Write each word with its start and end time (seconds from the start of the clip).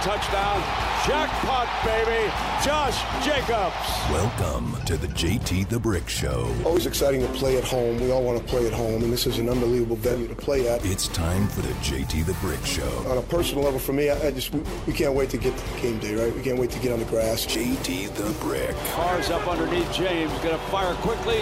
running 0.00 0.20
for 0.20 0.20
the 0.20 0.20
touchdown. 0.20 0.60
Jackpot, 1.06 1.68
baby. 1.84 2.30
Josh 2.62 3.00
Jacobs. 3.24 3.74
Welcome 4.10 4.76
to 4.84 4.96
the 4.96 5.06
JT 5.08 5.68
the 5.68 5.78
Brick 5.78 6.08
Show. 6.08 6.54
Always 6.64 6.86
exciting 6.86 7.22
to 7.22 7.28
play 7.28 7.56
at 7.56 7.64
home. 7.64 7.98
We 8.00 8.10
all 8.10 8.22
want 8.22 8.38
to 8.38 8.44
play 8.44 8.66
at 8.66 8.72
home, 8.72 9.02
and 9.02 9.12
this 9.12 9.26
is 9.26 9.38
an 9.38 9.48
unbelievable 9.48 9.96
venue 9.96 10.28
to 10.28 10.34
play 10.34 10.68
at. 10.68 10.84
It's 10.84 11.08
time 11.08 11.48
for 11.48 11.62
the 11.62 11.72
JT 11.74 12.26
the 12.26 12.34
Brick 12.34 12.64
Show. 12.66 12.88
On 13.08 13.18
a 13.18 13.22
personal 13.22 13.64
level, 13.64 13.80
for 13.80 13.92
me, 13.92 14.10
I, 14.10 14.28
I 14.28 14.30
just 14.30 14.52
we, 14.52 14.60
we 14.86 14.92
can't 14.92 15.14
wait 15.14 15.30
to 15.30 15.38
get 15.38 15.56
to 15.56 15.80
game 15.80 15.98
day, 15.98 16.14
right? 16.14 16.34
We 16.34 16.42
can't 16.42 16.58
wait 16.58 16.70
to 16.70 16.78
get 16.80 16.92
on 16.92 16.98
the 16.98 17.06
grass. 17.06 17.46
JT 17.46 18.14
the 18.14 18.44
Brick. 18.44 18.76
Cars 18.92 19.30
up 19.30 19.46
underneath 19.48 19.90
James. 19.92 20.30
Going 20.40 20.54
to 20.54 20.58
fire 20.66 20.94
quickly. 20.96 21.38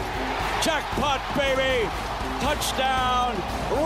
Jackpot, 0.62 1.20
baby. 1.36 1.88
Touchdown, 2.40 3.34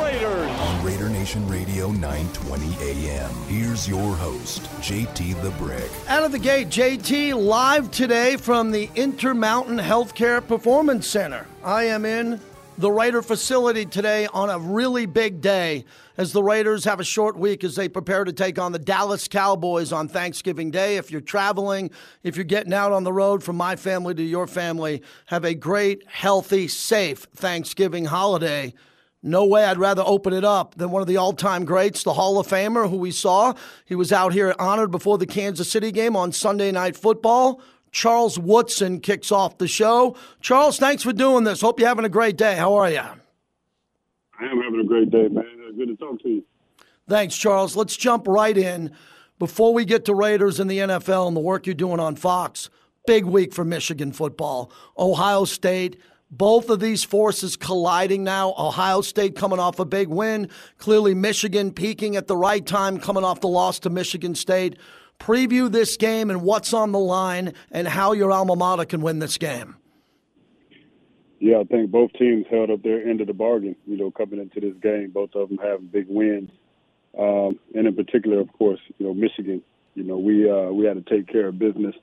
Raiders. 0.02 0.50
On 0.50 0.84
Raider 0.84 1.08
Nation 1.08 1.48
Radio 1.48 1.90
920 1.90 2.76
AM. 2.82 3.30
Here's 3.48 3.88
your 3.88 4.14
host, 4.16 4.62
JT 4.80 5.40
the 5.40 5.50
Brick. 5.52 5.90
Out 6.06 6.24
of 6.24 6.32
the 6.32 6.38
gate, 6.38 6.68
JT 6.68 7.34
live 7.34 7.90
today 7.90 8.36
from 8.36 8.70
the 8.70 8.90
Intermountain 8.94 9.78
Healthcare 9.78 10.46
Performance 10.46 11.06
Center. 11.06 11.46
I 11.64 11.84
am 11.84 12.04
in 12.04 12.40
the 12.76 12.90
Raider 12.90 13.22
facility 13.22 13.86
today 13.86 14.26
on 14.34 14.50
a 14.50 14.58
really 14.58 15.06
big 15.06 15.40
day 15.40 15.86
as 16.16 16.32
the 16.32 16.42
Raiders 16.42 16.84
have 16.84 17.00
a 17.00 17.04
short 17.04 17.36
week 17.36 17.64
as 17.64 17.74
they 17.74 17.88
prepare 17.88 18.24
to 18.24 18.32
take 18.32 18.58
on 18.58 18.72
the 18.72 18.78
Dallas 18.78 19.28
Cowboys 19.28 19.92
on 19.92 20.08
Thanksgiving 20.08 20.70
Day. 20.70 20.96
If 20.96 21.10
you're 21.10 21.20
traveling, 21.20 21.90
if 22.22 22.36
you're 22.36 22.44
getting 22.44 22.72
out 22.72 22.92
on 22.92 23.04
the 23.04 23.12
road 23.12 23.42
from 23.42 23.56
my 23.56 23.76
family 23.76 24.14
to 24.14 24.22
your 24.22 24.46
family, 24.46 25.02
have 25.26 25.44
a 25.44 25.54
great, 25.54 26.06
healthy, 26.08 26.68
safe 26.68 27.26
Thanksgiving 27.34 28.06
holiday. 28.06 28.74
No 29.22 29.44
way 29.44 29.64
I'd 29.64 29.78
rather 29.78 30.02
open 30.04 30.32
it 30.32 30.44
up 30.44 30.74
than 30.74 30.90
one 30.90 31.00
of 31.00 31.08
the 31.08 31.16
all 31.16 31.32
time 31.32 31.64
greats, 31.64 32.02
the 32.02 32.14
Hall 32.14 32.38
of 32.38 32.48
Famer 32.48 32.90
who 32.90 32.96
we 32.96 33.12
saw. 33.12 33.54
He 33.84 33.94
was 33.94 34.12
out 34.12 34.32
here 34.32 34.54
honored 34.58 34.90
before 34.90 35.16
the 35.16 35.26
Kansas 35.26 35.70
City 35.70 35.92
game 35.92 36.16
on 36.16 36.32
Sunday 36.32 36.72
Night 36.72 36.96
Football. 36.96 37.60
Charles 37.92 38.38
Woodson 38.38 39.00
kicks 39.00 39.30
off 39.30 39.58
the 39.58 39.68
show. 39.68 40.16
Charles, 40.40 40.78
thanks 40.78 41.02
for 41.02 41.12
doing 41.12 41.44
this. 41.44 41.60
Hope 41.60 41.78
you're 41.78 41.88
having 41.88 42.06
a 42.06 42.08
great 42.08 42.36
day. 42.36 42.56
How 42.56 42.74
are 42.74 42.90
you? 42.90 43.02
I 44.42 44.46
am 44.46 44.60
having 44.60 44.80
a 44.80 44.84
great 44.84 45.10
day, 45.10 45.28
man. 45.28 45.44
Uh, 45.44 45.72
good 45.76 45.88
to 45.88 45.96
talk 45.96 46.20
to 46.22 46.28
you. 46.28 46.44
Thanks, 47.08 47.36
Charles. 47.36 47.76
Let's 47.76 47.96
jump 47.96 48.26
right 48.26 48.56
in. 48.56 48.90
Before 49.38 49.72
we 49.72 49.84
get 49.84 50.04
to 50.06 50.14
Raiders 50.14 50.58
and 50.58 50.70
the 50.70 50.78
NFL 50.78 51.28
and 51.28 51.36
the 51.36 51.40
work 51.40 51.66
you're 51.66 51.74
doing 51.74 52.00
on 52.00 52.16
Fox, 52.16 52.70
big 53.06 53.24
week 53.24 53.52
for 53.52 53.64
Michigan 53.64 54.12
football. 54.12 54.72
Ohio 54.98 55.44
State, 55.44 56.00
both 56.30 56.70
of 56.70 56.80
these 56.80 57.04
forces 57.04 57.56
colliding 57.56 58.24
now. 58.24 58.54
Ohio 58.58 59.00
State 59.00 59.36
coming 59.36 59.58
off 59.58 59.78
a 59.78 59.84
big 59.84 60.08
win. 60.08 60.48
Clearly, 60.78 61.14
Michigan 61.14 61.72
peaking 61.72 62.16
at 62.16 62.26
the 62.26 62.36
right 62.36 62.64
time, 62.64 62.98
coming 62.98 63.24
off 63.24 63.40
the 63.40 63.48
loss 63.48 63.78
to 63.80 63.90
Michigan 63.90 64.34
State. 64.34 64.76
Preview 65.20 65.70
this 65.70 65.96
game 65.96 66.30
and 66.30 66.42
what's 66.42 66.72
on 66.72 66.90
the 66.90 66.98
line 66.98 67.52
and 67.70 67.86
how 67.86 68.12
your 68.12 68.32
alma 68.32 68.56
mater 68.56 68.84
can 68.84 69.02
win 69.02 69.20
this 69.20 69.38
game. 69.38 69.76
Yeah, 71.42 71.58
I 71.58 71.64
think 71.64 71.90
both 71.90 72.12
teams 72.12 72.46
held 72.48 72.70
up 72.70 72.84
their 72.84 73.04
end 73.04 73.20
of 73.20 73.26
the 73.26 73.32
bargain, 73.32 73.74
you 73.84 73.96
know, 73.96 74.12
coming 74.12 74.38
into 74.38 74.60
this 74.60 74.80
game. 74.80 75.10
Both 75.10 75.34
of 75.34 75.48
them 75.48 75.58
having 75.58 75.86
big 75.86 76.06
wins. 76.08 76.52
Um, 77.18 77.58
and 77.74 77.88
in 77.88 77.96
particular, 77.96 78.38
of 78.38 78.52
course, 78.52 78.78
you 78.96 79.06
know, 79.06 79.12
Michigan, 79.12 79.60
you 79.96 80.04
know, 80.04 80.18
we 80.18 80.48
uh, 80.48 80.70
we 80.70 80.84
had 80.84 81.04
to 81.04 81.16
take 81.16 81.26
care 81.26 81.48
of 81.48 81.58
business. 81.58 81.96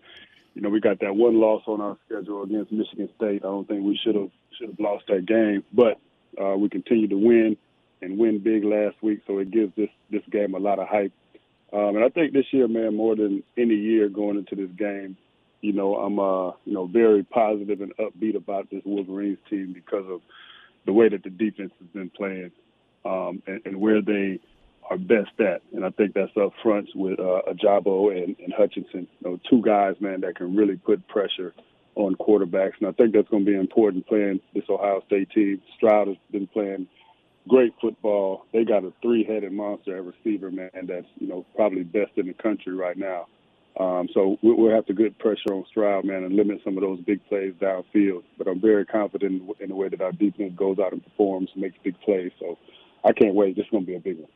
You 0.56 0.62
know, 0.62 0.68
we 0.68 0.82
got 0.82 1.00
that 1.00 1.16
one 1.16 1.40
loss 1.40 1.64
on 1.68 1.80
our 1.80 1.96
schedule 2.06 2.44
against 2.44 2.74
Michigan 2.74 3.08
State. 3.16 3.46
I 3.46 3.48
don't 3.48 3.66
think 3.66 3.86
we 3.86 3.98
should 4.04 4.16
have 4.16 4.30
should 4.58 4.72
have 4.72 4.80
lost 4.82 5.06
that 5.08 5.26
game, 5.26 5.64
but 5.72 6.02
uh, 6.38 6.58
we 6.58 6.68
continued 6.68 7.12
to 7.12 7.18
win 7.18 7.56
and 8.02 8.18
win 8.18 8.40
big 8.40 8.66
last 8.66 8.98
week, 9.02 9.22
so 9.26 9.38
it 9.38 9.52
gives 9.52 9.74
this 9.78 9.90
this 10.12 10.24
game 10.30 10.54
a 10.54 10.60
lot 10.60 10.80
of 10.80 10.90
hype. 10.90 11.14
Um, 11.72 11.96
and 11.96 12.04
I 12.04 12.10
think 12.10 12.34
this 12.34 12.52
year, 12.52 12.68
man, 12.68 12.94
more 12.94 13.16
than 13.16 13.44
any 13.58 13.76
year 13.76 14.10
going 14.10 14.38
into 14.38 14.56
this 14.56 14.76
game, 14.78 15.16
you 15.62 15.74
know, 15.74 15.96
I'm 15.96 16.20
uh, 16.20 16.52
you 16.66 16.74
know, 16.74 16.88
very 16.88 17.24
positive 17.24 17.82
and 17.82 17.94
upbeat 17.98 18.36
about 18.36 18.70
this 18.70 18.82
Wolverines 18.86 19.40
team 19.50 19.74
because 19.74 20.06
of 20.10 20.22
the 20.86 20.94
way 20.94 21.10
that 21.10 21.24
the 21.24 21.30
defense 21.30 21.74
has 21.80 21.88
been 21.90 22.10
playing 22.10 22.52
um, 23.06 23.42
and, 23.48 23.62
and 23.66 23.80
where 23.80 24.02
they 24.02 24.40
are 24.90 24.98
best 24.98 25.40
at. 25.40 25.62
And 25.74 25.86
I 25.86 25.90
think 25.92 26.14
that's 26.14 26.36
up 26.42 26.54
front 26.64 26.90
with 26.96 27.20
uh, 27.20 27.42
Ojabo 27.48 28.12
and, 28.12 28.36
and 28.40 28.54
Hutchinson. 28.58 29.08
You 29.20 29.30
know, 29.30 29.40
two 29.50 29.62
guys, 29.62 29.96
man, 30.00 30.22
that 30.22 30.36
can 30.36 30.56
really 30.56 30.78
put 30.78 31.08
pressure 31.08 31.54
on 31.96 32.16
quarterbacks. 32.16 32.74
And 32.80 32.88
I 32.88 32.92
think 32.94 33.14
that's 33.14 33.28
going 33.30 33.46
to 33.46 33.52
be 33.52 33.58
important 33.58 34.08
playing 34.08 34.40
this 34.54 34.64
Ohio 34.70 35.02
State 35.06 35.30
team. 35.32 35.62
Stroud 35.76 36.08
has 36.08 36.18
been 36.32 36.48
playing 36.48 36.88
great 37.48 37.74
football. 37.82 38.46
They 38.54 38.64
got 38.64 38.84
a 38.84 38.94
three-headed 39.02 39.52
monster 39.52 39.98
at 39.98 40.04
receiver, 40.06 40.50
man, 40.52 40.70
that's, 40.84 41.08
you 41.20 41.28
know, 41.28 41.46
probably 41.56 41.84
best 41.84 42.12
in 42.16 42.28
the 42.28 42.34
country 42.34 42.74
right 42.74 42.98
now. 42.98 43.28
Um, 43.78 44.10
so 44.14 44.38
we'll 44.42 44.74
have 44.74 44.86
to 44.88 44.94
get 44.94 45.18
pressure 45.20 45.54
on 45.54 45.66
Stroud, 45.70 46.06
man, 46.06 46.24
and 46.24 46.36
limit 46.36 46.60
some 46.64 46.78
of 46.78 46.82
those 46.82 47.00
big 47.02 47.26
plays 47.28 47.54
downfield. 47.62 48.24
But 48.38 48.48
I'm 48.48 48.60
very 48.60 48.86
confident 48.86 49.44
in 49.60 49.70
the 49.70 49.76
way 49.76 49.90
that 49.90 50.02
our 50.02 50.12
defense 50.12 50.54
goes 50.56 50.80
out 50.80 50.92
and 50.92 51.04
performs, 51.04 51.50
makes 51.56 51.78
big 51.84 52.00
plays. 52.02 52.32
So 52.40 52.58
I 53.06 53.14
can't 53.14 53.36
wait. 53.36 53.56
This 53.56 53.66
is 53.66 53.72
going 53.72 53.86
to 53.86 53.88
be 53.88 53.96
a 53.96 54.00
big 54.00 54.20
one. 54.20 54.30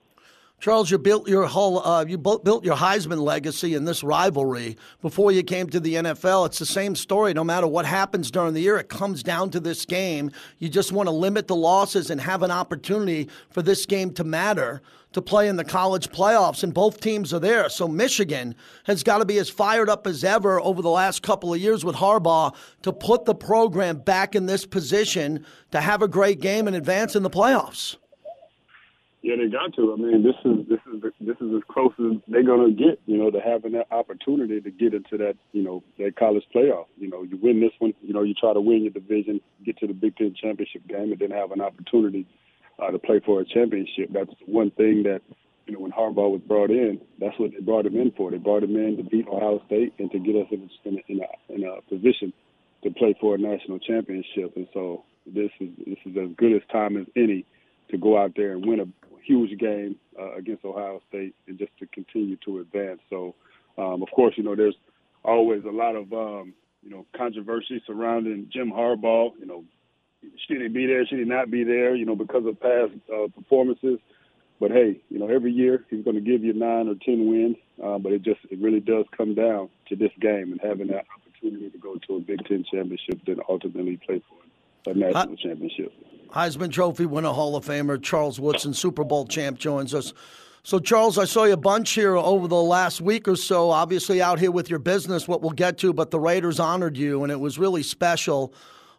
Charles, 0.59 0.90
you 0.90 0.97
built 0.97 1.28
your 1.28 1.46
whole 1.46 1.86
uh, 1.86 2.06
you 2.06 2.18
built 2.18 2.64
your 2.64 2.78
Heisman 2.78 3.19
legacy 3.19 3.74
in 3.74 3.84
this 3.84 4.02
rivalry 4.02 4.78
before 5.02 5.31
you 5.31 5.44
came 5.44 5.69
to 5.69 5.80
the 5.80 5.96
NFL. 5.96 6.46
It's 6.46 6.59
the 6.59 6.66
same 6.66 6.96
story. 6.96 7.34
No 7.34 7.44
matter 7.44 7.68
what 7.68 7.86
happens 7.86 8.31
during 8.31 8.53
the 8.53 8.62
year, 8.62 8.78
it 8.78 8.88
comes 8.88 9.24
down 9.24 9.50
to 9.50 9.59
this 9.59 9.86
game. 9.86 10.31
You 10.59 10.69
just 10.69 10.94
want 10.94 11.08
to 11.08 11.12
limit 11.12 11.47
the 11.47 11.56
losses 11.56 12.09
and 12.09 12.22
have 12.22 12.44
an 12.44 12.52
opportunity 12.52 13.30
for 13.50 13.62
this 13.62 13.86
game 13.86 14.13
to 14.13 14.24
matter 14.24 14.81
to 15.13 15.22
play 15.22 15.47
in 15.47 15.58
the 15.58 15.63
college 15.63 16.09
playoffs, 16.09 16.63
and 16.63 16.74
both 16.74 17.00
teams 17.00 17.34
are 17.34 17.40
there. 17.40 17.69
So 17.69 17.88
Michigan 17.88 18.56
has 18.86 19.03
got 19.03 19.19
to 19.19 19.25
be 19.25 19.38
as 19.38 19.50
fired 19.50 19.90
up 19.90 20.08
as 20.08 20.24
ever 20.24 20.59
over 20.59 20.81
the 20.81 20.90
last 20.90 21.22
couple 21.22 21.53
of 21.53 21.59
years 21.59 21.86
with 21.86 21.96
Harbaugh 21.96 22.56
to 22.81 22.92
put 22.92 23.25
the 23.25 23.36
program 23.36 23.97
back 23.97 24.36
in 24.36 24.46
this 24.46 24.66
position 24.66 25.46
to 25.72 25.81
have 25.81 26.02
a 26.02 26.08
great 26.08 26.42
game 26.42 26.68
and 26.68 26.75
advance 26.75 27.16
in 27.16 27.24
the 27.24 27.30
playoffs. 27.30 27.97
Yeah, 29.23 29.35
they 29.38 29.47
got 29.47 29.73
to. 29.75 29.94
I 29.94 29.95
mean, 29.95 30.22
this 30.22 30.35
is 30.44 30.67
this 30.67 30.84
is 30.94 31.01
this 31.22 31.38
is 31.39 31.56
as 31.56 31.63
close 31.72 31.94
as 31.97 32.19
they're 32.28 32.44
gonna 32.44 32.72
get. 32.72 33.00
You 33.06 33.17
know, 33.17 33.31
to 33.31 33.39
having 33.39 33.72
that 33.72 33.88
opportunity 33.89 34.59
to 34.59 34.69
get 34.69 34.94
into 34.94 35.17
that 35.17 35.35
you 35.53 35.63
know 35.63 35.81
that 35.97 36.17
college 36.17 36.44
playoff. 36.53 36.88
You 36.97 37.09
know, 37.09 37.23
you 37.23 37.39
win 37.41 37.62
this 37.62 37.72
one. 37.79 37.94
You 38.01 38.13
know, 38.13 38.23
you 38.23 38.33
try 38.33 38.53
to 38.53 38.59
win 38.59 38.83
your 38.83 38.91
division, 38.91 39.39
get 39.66 39.78
to 39.78 39.88
the 39.88 39.94
Big 39.94 40.17
Ten 40.17 40.35
championship 40.35 40.85
game, 40.89 41.13
and 41.13 41.19
then 41.19 41.31
have 41.31 41.53
an 41.53 41.62
opportunity 41.62 42.28
uh, 42.79 42.91
to 42.91 43.00
play 43.00 43.22
for 43.25 43.39
a 43.39 43.45
championship. 43.45 44.09
That's 44.12 44.29
one 44.45 44.72
thing 44.72 45.03
that 45.03 45.22
you 45.67 45.73
know 45.75 45.79
when 45.79 45.91
Harbaugh 45.91 46.29
was 46.29 46.41
brought 46.45 46.69
in. 46.69 47.00
That's 47.17 47.39
what 47.39 47.51
they 47.51 47.62
brought 47.62 47.85
him 47.85 47.95
in 47.95 48.12
for. 48.17 48.29
They 48.29 48.39
brought 48.39 48.63
him 48.63 48.75
in 48.75 48.97
to 48.97 49.03
beat 49.03 49.29
Ohio 49.29 49.63
State 49.67 49.94
and 50.00 50.12
to 50.12 50.19
get 50.19 50.35
us 50.35 50.47
in 50.51 50.69
a, 50.85 51.12
in 51.12 51.22
a, 51.22 51.53
in 51.53 51.63
a 51.63 51.81
position 51.88 52.33
to 52.83 52.91
play 52.91 53.16
for 53.22 53.35
a 53.35 53.38
national 53.38 53.79
championship. 53.79 54.57
And 54.57 54.67
so 54.73 55.06
this 55.25 55.51
is 55.62 55.69
this 55.88 56.00
is 56.06 56.17
as 56.17 56.35
good 56.35 56.57
as 56.57 56.62
time 56.73 56.97
as 56.97 57.06
any 57.16 57.45
to 57.91 57.97
go 57.97 58.17
out 58.17 58.33
there 58.35 58.51
and 58.51 58.66
win 58.66 58.81
a 58.81 58.85
huge 59.25 59.57
game 59.59 59.95
uh, 60.19 60.34
against 60.35 60.66
Ohio 60.66 61.01
State 61.09 61.35
and 61.47 61.57
just 61.57 61.72
to 61.79 61.88
continue 61.88 62.38
to 62.45 62.59
advance. 62.59 63.00
So, 63.09 63.35
um, 63.78 64.03
of 64.03 64.09
course, 64.11 64.34
you 64.38 64.44
know, 64.44 64.56
there's 64.56 64.75
always 65.23 65.63
a 65.66 65.72
lot 65.72 65.95
of, 65.95 66.11
um, 66.13 66.53
you 66.84 66.89
know, 66.89 67.06
controversy 67.16 67.81
surrounding 67.88 68.50
Jim 68.51 68.72
Harbaugh. 68.72 69.31
You 69.39 69.45
know, 69.45 69.63
should 70.47 70.62
he 70.62 70.67
be 70.67 70.85
there? 70.85 71.06
Should 71.06 71.19
he 71.19 71.25
not 71.25 71.50
be 71.50 71.63
there? 71.63 71.95
You 71.95 72.06
know, 72.06 72.15
because 72.15 72.45
of 72.45 72.59
past 72.59 72.92
uh, 73.13 73.27
performances. 73.36 74.00
But 74.59 74.71
hey, 74.71 75.01
you 75.09 75.19
know, 75.19 75.27
every 75.27 75.51
year 75.51 75.83
he's 75.89 76.03
going 76.03 76.15
to 76.15 76.21
give 76.21 76.44
you 76.44 76.53
nine 76.53 76.88
or 76.88 76.95
ten 77.03 77.27
wins. 77.27 77.57
Uh, 77.83 77.98
but 77.98 78.12
it 78.12 78.21
just 78.21 78.39
it 78.51 78.59
really 78.59 78.80
does 78.80 79.06
come 79.15 79.33
down 79.33 79.69
to 79.89 79.95
this 79.95 80.12
game 80.21 80.51
and 80.51 80.62
having 80.62 80.88
that 80.88 81.06
opportunity 81.18 81.69
to 81.69 81.77
go 81.77 81.95
to 82.07 82.15
a 82.18 82.19
Big 82.19 82.45
Ten 82.45 82.63
championship, 82.69 83.19
then 83.25 83.39
ultimately 83.50 83.98
play 83.98 84.21
for 84.30 84.43
a 84.85 84.94
national 84.94 85.35
championship. 85.38 85.94
Heisman 86.30 86.71
Trophy 86.71 87.06
winner, 87.06 87.30
Hall 87.30 87.56
of 87.56 87.65
Famer 87.65 88.01
Charles 88.01 88.39
Woodson, 88.39 88.74
Super 88.74 89.03
Bowl 89.03 89.27
champ, 89.27 89.59
joins 89.59 89.94
us. 89.94 90.13
So, 90.63 90.80
Charles, 90.80 91.18
I 91.18 91.25
saw 91.25 91.44
you 91.44 91.53
a 91.53 91.57
bunch 91.57 91.91
here 91.91 92.15
over 92.15 92.47
the 92.47 92.56
last 92.56 93.01
week 93.01 93.27
or 93.27 93.35
so, 93.35 93.69
obviously 93.69 94.21
out 94.21 94.39
here 94.39 94.51
with 94.51 94.69
your 94.69 94.80
business, 94.80 95.27
what 95.27 95.41
we'll 95.41 95.51
get 95.51 95.77
to, 95.80 95.94
but 95.94 96.09
the 96.09 96.19
Raiders 96.19 96.59
honored 96.59 96.97
you, 96.97 97.24
and 97.24 97.31
it 97.31 97.39
was 97.39 97.59
really 97.59 97.83
special. 97.83 98.53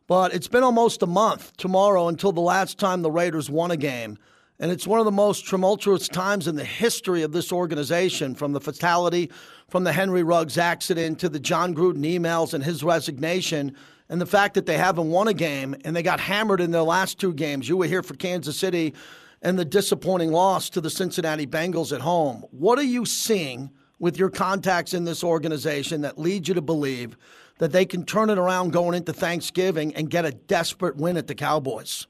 But 0.06 0.34
it's 0.34 0.46
been 0.46 0.62
almost 0.62 1.02
a 1.02 1.06
month 1.06 1.56
tomorrow 1.56 2.08
until 2.08 2.32
the 2.32 2.42
last 2.42 2.78
time 2.78 3.00
the 3.00 3.10
Raiders 3.10 3.48
won 3.48 3.70
a 3.70 3.76
game. 3.76 4.18
And 4.60 4.70
it's 4.70 4.86
one 4.86 5.00
of 5.00 5.06
the 5.06 5.10
most 5.10 5.48
tumultuous 5.48 6.06
times 6.06 6.46
in 6.46 6.54
the 6.54 6.64
history 6.64 7.22
of 7.22 7.32
this 7.32 7.50
organization 7.50 8.34
from 8.34 8.52
the 8.52 8.60
fatality, 8.60 9.30
from 9.68 9.82
the 9.84 9.92
Henry 9.92 10.22
Ruggs 10.22 10.58
accident 10.58 11.18
to 11.20 11.28
the 11.28 11.40
Jon 11.40 11.74
Gruden 11.74 12.04
emails 12.04 12.54
and 12.54 12.62
his 12.62 12.84
resignation 12.84 13.74
and 14.08 14.20
the 14.20 14.26
fact 14.26 14.54
that 14.54 14.66
they 14.66 14.76
haven't 14.76 15.10
won 15.10 15.28
a 15.28 15.34
game 15.34 15.74
and 15.84 15.94
they 15.94 16.02
got 16.02 16.20
hammered 16.20 16.60
in 16.60 16.70
their 16.70 16.82
last 16.82 17.18
two 17.18 17.32
games. 17.32 17.68
You 17.68 17.76
were 17.76 17.86
here 17.86 18.02
for 18.02 18.14
Kansas 18.14 18.58
City 18.58 18.94
and 19.42 19.58
the 19.58 19.64
disappointing 19.64 20.30
loss 20.30 20.70
to 20.70 20.80
the 20.80 20.90
Cincinnati 20.90 21.46
Bengals 21.46 21.92
at 21.92 22.00
home. 22.00 22.44
What 22.50 22.78
are 22.78 22.84
you 22.84 23.04
seeing 23.04 23.70
with 23.98 24.18
your 24.18 24.30
contacts 24.30 24.94
in 24.94 25.04
this 25.04 25.24
organization 25.24 26.02
that 26.02 26.18
leads 26.18 26.48
you 26.48 26.54
to 26.54 26.62
believe 26.62 27.16
that 27.58 27.72
they 27.72 27.84
can 27.84 28.04
turn 28.04 28.30
it 28.30 28.38
around 28.38 28.72
going 28.72 28.94
into 28.94 29.12
Thanksgiving 29.12 29.94
and 29.94 30.10
get 30.10 30.24
a 30.24 30.32
desperate 30.32 30.96
win 30.96 31.16
at 31.16 31.26
the 31.26 31.34
Cowboys? 31.34 32.06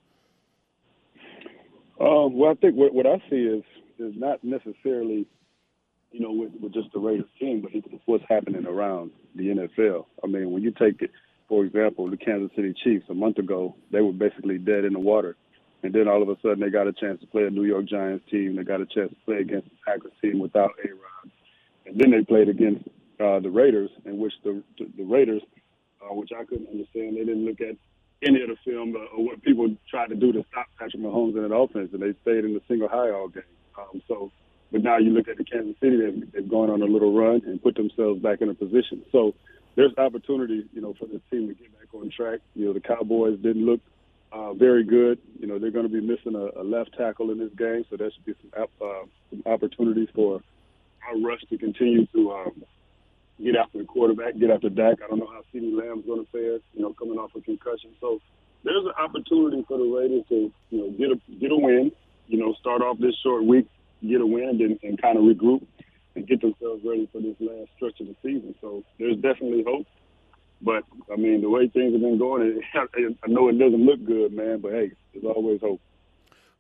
Um, 2.01 2.37
well, 2.37 2.51
I 2.51 2.55
think 2.55 2.75
what, 2.75 2.95
what 2.95 3.07
I 3.07 3.23
see 3.31 3.37
is 3.37 3.63
is 3.99 4.13
not 4.17 4.43
necessarily 4.43 5.27
you 6.15 6.21
know, 6.21 6.31
with, 6.31 6.53
with 6.61 6.73
just 6.73 6.93
the 6.93 7.01
Raiders 7.01 7.27
team, 7.41 7.61
but 7.61 7.73
it's 7.75 8.03
what's 8.07 8.25
happening 8.29 8.67
around 8.67 9.11
the 9.35 9.49
NFL. 9.49 10.07
I 10.23 10.29
mean, 10.29 10.53
when 10.53 10.63
you 10.63 10.71
take 10.71 11.03
it, 11.03 11.11
for 11.49 11.65
example, 11.65 12.11
the 12.11 12.17
Kansas 12.17 12.55
City 12.57 12.75
Chiefs 12.83 13.07
a 13.09 13.15
month 13.15 13.39
ago, 13.39 13.75
they 13.91 14.01
were 14.01 14.13
basically 14.13 14.59
dead 14.59 14.85
in 14.85 14.93
the 14.93 14.99
water. 14.99 15.37
And 15.83 15.93
then 15.93 16.09
all 16.09 16.23
of 16.23 16.29
a 16.29 16.37
sudden 16.41 16.61
they 16.61 16.71
got 16.71 16.87
a 16.87 16.93
chance 16.93 17.21
to 17.21 17.27
play 17.27 17.45
a 17.45 17.51
New 17.51 17.65
York 17.65 17.85
Giants 17.87 18.25
team. 18.31 18.57
They 18.57 18.63
got 18.63 18.81
a 18.81 18.87
chance 18.87 19.11
to 19.11 19.17
play 19.27 19.37
against 19.37 19.69
the 19.69 19.77
Packers 19.87 20.13
team 20.23 20.39
without 20.39 20.73
A-Rod. 20.83 21.31
And 21.87 21.99
then 21.99 22.11
they 22.11 22.25
played 22.25 22.49
against 22.49 22.89
uh, 23.21 23.41
the 23.41 23.51
Raiders, 23.51 23.91
in 24.07 24.19
which 24.19 24.33
the, 24.43 24.63
the 24.79 25.05
Raiders, 25.05 25.43
uh, 26.03 26.15
which 26.15 26.31
I 26.33 26.45
couldn't 26.45 26.69
understand, 26.69 27.17
they 27.17 27.25
didn't 27.25 27.45
look 27.45 27.61
at 27.61 27.77
any 28.23 28.41
of 28.41 28.49
the 28.49 28.57
film 28.65 28.97
uh, 28.97 29.17
or 29.17 29.25
what 29.27 29.43
people 29.43 29.69
tried 29.91 30.09
to 30.09 30.15
do 30.15 30.33
to 30.33 30.45
stop 30.51 30.67
Patrick 30.79 31.03
Mahomes 31.03 31.37
in 31.37 31.47
that 31.47 31.55
offense, 31.55 31.91
and 31.93 32.01
they 32.01 32.15
stayed 32.23 32.45
in 32.45 32.55
the 32.55 32.63
single 32.67 32.89
high 32.89 33.11
all 33.11 33.29
game. 33.29 33.43
Um, 33.79 34.01
so 34.09 34.33
but 34.75 34.83
now 34.83 34.99
you 34.99 35.11
look 35.11 35.29
at 35.29 35.37
the 35.37 35.45
Kansas 35.45 35.77
City, 35.81 35.97
they've, 35.97 36.33
they've 36.33 36.49
gone 36.49 36.69
on 36.69 36.83
a 36.83 36.85
little 36.85 37.17
run 37.17 37.43
and 37.47 37.63
put 37.63 37.77
themselves 37.77 38.21
back 38.21 38.41
in 38.41 38.49
a 38.49 38.55
position. 38.55 39.05
So 39.13 39.33
there's 39.77 39.93
opportunity, 39.99 40.67
you 40.73 40.81
know, 40.81 40.95
for 40.99 41.07
this 41.07 41.21
team 41.31 41.49
to 41.49 41.55
get 41.55 41.73
back 41.79 41.89
on 41.93 42.11
track. 42.11 42.41
You 42.55 42.67
know, 42.67 42.73
the 42.73 42.81
Cowboys 42.81 43.39
didn't 43.41 43.65
look 43.65 43.81
uh, 44.33 44.55
very 44.55 44.85
good. 44.85 45.19
You 45.39 45.47
know, 45.47 45.59
they're 45.59 45.71
going 45.71 45.89
to 45.89 45.93
be 45.93 46.01
missing 46.01 46.35
a, 46.35 46.61
a 46.61 46.65
left 46.65 46.97
tackle 46.97 47.31
in 47.31 47.39
this 47.39 47.53
game, 47.57 47.85
so 47.91 47.97
there 47.97 48.11
should 48.11 48.25
be 48.25 48.35
some, 48.43 48.67
uh, 48.81 49.07
some 49.31 49.43
opportunities 49.47 50.09
for 50.15 50.41
our 51.07 51.19
rush 51.21 51.41
to 51.51 51.59
continue 51.59 52.07
to 52.07 52.33
um, 52.33 52.63
get 53.43 53.57
after 53.57 53.79
the 53.79 53.85
quarterback, 53.85 54.39
get 54.39 54.51
after 54.51 54.71
Dak. 54.71 54.99
I 55.05 55.09
don't 55.09 55.19
know 55.19 55.27
how 55.27 55.43
CeeDee 55.53 55.77
Lamb's 55.77 56.07
going 56.07 56.25
to 56.25 56.31
fare, 56.31 56.59
you 56.73 56.83
know, 56.83 56.93
coming 56.95 57.19
off 57.19 57.31
a 57.37 57.41
concussion. 57.41 57.91
So 58.01 58.21
there's 58.65 58.85
an 58.85 58.93
opportunity 58.99 59.65
for 59.69 59.79
the 59.79 59.85
Raiders 59.85 60.25
to, 60.29 60.53
you 60.71 60.79
know, 60.79 60.91
get 60.91 61.11
a 61.11 61.39
get 61.39 61.53
a 61.53 61.57
win. 61.57 61.93
You 62.27 62.39
know, 62.39 62.55
start 62.55 62.81
off 62.81 62.99
this 62.99 63.15
short 63.23 63.45
week 63.45 63.69
get 64.09 64.21
a 64.21 64.27
win 64.27 64.61
and, 64.61 64.79
and 64.83 65.01
kind 65.01 65.17
of 65.17 65.25
regroup 65.25 65.63
and 66.15 66.27
get 66.27 66.41
themselves 66.41 66.83
ready 66.85 67.09
for 67.13 67.21
this 67.21 67.37
last 67.41 67.71
stretch 67.77 68.01
of 68.01 68.07
the 68.07 68.17
season. 68.23 68.55
So 68.61 68.85
there's 68.99 69.17
definitely 69.17 69.65
hope. 69.67 69.87
But 70.63 70.85
I 71.13 71.17
mean, 71.17 71.41
the 71.43 71.51
way 71.51 71.69
things 71.69 71.93
have 71.93 72.01
been 72.01 72.19
going, 72.19 72.61
I 72.75 73.27
know 73.27 73.49
it 73.49 73.59
doesn't 73.59 73.85
look 73.85 74.05
good, 74.05 74.33
man. 74.33 74.61
But 74.61 74.73
hey, 74.73 74.93
there's 75.13 75.25
always 75.25 75.61
hope. 75.61 75.81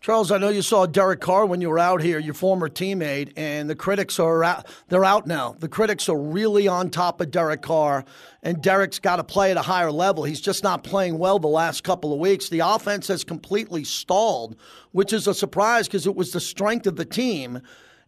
Charles, 0.05 0.31
I 0.31 0.37
know 0.37 0.51
you 0.51 0.61
saw 0.61 0.85
Derek 0.85 1.23
Carr 1.23 1.47
when 1.47 1.63
you 1.63 1.71
were 1.71 1.79
out 1.79 2.03
here, 2.03 2.19
your 2.19 2.35
former 2.35 2.69
teammate, 2.69 3.33
and 3.39 3.71
the 3.71 3.75
critics 3.75 4.19
are 4.19 4.45
out. 4.45 4.67
They're 4.89 5.03
out 5.03 5.27
now. 5.27 5.57
The 5.59 5.67
critics 5.67 6.11
are 6.11 6.19
really 6.19 6.69
on 6.69 6.91
top 6.91 7.23
of 7.23 7.31
Derek 7.31 7.63
Carr, 7.63 8.05
and 8.43 8.61
Derek's 8.61 8.99
got 8.99 9.17
to 9.17 9.25
play 9.25 9.51
at 9.51 9.57
a 9.57 9.63
higher 9.63 9.91
level. 9.91 10.25
He's 10.25 10.43
just 10.43 10.63
not 10.63 10.85
playing 10.85 11.17
well 11.17 11.39
the 11.39 11.49
last 11.49 11.85
couple 11.85 12.13
of 12.13 12.19
weeks. 12.19 12.51
The 12.51 12.59
offense 12.59 13.09
has 13.09 13.25
completely 13.25 13.83
stalled, 13.83 14.57
which 14.93 15.11
is 15.11 15.27
a 15.27 15.33
surprise 15.33 15.89
because 15.89 16.07
it 16.07 16.15
was 16.15 16.33
the 16.33 16.41
strength 16.41 16.87
of 16.87 16.97
the 16.97 17.07
team. 17.07 17.63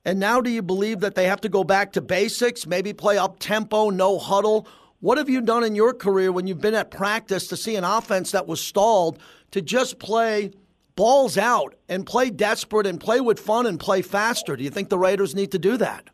And 0.07 0.19
now, 0.19 0.41
do 0.41 0.49
you 0.49 0.63
believe 0.63 1.01
that 1.01 1.17
they 1.17 1.27
have 1.27 1.43
to 1.43 1.49
go 1.49 1.65
back 1.65 1.93
to 1.93 2.01
basics, 2.01 2.67
maybe 2.67 2.95
play 2.95 3.19
up 3.19 3.41
tempo, 3.41 3.91
no 3.91 4.19
huddle? 4.19 4.67
What 5.01 5.19
have 5.19 5.29
you 5.29 5.43
done 5.43 5.65
in 5.65 5.75
your 5.75 5.93
career 5.93 6.33
when 6.33 6.47
you've 6.47 6.61
been 6.61 6.75
at 6.75 6.91
practice 6.91 7.49
to 7.49 7.57
see 7.57 7.77
an 7.77 7.85
offense 7.85 8.31
that 8.31 8.47
was 8.47 8.61
stalled 8.61 9.19
to 9.51 9.61
just 9.61 9.99
play? 9.99 10.53
balls 10.97 11.37
out 11.37 11.75
and 11.89 12.05
play 12.05 12.31
desperate 12.31 12.87
and 12.87 12.99
play 12.99 13.21
with 13.21 13.39
fun 13.39 13.67
and 13.67 13.79
play 13.79 14.03
faster. 14.03 14.57
Do 14.57 14.65
you 14.65 14.71
think 14.71 14.89
the 14.89 14.99
Raiders 14.99 15.35
need 15.35 15.53
to 15.53 15.59
do 15.59 15.77
that? 15.77 16.09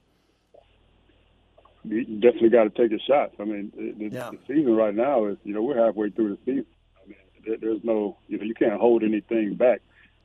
You 1.84 2.04
definitely 2.04 2.50
got 2.50 2.64
to 2.64 2.70
take 2.70 2.92
a 2.92 3.02
shot. 3.02 3.32
I 3.40 3.44
mean, 3.44 3.72
the, 3.76 4.08
yeah. 4.08 4.30
the 4.30 4.38
season 4.46 4.74
right 4.76 4.94
now 4.94 5.26
is, 5.26 5.38
you 5.44 5.54
know, 5.54 5.62
we're 5.62 5.84
halfway 5.84 6.10
through 6.10 6.30
the 6.30 6.38
season. 6.44 6.66
I 7.02 7.08
mean, 7.08 7.58
there's 7.60 7.82
no, 7.82 8.18
you 8.28 8.38
know, 8.38 8.44
you 8.44 8.54
can't 8.54 8.80
hold 8.80 9.02
anything 9.02 9.54
back 9.54 9.80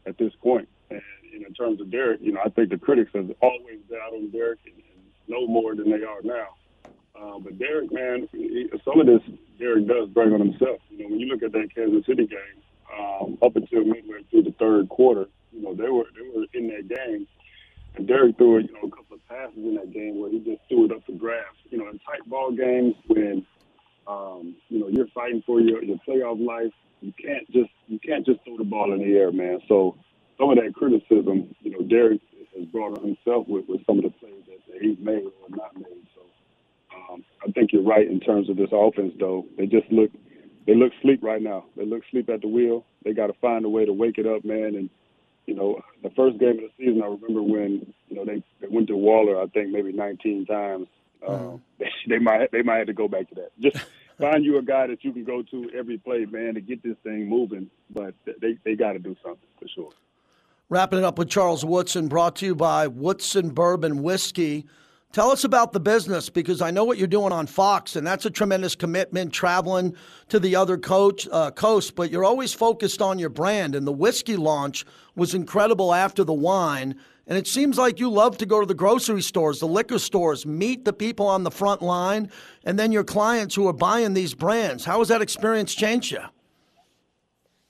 at 0.06 0.18
this 0.18 0.34
point. 0.42 0.68
And 1.38 1.46
in 1.46 1.54
terms 1.54 1.80
of 1.80 1.92
Derek, 1.92 2.20
you 2.22 2.34
know, 2.34 2.42
I 2.44 2.50
think 2.50 2.70
the 2.70 2.78
critics 2.78 3.12
have 3.14 3.32
always 3.42 3.80
out 4.04 4.14
on 4.14 4.32
Derek 4.32 4.60
and, 4.66 4.76
and 4.76 5.04
no 5.28 5.46
more 5.46 5.76
than 5.76 5.90
they 5.90 6.04
are 6.04 6.22
now. 6.24 6.48
Uh, 7.16 7.40
but 7.40 7.58
Derek, 7.60 7.92
man, 7.94 8.28
he, 8.32 8.70
some 8.84 9.00
of 9.00 9.06
this 9.06 9.22
Derek 9.60 9.88
does 9.88 10.10
bring 10.10 10.34
on 10.34 10.40
himself. 10.40 10.80
You 10.90 11.04
know, 11.04 11.10
when 11.10 11.20
you 11.20 11.28
look 11.28 11.44
at 11.44 11.52
that 11.54 11.70
Kansas 11.74 12.06
City 12.06 12.26
game, 12.28 12.62
um, 12.98 13.38
up 13.42 13.56
until 13.56 13.84
midway 13.84 14.24
through 14.30 14.44
the 14.44 14.56
third 14.60 14.90
quarter. 14.90 15.26
You 15.52 15.62
know, 15.62 15.76
they 15.76 15.90
were 15.90 16.06
they 16.16 16.40
were 16.40 16.46
in 16.54 16.68
that 16.70 16.88
game, 16.88 17.28
and 17.96 18.08
Derek 18.08 18.38
threw 18.38 18.60
you 18.60 18.74
know 18.74 18.88
a 18.88 18.90
couple 18.90 19.16
of 19.16 19.28
passes 19.28 19.58
in 19.58 19.76
that 19.76 19.92
game 19.92 20.20
where 20.20 20.32
he 20.32 20.40
just 20.40 20.62
threw 20.70 20.86
it 20.86 20.92
up 20.92 21.06
the 21.08 21.14
grass. 21.14 21.54
You 21.70 21.80
know, 21.80 21.90
in 21.90 22.00
tight 22.00 22.28
ball 22.28 22.52
games 22.52 22.96
when 23.08 23.46
um, 24.08 24.56
you 24.70 24.80
know 24.80 24.88
you're 24.88 25.08
fighting 25.14 25.44
for 25.46 25.60
your 25.60 25.84
your 25.84 25.98
playoff 26.08 26.44
life, 26.44 26.74
you 27.02 27.14
can't 27.22 27.50
just 27.52 27.72
you 27.88 28.00
can't 28.00 28.26
just 28.26 28.40
throw 28.44 28.58
the 28.58 28.64
ball 28.64 28.94
in 28.94 29.00
the 29.00 29.18
air, 29.18 29.32
man. 29.32 29.60
So 29.68 29.98
some 30.38 30.50
of 30.52 30.58
that 30.58 30.74
criticism, 30.76 31.56
you 31.62 31.72
know, 31.72 31.82
Derek 31.82 32.22
has 32.58 32.66
brought 32.68 32.98
on 32.98 33.04
himself 33.04 33.48
with 33.48 33.66
with 33.68 33.86
some 33.86 33.98
of 34.00 34.04
the 34.04 34.12
plays 34.12 34.34
that, 34.48 34.82
he's 34.82 34.98
made 35.00 35.24
or 35.24 35.50
not 35.50 35.76
made. 35.76 36.06
So 36.14 36.22
um, 36.96 37.24
I 37.46 37.52
think 37.52 37.74
you're 37.74 37.84
right 37.84 38.08
in 38.08 38.20
terms 38.20 38.50
of 38.50 38.58
this 38.58 38.70
offense, 38.72 39.14
though. 39.20 39.46
They 39.58 39.66
just 39.66 39.92
look 39.92 40.12
they 40.68 40.76
look 40.76 40.92
sleep 41.02 41.24
right 41.24 41.42
now. 41.42 41.66
They 41.76 41.86
look 41.86 42.04
sleep 42.12 42.30
at 42.30 42.42
the 42.42 42.48
wheel. 42.48 42.86
They 43.04 43.14
got 43.14 43.28
to 43.28 43.34
find 43.42 43.66
a 43.66 43.70
way 43.70 43.86
to 43.86 43.94
wake 43.94 44.18
it 44.18 44.28
up, 44.28 44.46
man. 44.46 44.76
And 44.76 44.90
you 45.46 45.56
know, 45.56 45.82
the 46.04 46.10
first 46.12 46.38
game 46.38 46.50
of 46.50 46.58
the 46.58 46.70
season, 46.78 47.02
I 47.02 47.08
remember 47.08 47.42
when 47.42 47.94
you 48.10 48.16
know 48.16 48.26
they, 48.26 48.44
they 48.62 48.68
went 48.68 48.88
to 48.88 48.98
Waller. 48.98 49.42
I 49.42 49.48
think 49.48 49.72
maybe 49.72 49.92
19 49.94 50.46
times. 50.46 50.88
Uh, 51.26 51.58
they, 51.80 51.90
they 52.08 52.20
might 52.20 52.52
they 52.52 52.62
might 52.62 52.78
have 52.78 52.88
to 52.88 52.94
go 52.94 53.08
back 53.08 53.30
to 53.30 53.36
that. 53.36 53.52
Just 53.60 53.84
find 54.20 54.46
you 54.46 54.58
a 54.58 54.62
guy 54.62 54.88
that 54.88 55.04
you 55.04 55.14
can 55.14 55.24
go 55.24 55.42
to 55.42 55.72
every 55.76 55.98
play, 55.98 56.26
man, 56.26 56.54
to 56.56 56.62
get 56.62 56.84
this 56.84 56.98
thing 57.04 57.28
moving. 57.28 57.70
But 57.90 58.14
they 58.26 58.58
they 58.64 58.76
got 58.76 58.94
to 58.94 59.00
do 59.00 59.16
something 59.24 59.50
for 59.60 59.68
sure. 59.68 59.90
Wrapping 60.70 61.00
it 61.00 61.06
up 61.06 61.18
with 61.18 61.30
Charles 61.30 61.64
Woodson, 61.64 62.10
brought 62.10 62.36
to 62.38 62.46
you 62.46 62.54
by 62.54 62.88
Woodson 62.88 63.52
Bourbon 63.52 64.04
Whiskey. 64.04 64.66
Tell 65.14 65.32
us 65.32 65.46
about 65.46 65.72
the 65.72 65.80
business 65.80 66.30
because 66.30 66.62
I 66.62 66.72
know 66.72 66.84
what 66.84 66.98
you're 66.98 67.08
doing 67.08 67.32
on 67.32 67.48
Fox, 67.48 67.96
and 67.96 68.06
that's 68.06 68.26
a 68.26 68.30
tremendous 68.30 68.76
commitment 68.76 69.32
traveling 69.32 69.96
to 70.28 70.42
the 70.42 70.58
other 70.58 70.78
coach, 70.78 71.26
uh, 71.32 71.52
coast, 71.52 71.96
but 71.96 72.12
you're 72.12 72.26
always 72.26 72.54
focused 72.54 73.02
on 73.02 73.18
your 73.18 73.30
brand. 73.30 73.76
And 73.76 73.88
the 73.88 73.94
whiskey 73.94 74.36
launch 74.36 74.84
was 75.16 75.34
incredible 75.34 75.94
after 75.94 76.26
the 76.26 76.34
wine. 76.34 76.98
And 77.28 77.38
it 77.38 77.48
seems 77.48 77.78
like 77.78 78.02
you 78.02 78.10
love 78.10 78.38
to 78.40 78.46
go 78.46 78.60
to 78.60 78.66
the 78.66 78.74
grocery 78.74 79.22
stores, 79.22 79.62
the 79.62 79.68
liquor 79.68 80.00
stores, 80.00 80.46
meet 80.46 80.84
the 80.84 80.92
people 80.92 81.28
on 81.28 81.46
the 81.46 81.52
front 81.52 81.82
line, 81.82 82.30
and 82.66 82.78
then 82.78 82.92
your 82.92 83.06
clients 83.06 83.56
who 83.56 83.70
are 83.70 83.74
buying 83.74 84.14
these 84.14 84.34
brands. 84.34 84.84
How 84.84 85.00
has 85.00 85.08
that 85.08 85.22
experience 85.22 85.74
changed 85.74 86.12
you? 86.12 86.24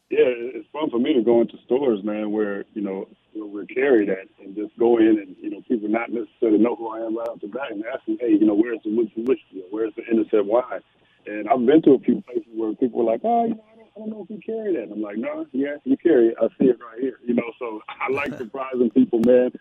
Yeah, 0.09 0.23
it's 0.23 0.67
fun 0.71 0.89
for 0.89 0.99
me 0.99 1.13
to 1.13 1.21
go 1.21 1.41
into 1.41 1.57
stores, 1.65 2.01
man, 2.01 2.31
where, 2.31 2.63
you 2.73 2.81
know, 2.81 3.09
where 3.33 3.45
we're 3.45 3.65
carried 3.65 4.09
at 4.09 4.29
and 4.41 4.55
just 4.55 4.77
go 4.79 4.99
in 4.99 5.19
and, 5.19 5.35
you 5.41 5.49
know, 5.49 5.61
people 5.67 5.89
not 5.89 6.11
necessarily 6.11 6.59
know 6.59 6.77
who 6.77 6.87
I 6.87 7.05
am 7.05 7.17
right 7.17 7.27
off 7.27 7.41
the 7.41 7.47
bat 7.47 7.71
and 7.71 7.83
ask 7.93 8.07
me, 8.07 8.17
hey, 8.21 8.31
you 8.31 8.45
know, 8.45 8.55
where's 8.55 8.79
the 8.85 8.95
Woodson 8.95 9.25
whiskey 9.25 9.63
where's 9.69 9.93
the 9.95 10.03
Intercept 10.09 10.45
wine? 10.45 10.79
And 11.25 11.49
I've 11.49 11.65
been 11.65 11.81
to 11.81 11.95
a 11.95 11.99
few 11.99 12.21
places 12.21 12.47
where 12.55 12.73
people 12.75 13.03
were 13.03 13.11
like, 13.11 13.19
oh, 13.25 13.47
you 13.47 13.55
know, 13.55 13.63
I 13.73 13.75
don't, 13.75 13.89
I 13.95 13.99
don't 13.99 14.09
know 14.11 14.23
if 14.23 14.29
you 14.29 14.39
carry 14.45 14.77
that. 14.77 14.83
And 14.83 14.93
I'm 14.93 15.01
like, 15.01 15.17
no, 15.17 15.45
yeah, 15.51 15.75
you 15.83 15.97
carry 15.97 16.29
it. 16.29 16.35
I 16.41 16.47
see 16.57 16.69
it 16.69 16.79
right 16.79 17.01
here. 17.01 17.19
You 17.25 17.33
know, 17.33 17.51
so 17.59 17.81
I 17.89 18.09
like 18.09 18.37
surprising 18.37 18.89
people, 18.91 19.19
man. 19.25 19.51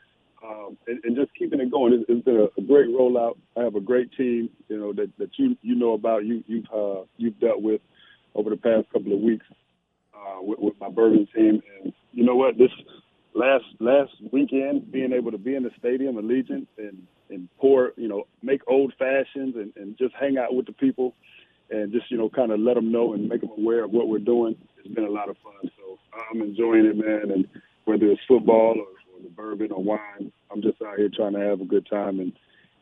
Um, 0.47 0.79
and, 0.87 1.01
and 1.03 1.17
just 1.17 1.35
keeping 1.35 1.59
it 1.59 1.73
going. 1.73 1.93
It's, 1.93 2.05
it's 2.09 2.25
been 2.25 2.37
a, 2.37 2.45
a 2.57 2.65
great 2.65 2.87
rollout. 2.87 3.37
I 3.57 3.63
have 3.63 3.75
a 3.75 3.81
great 3.81 4.13
team, 4.13 4.49
you 4.69 4.79
know, 4.79 4.93
that, 4.93 5.11
that 5.19 5.31
you 5.39 5.57
you 5.63 5.75
know 5.75 5.95
about, 5.95 6.25
you 6.25 6.45
you've 6.47 6.67
uh, 6.73 7.03
you've 7.17 7.41
dealt 7.41 7.63
with 7.63 7.81
over 8.37 8.51
the 8.51 8.57
past 8.57 8.89
couple 8.93 9.13
of 9.13 9.19
weeks 9.19 9.47
uh, 10.17 10.43
with, 10.43 10.59
with 10.59 10.75
my 10.81 10.89
bourbon 10.89 11.29
team. 11.35 11.63
And 11.83 11.93
you 12.13 12.25
know 12.25 12.37
what? 12.37 12.59
This 12.59 12.71
last 13.35 13.65
last 13.81 14.13
weekend, 14.33 14.91
being 14.91 15.13
able 15.13 15.31
to 15.31 15.39
be 15.39 15.55
in 15.55 15.63
the 15.63 15.71
stadium, 15.79 16.17
Allegiant, 16.17 16.67
and 16.79 17.07
and 17.29 17.49
pour, 17.59 17.93
you 17.97 18.09
know, 18.09 18.25
make 18.43 18.63
old 18.69 18.93
fashions 18.99 19.57
and, 19.57 19.73
and 19.77 19.99
just 19.99 20.15
hang 20.19 20.39
out 20.39 20.55
with 20.55 20.67
the 20.67 20.73
people, 20.73 21.15
and 21.71 21.93
just 21.93 22.11
you 22.11 22.17
know, 22.17 22.29
kind 22.29 22.53
of 22.53 22.61
let 22.61 22.75
them 22.75 22.91
know 22.93 23.15
and 23.15 23.29
make 23.29 23.41
them 23.41 23.51
aware 23.57 23.85
of 23.85 23.91
what 23.91 24.09
we're 24.09 24.19
doing. 24.19 24.57
It's 24.79 24.95
been 24.95 25.05
a 25.05 25.11
lot 25.11 25.29
of 25.29 25.37
fun. 25.39 25.71
So 25.77 25.99
I'm 26.31 26.41
enjoying 26.43 26.87
it, 26.87 26.97
man. 26.97 27.31
And 27.33 27.49
whether 27.85 28.07
it's 28.07 28.21
football 28.27 28.75
or, 28.79 28.87
or 28.87 29.23
the 29.23 29.31
bourbon 29.31 29.73
or 29.73 29.83
wine, 29.83 30.33
I'm 30.51 30.63
just 30.63 30.81
out 30.83 30.99
here 30.99 31.11
trying 31.15 31.35
to 31.35 31.41
have 31.41 31.61
a 31.61 31.65
good 31.65 31.87
time 31.91 32.21
and 32.21 32.33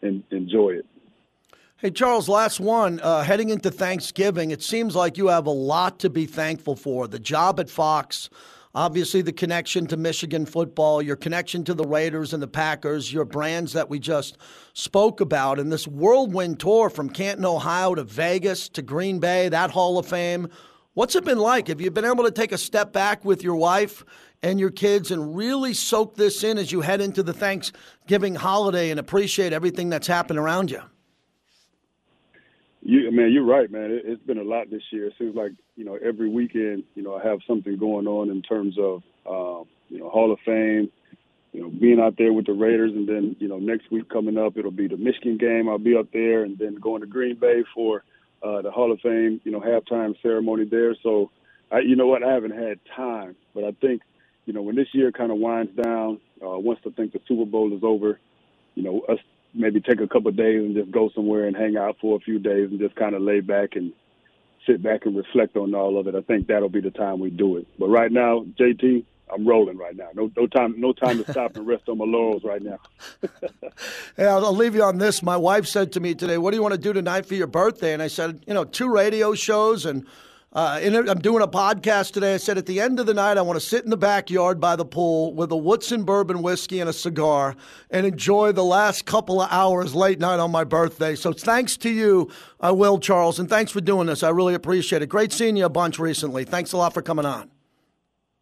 and 0.03 0.23
enjoy 0.31 0.71
it. 0.71 0.87
Hey, 1.85 1.91
Charles, 1.91 2.31
last 2.31 2.61
one. 2.61 2.99
Uh, 3.01 3.23
heading 3.23 3.51
into 3.51 3.71
Thanksgiving, 3.71 4.53
it 4.53 4.63
seems 4.63 4.97
like 4.97 5.19
you 5.19 5.27
have 5.27 5.45
a 5.45 5.51
lot 5.51 5.99
to 5.99 6.09
be 6.09 6.25
thankful 6.25 6.77
for. 6.77 7.07
The 7.07 7.19
job 7.19 7.61
at 7.61 7.69
Fox, 7.69 8.31
obviously 8.75 9.21
the 9.21 9.35
connection 9.35 9.87
to 9.89 9.99
Michigan 9.99 10.47
football, 10.47 11.03
your 11.03 11.17
connection 11.17 11.63
to 11.65 11.75
the 11.75 11.85
Raiders 11.85 12.33
and 12.33 12.43
the 12.43 12.49
Packers, 12.49 13.13
your 13.13 13.27
brands 13.27 13.75
that 13.75 13.91
we 13.91 13.99
just 13.99 14.39
spoke 14.73 15.21
about, 15.21 15.59
and 15.59 15.71
this 15.71 15.87
whirlwind 15.87 16.59
tour 16.59 16.89
from 16.89 17.11
Canton, 17.11 17.45
Ohio 17.45 17.95
to 17.97 18.03
Vegas 18.03 18.71
to 18.71 18.81
Green 18.81 19.19
Bay, 19.19 19.51
that 19.51 19.71
Hall 19.71 19.99
of 19.99 20.07
Fame. 20.07 20.49
What's 20.95 21.17
it 21.17 21.27
been 21.27 21.37
like? 21.37 21.69
Have 21.69 21.83
you 21.83 21.91
been 21.91 22.07
able 22.07 22.25
to 22.25 22.31
take 22.31 22.53
a 22.53 22.57
step 22.57 22.95
back 22.95 23.27
with 23.27 23.43
your 23.43 23.57
wife 23.57 24.07
and 24.43 24.59
your 24.59 24.71
kids 24.71 25.11
and 25.11 25.37
really 25.37 25.75
soak 25.75 26.17
this 26.17 26.45
in 26.45 26.57
as 26.57 26.73
you 26.73 26.81
head 26.81 27.03
into 27.03 27.23
the 27.23 27.35
Thanksgiving 27.35 28.37
holiday 28.37 28.89
and 28.89 28.99
appreciate 28.99 29.53
everything 29.53 29.91
that's 29.91 30.07
happened 30.07 30.39
around 30.39 30.71
you? 30.71 30.81
You 32.87 33.11
man, 33.11 33.33
you're 33.33 33.45
right, 33.45 33.71
man. 33.71 33.91
It, 33.91 34.07
has 34.07 34.19
been 34.19 34.39
a 34.39 34.43
lot 34.43 34.71
this 34.71 34.83
year. 34.91 35.07
It 35.07 35.15
seems 35.19 35.35
like 35.35 35.53
you 35.77 35.85
know 35.85 35.97
every 35.97 36.29
weekend, 36.29 36.85
you 36.95 37.03
know, 37.03 37.17
I 37.17 37.27
have 37.27 37.39
something 37.47 37.77
going 37.79 38.07
on 38.07 38.31
in 38.31 38.43
terms 38.43 38.77
of 38.79 39.03
um, 39.27 39.67
you 39.89 39.99
know 39.99 40.11
Hall 40.11 40.31
of 40.31 40.39
Fame, 40.45 40.91
you 41.53 41.63
know, 41.63 41.71
being 41.71 41.99
out 41.99 42.17
there 42.19 42.33
with 42.33 42.47
the 42.47 42.53
Raiders, 42.53 42.93
and 42.93 43.09
then 43.09 43.37
you 43.41 43.49
know 43.49 43.59
next 43.59 43.91
week 43.91 44.11
coming 44.11 44.37
up, 44.37 44.59
it'll 44.59 44.71
be 44.71 44.87
the 44.87 44.99
Michigan 44.99 45.39
game. 45.39 45.69
I'll 45.69 45.79
be 45.79 45.97
up 45.97 46.13
there, 46.13 46.45
and 46.45 46.59
then 46.59 46.75
going 46.75 47.01
to 47.01 47.07
Green 47.07 47.37
Bay 47.37 47.65
for 47.75 48.05
uh, 48.45 48.61
the 48.61 48.71
Hall 48.71 48.93
of 48.93 49.01
Fame, 49.01 49.41
you 49.45 49.51
know, 49.51 49.61
halftime 49.61 50.15
ceremony 50.21 50.67
there. 50.67 50.95
So, 51.03 51.31
I, 51.73 51.79
you 51.79 51.97
know 51.97 52.07
what, 52.07 52.23
I 52.23 52.33
haven't 52.33 52.55
had 52.55 52.79
time, 52.95 53.37
but 53.55 53.65
I 53.65 53.73
think, 53.81 54.03
you 54.45 54.53
know, 54.53 54.61
when 54.61 54.77
this 54.77 54.89
year 54.93 55.11
kind 55.11 55.33
of 55.33 55.39
winds 55.39 55.73
down, 55.83 56.21
uh, 56.45 56.59
once 56.59 56.79
I 56.87 56.91
think 56.91 57.13
the 57.13 57.21
Super 57.27 57.47
Bowl 57.47 57.75
is 57.75 57.83
over, 57.83 58.21
you 58.75 58.83
know, 58.83 59.01
us 59.09 59.19
maybe 59.55 59.81
take 59.81 60.01
a 60.01 60.09
couple 60.09 60.31
days 60.33 60.61
and 60.61 60.75
just 60.75 60.91
go 60.91 61.11
somewhere 61.15 61.47
and 61.47 61.57
hang 61.57 61.77
out 61.77 61.97
for 62.01 62.17
a 62.17 62.21
few 62.21 62.39
days 62.39 62.71
and 62.71 62.81
just 62.81 62.95
kind 62.97 63.15
of 63.15 63.23
lay 63.23 63.41
back 63.41 63.77
and 63.77 63.93
sit 64.67 64.83
back 64.83 65.07
and 65.07 65.17
reflect 65.17 65.57
on 65.57 65.75
all 65.75 65.99
of 65.99 66.07
it. 66.07 66.15
I 66.15 66.23
think 66.23 66.47
that'll 66.47 66.69
be 66.69 66.81
the 66.81 66.91
time 66.91 67.21
we 67.21 67.31
do 67.31 67.57
it. 67.57 67.67
But 67.79 67.89
right 67.89 68.11
now, 68.11 68.45
JT, 68.59 69.05
I'm 69.33 69.47
rolling 69.47 69.79
right 69.79 69.97
now. 69.97 70.09
No, 70.15 70.31
no 70.37 70.47
time, 70.47 70.81
no 70.81 70.93
time 70.93 71.23
to 71.23 71.31
stop 71.31 71.57
and 71.57 71.67
rest 71.67 71.89
on 71.89 71.99
my 71.99 72.05
laurels 72.05 72.45
right 72.45 72.63
now. 72.63 72.79
hey, 74.17 74.27
I'll, 74.27 74.45
I'll 74.45 74.57
leave 74.57 74.75
you 74.75 74.83
on 74.83 74.99
this. 74.99 75.23
My 75.23 75.37
wife 75.37 75.67
said 75.67 75.93
to 75.93 76.01
me 76.01 76.15
today, 76.15 76.39
"What 76.39 76.51
do 76.51 76.57
you 76.57 76.63
want 76.63 76.75
to 76.75 76.81
do 76.81 76.93
tonight 76.93 77.27
for 77.27 77.35
your 77.35 77.47
birthday?" 77.47 77.95
And 77.95 78.03
I 78.03 78.09
said, 78.09 78.45
"You 78.47 78.55
know, 78.55 78.65
two 78.65 78.89
radio 78.89 79.35
shows 79.35 79.87
and." 79.87 80.07
Uh, 80.55 80.79
I'm 80.85 81.19
doing 81.19 81.43
a 81.43 81.49
podcast 81.49 82.13
today. 82.13 82.35
I 82.35 82.37
said 82.37 82.59
at 82.59 82.67
the 82.67 82.81
end 82.81 83.01
of 83.01 83.07
the 83.07 83.15
night, 83.15 83.39
I 83.39 83.43
want 83.43 83.59
to 83.59 83.67
sit 83.67 83.83
in 83.83 83.91
the 83.91 83.97
backyard 83.97 84.61
by 84.61 84.77
the 84.77 84.85
pool 84.85 85.35
with 85.35 85.51
a 85.51 85.57
Woodson 85.57 86.05
bourbon 86.05 86.43
whiskey 86.43 86.79
and 86.79 86.89
a 86.89 86.93
cigar 86.93 87.57
and 87.91 88.07
enjoy 88.07 88.53
the 88.53 88.63
last 88.63 89.05
couple 89.05 89.41
of 89.41 89.51
hours 89.51 89.97
late 89.97 90.21
night 90.21 90.39
on 90.39 90.53
my 90.53 90.63
birthday. 90.63 91.17
So 91.17 91.33
thanks 91.33 91.77
to 91.79 91.91
you, 91.91 92.31
I 92.61 92.71
will, 92.71 93.01
Charles, 93.01 93.41
and 93.41 93.49
thanks 93.49 93.73
for 93.73 93.81
doing 93.81 94.07
this. 94.07 94.23
I 94.23 94.29
really 94.29 94.55
appreciate 94.55 95.03
it. 95.03 95.09
Great 95.09 95.33
seeing 95.33 95.57
you 95.57 95.65
a 95.65 95.69
bunch 95.69 95.99
recently. 95.99 96.45
Thanks 96.45 96.71
a 96.71 96.77
lot 96.77 96.95
for 96.95 97.03
coming 97.03 97.27
on. 97.27 97.51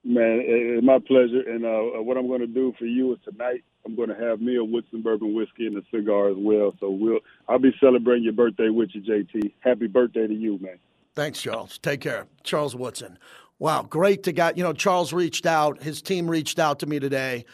Man, 0.04 0.42
it's 0.44 0.84
my 0.84 0.98
pleasure. 0.98 1.48
And 1.48 1.64
uh, 1.64 2.02
what 2.02 2.18
I'm 2.18 2.26
going 2.26 2.40
to 2.40 2.46
do 2.46 2.74
for 2.78 2.84
you 2.84 3.14
is 3.14 3.20
tonight, 3.24 3.64
I'm 3.86 3.96
going 3.96 4.10
to 4.10 4.16
have 4.16 4.38
me 4.38 4.56
a 4.56 4.64
Woodson 4.64 5.00
bourbon 5.00 5.34
whiskey 5.34 5.66
and 5.66 5.78
a 5.78 5.82
cigar 5.90 6.28
as 6.28 6.36
well. 6.36 6.74
So 6.78 6.90
we'll 6.90 7.20
I'll 7.48 7.58
be 7.58 7.72
celebrating 7.80 8.24
your 8.24 8.34
birthday 8.34 8.68
with 8.68 8.90
you, 8.92 9.00
JT. 9.00 9.54
Happy 9.60 9.86
birthday 9.86 10.26
to 10.26 10.34
you, 10.34 10.58
man. 10.60 10.78
Thanks, 11.14 11.42
Charles. 11.42 11.78
Take 11.78 12.00
care, 12.00 12.26
Charles 12.42 12.74
Woodson. 12.74 13.18
Wow, 13.58 13.82
great 13.82 14.22
to 14.24 14.32
get. 14.32 14.56
You 14.56 14.64
know, 14.64 14.72
Charles 14.72 15.12
reached 15.12 15.46
out. 15.46 15.82
His 15.82 16.02
team 16.02 16.28
reached 16.28 16.58
out 16.58 16.80
to 16.80 16.86
me 16.86 16.98
today, 16.98 17.44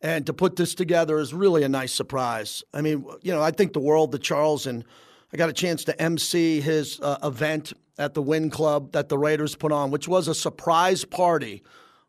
and 0.00 0.24
to 0.26 0.32
put 0.32 0.56
this 0.56 0.74
together 0.74 1.18
is 1.18 1.34
really 1.34 1.62
a 1.62 1.68
nice 1.68 1.92
surprise. 1.92 2.62
I 2.72 2.80
mean, 2.80 3.04
you 3.22 3.32
know, 3.32 3.42
I 3.42 3.50
think 3.50 3.72
the 3.72 3.80
world 3.80 4.12
that 4.12 4.22
Charles 4.22 4.66
and 4.66 4.84
I 5.32 5.36
got 5.36 5.50
a 5.50 5.52
chance 5.52 5.84
to 5.84 6.00
MC 6.00 6.60
his 6.60 7.00
uh, 7.00 7.18
event 7.22 7.72
at 7.98 8.14
the 8.14 8.22
Wynn 8.22 8.48
Club 8.48 8.92
that 8.92 9.08
the 9.08 9.18
Raiders 9.18 9.56
put 9.56 9.72
on, 9.72 9.90
which 9.90 10.08
was 10.08 10.28
a 10.28 10.34
surprise 10.34 11.04
party 11.04 11.62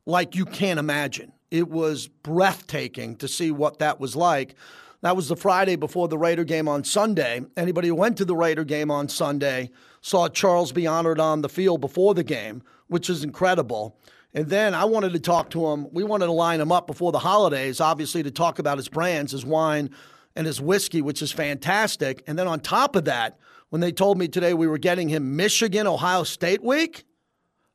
like 0.05 0.35
you 0.35 0.45
can't 0.45 0.79
imagine. 0.79 1.33
It 1.51 1.67
was 1.69 2.07
breathtaking 2.07 3.15
to 3.17 3.27
see 3.27 3.51
what 3.51 3.79
that 3.79 3.99
was 3.99 4.15
like. 4.15 4.55
That 5.01 5.15
was 5.15 5.29
the 5.29 5.37
Friday 5.37 5.77
before 5.77 6.09
the 6.09 6.17
Raider 6.17 6.43
game 6.43 6.67
on 6.67 6.83
Sunday. 6.83 7.41
Anybody 7.55 7.87
who 7.87 7.95
went 7.95 8.17
to 8.17 8.25
the 8.25 8.35
Raider 8.35 8.65
game 8.65 8.91
on 8.91 9.07
Sunday 9.07 9.71
saw 10.01 10.27
Charles 10.27 10.73
be 10.73 10.87
honored 10.87 11.19
on 11.19 11.41
the 11.41 11.47
field 11.47 11.79
before 11.79 12.13
the 12.13 12.23
game, 12.23 12.61
which 12.87 13.09
is 13.09 13.23
incredible. 13.23 13.97
And 14.33 14.47
then 14.47 14.73
I 14.73 14.85
wanted 14.85 15.13
to 15.13 15.19
talk 15.19 15.51
to 15.51 15.67
him. 15.67 15.87
We 15.93 16.03
wanted 16.03 16.25
to 16.25 16.33
line 16.33 16.59
him 16.59 16.71
up 16.71 16.85
before 16.85 17.13
the 17.13 17.19
holidays, 17.19 17.79
obviously, 17.79 18.23
to 18.23 18.31
talk 18.31 18.59
about 18.59 18.77
his 18.77 18.89
brands, 18.89 19.31
his 19.31 19.45
wine, 19.45 19.89
and 20.35 20.45
his 20.45 20.59
whiskey, 20.61 21.01
which 21.01 21.21
is 21.21 21.31
fantastic. 21.31 22.21
And 22.27 22.37
then 22.37 22.47
on 22.47 22.59
top 22.59 22.95
of 22.97 23.05
that, 23.05 23.39
when 23.69 23.79
they 23.79 23.91
told 23.93 24.17
me 24.17 24.27
today 24.27 24.53
we 24.53 24.67
were 24.67 24.77
getting 24.77 25.07
him 25.07 25.37
Michigan, 25.37 25.87
Ohio 25.87 26.23
State 26.23 26.61
week, 26.61 27.05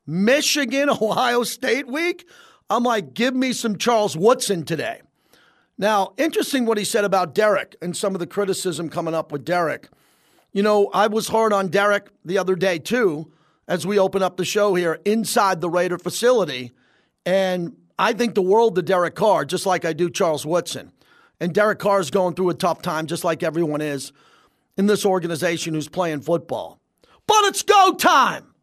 Michigan, 0.06 0.90
Ohio 1.00 1.42
State 1.42 1.86
week, 1.86 2.28
I'm 2.68 2.82
like, 2.82 3.14
give 3.14 3.34
me 3.34 3.52
some 3.54 3.78
Charles 3.78 4.16
Woodson 4.16 4.64
today. 4.64 5.00
Now, 5.76 6.12
interesting 6.16 6.66
what 6.66 6.78
he 6.78 6.84
said 6.84 7.04
about 7.04 7.34
Derek 7.34 7.76
and 7.82 7.96
some 7.96 8.14
of 8.14 8.20
the 8.20 8.26
criticism 8.26 8.88
coming 8.88 9.14
up 9.14 9.32
with 9.32 9.44
Derek. 9.44 9.88
You 10.52 10.62
know, 10.62 10.88
I 10.94 11.08
was 11.08 11.28
hard 11.28 11.52
on 11.52 11.68
Derek 11.68 12.08
the 12.24 12.38
other 12.38 12.54
day 12.54 12.78
too, 12.78 13.32
as 13.66 13.86
we 13.86 13.98
open 13.98 14.22
up 14.22 14.36
the 14.36 14.44
show 14.44 14.74
here 14.74 15.00
inside 15.04 15.60
the 15.60 15.68
Raider 15.68 15.98
facility. 15.98 16.72
And 17.26 17.76
I 17.98 18.12
think 18.12 18.34
the 18.34 18.42
world 18.42 18.78
of 18.78 18.84
Derek 18.84 19.16
Carr, 19.16 19.44
just 19.44 19.66
like 19.66 19.84
I 19.84 19.92
do 19.92 20.10
Charles 20.10 20.46
Woodson. 20.46 20.92
And 21.40 21.52
Derek 21.52 21.80
Carr 21.80 21.98
is 21.98 22.10
going 22.10 22.34
through 22.34 22.50
a 22.50 22.54
tough 22.54 22.82
time, 22.82 23.06
just 23.06 23.24
like 23.24 23.42
everyone 23.42 23.80
is 23.80 24.12
in 24.76 24.86
this 24.86 25.04
organization 25.04 25.74
who's 25.74 25.88
playing 25.88 26.20
football. 26.20 26.78
But 27.26 27.44
it's 27.46 27.62
go 27.62 27.94
time. 27.94 28.54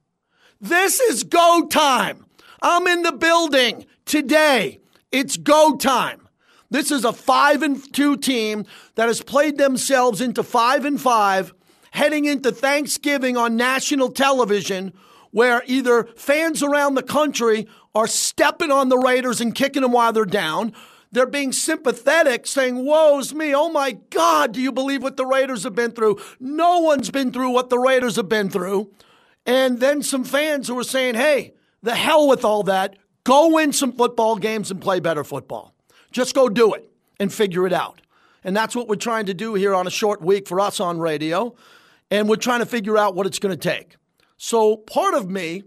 This 0.62 1.00
is 1.00 1.24
go 1.24 1.68
time. 1.70 2.26
I'm 2.62 2.88
in 2.88 3.02
the 3.02 3.12
building 3.12 3.86
today. 4.06 4.80
It's 5.12 5.36
go 5.36 5.76
time. 5.76 6.28
This 6.72 6.90
is 6.90 7.06
a 7.06 7.14
5 7.14 7.62
and 7.62 7.94
2 7.94 8.18
team 8.18 8.66
that 8.96 9.08
has 9.08 9.22
played 9.22 9.58
themselves 9.58 10.22
into 10.22 10.42
5 10.42 10.86
and 10.86 11.00
5 11.00 11.54
heading 11.92 12.24
into 12.24 12.52
Thanksgiving 12.52 13.36
on 13.36 13.58
national 13.58 14.10
television 14.10 14.94
where 15.32 15.64
either 15.66 16.06
fans 16.16 16.64
around 16.64 16.96
the 16.96 17.04
country 17.04 17.68
are 17.94 18.08
stepping 18.08 18.72
on 18.72 18.88
the 18.88 18.98
Raiders 18.98 19.42
and 19.42 19.54
kicking 19.54 19.82
them 19.82 19.92
while 19.92 20.14
they're 20.14 20.26
down. 20.26 20.74
They're 21.12 21.26
being 21.26 21.52
sympathetic, 21.52 22.48
saying, 22.48 22.86
Woe's 22.86 23.34
me. 23.34 23.54
Oh 23.54 23.70
my 23.70 23.92
God, 24.10 24.54
do 24.54 24.62
you 24.62 24.72
believe 24.72 25.04
what 25.04 25.18
the 25.18 25.26
Raiders 25.26 25.64
have 25.64 25.76
been 25.76 25.92
through? 25.92 26.20
No 26.40 26.80
one's 26.80 27.12
been 27.12 27.34
through 27.34 27.50
what 27.50 27.70
the 27.70 27.80
Raiders 27.80 28.16
have 28.16 28.30
been 28.30 28.50
through. 28.50 28.92
And 29.46 29.82
then 29.82 30.04
some 30.04 30.24
fans 30.24 30.70
who 30.70 30.80
are 30.80 30.86
saying, 30.86 31.16
Hey, 31.16 31.54
the 31.84 31.96
hell 31.96 32.30
with 32.30 32.46
all 32.46 32.64
that. 32.64 32.96
Go 33.26 33.54
win 33.54 33.74
some 33.74 33.92
football 33.92 34.38
games 34.38 34.72
and 34.72 34.82
play 34.82 35.02
better 35.02 35.26
football. 35.26 35.76
Just 36.12 36.36
go 36.36 36.50
do 36.50 36.74
it 36.74 36.90
and 37.20 37.32
figure 37.32 37.66
it 37.66 37.74
out. 37.74 38.02
And 38.44 38.56
that's 38.56 38.76
what 38.76 38.88
we're 38.88 38.96
trying 38.96 39.28
to 39.28 39.34
do 39.34 39.54
here 39.54 39.74
on 39.76 39.88
a 39.88 39.92
short 39.92 40.22
week 40.22 40.48
for 40.48 40.60
us 40.60 40.80
on 40.80 41.00
radio. 41.00 41.56
And 42.10 42.28
we're 42.28 42.36
trying 42.36 42.60
to 42.60 42.66
figure 42.66 42.98
out 42.98 43.16
what 43.16 43.26
it's 43.28 43.40
going 43.40 43.58
to 43.58 43.70
take. 43.70 43.96
So 44.38 44.78
part 44.78 45.14
of 45.14 45.30
me 45.30 45.64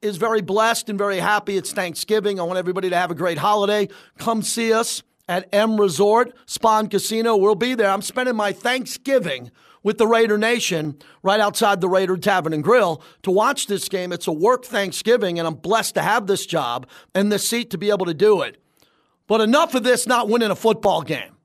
is 0.00 0.16
very 0.16 0.40
blessed 0.40 0.88
and 0.88 0.98
very 0.98 1.18
happy. 1.18 1.56
It's 1.56 1.72
Thanksgiving. 1.72 2.40
I 2.40 2.42
want 2.42 2.58
everybody 2.58 2.90
to 2.90 2.96
have 2.96 3.10
a 3.10 3.14
great 3.14 3.38
holiday. 3.38 3.88
Come 4.18 4.42
see 4.42 4.72
us 4.72 5.02
at 5.28 5.48
M 5.52 5.80
Resort, 5.80 6.34
Spawn 6.46 6.88
Casino. 6.88 7.36
We'll 7.36 7.54
be 7.54 7.74
there. 7.74 7.90
I'm 7.90 8.02
spending 8.02 8.36
my 8.36 8.52
Thanksgiving 8.52 9.50
with 9.82 9.98
the 9.98 10.06
Raider 10.06 10.38
Nation 10.38 10.98
right 11.22 11.40
outside 11.40 11.80
the 11.80 11.88
Raider 11.88 12.16
Tavern 12.16 12.52
and 12.52 12.64
Grill 12.64 13.02
to 13.22 13.30
watch 13.30 13.66
this 13.66 13.88
game. 13.88 14.12
It's 14.12 14.26
a 14.26 14.32
work 14.32 14.64
Thanksgiving, 14.64 15.38
and 15.38 15.46
I'm 15.46 15.54
blessed 15.54 15.94
to 15.96 16.02
have 16.02 16.26
this 16.26 16.46
job 16.46 16.86
and 17.14 17.30
the 17.30 17.38
seat 17.38 17.70
to 17.70 17.78
be 17.78 17.90
able 17.90 18.06
to 18.06 18.14
do 18.14 18.40
it. 18.42 18.56
But 19.26 19.40
enough 19.40 19.74
of 19.74 19.82
this 19.82 20.06
not 20.06 20.28
winning 20.28 20.50
a 20.50 20.56
football 20.56 21.02
game. 21.02 21.36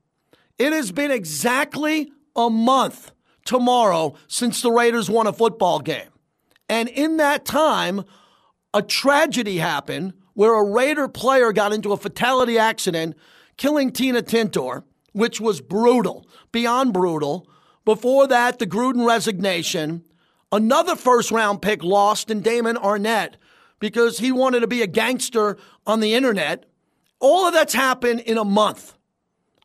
It 0.58 0.74
has 0.74 0.92
been 0.92 1.12
exactly 1.12 2.12
a 2.36 2.50
month 2.50 3.12
tomorrow 3.46 4.16
since 4.28 4.62
the 4.62 4.72
Raiders 4.72 5.10
won 5.10 5.28
a 5.28 5.34
football 5.34 5.80
game. 5.80 6.10
And 6.68 6.90
in 6.90 7.18
that 7.18 7.46
time, 7.46 8.04
a 8.74 8.82
tragedy 8.82 9.58
happened 9.58 10.14
where 10.34 10.54
a 10.54 10.64
Raider 10.64 11.08
player 11.08 11.52
got 11.52 11.74
into 11.74 11.92
a 11.92 11.98
fatality 11.98 12.58
accident, 12.58 13.16
killing 13.58 13.92
Tina 13.92 14.22
Tintor, 14.22 14.84
which 15.14 15.42
was 15.42 15.62
brutal, 15.62 16.28
beyond 16.52 16.94
brutal. 16.94 17.50
Before 17.86 18.28
that, 18.28 18.60
the 18.60 18.68
Gruden 18.68 19.06
resignation, 19.06 20.06
another 20.52 20.96
first 20.96 21.32
round 21.32 21.62
pick 21.62 21.84
lost 21.84 22.30
in 22.30 22.42
Damon 22.42 22.76
Arnette 22.76 23.36
because 23.80 24.20
he 24.20 24.32
wanted 24.32 24.60
to 24.60 24.68
be 24.68 24.82
a 24.82 24.88
gangster 24.88 25.58
on 25.88 26.02
the 26.02 26.14
internet 26.14 26.69
all 27.20 27.48
of 27.48 27.54
that's 27.54 27.74
happened 27.74 28.22
in 28.22 28.38
a 28.38 28.46
month. 28.46 28.94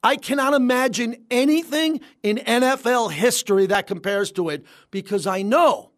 I 0.02 0.16
cannot 0.16 0.52
imagine 0.52 1.25
anything 1.30 2.00
in 2.23 2.37
NFL 2.37 3.11
history 3.11 3.66
that 3.66 3.87
compares 3.87 4.30
to 4.32 4.50
it 4.50 4.64
because 4.90 5.26
I 5.26 5.42
know 5.42 5.92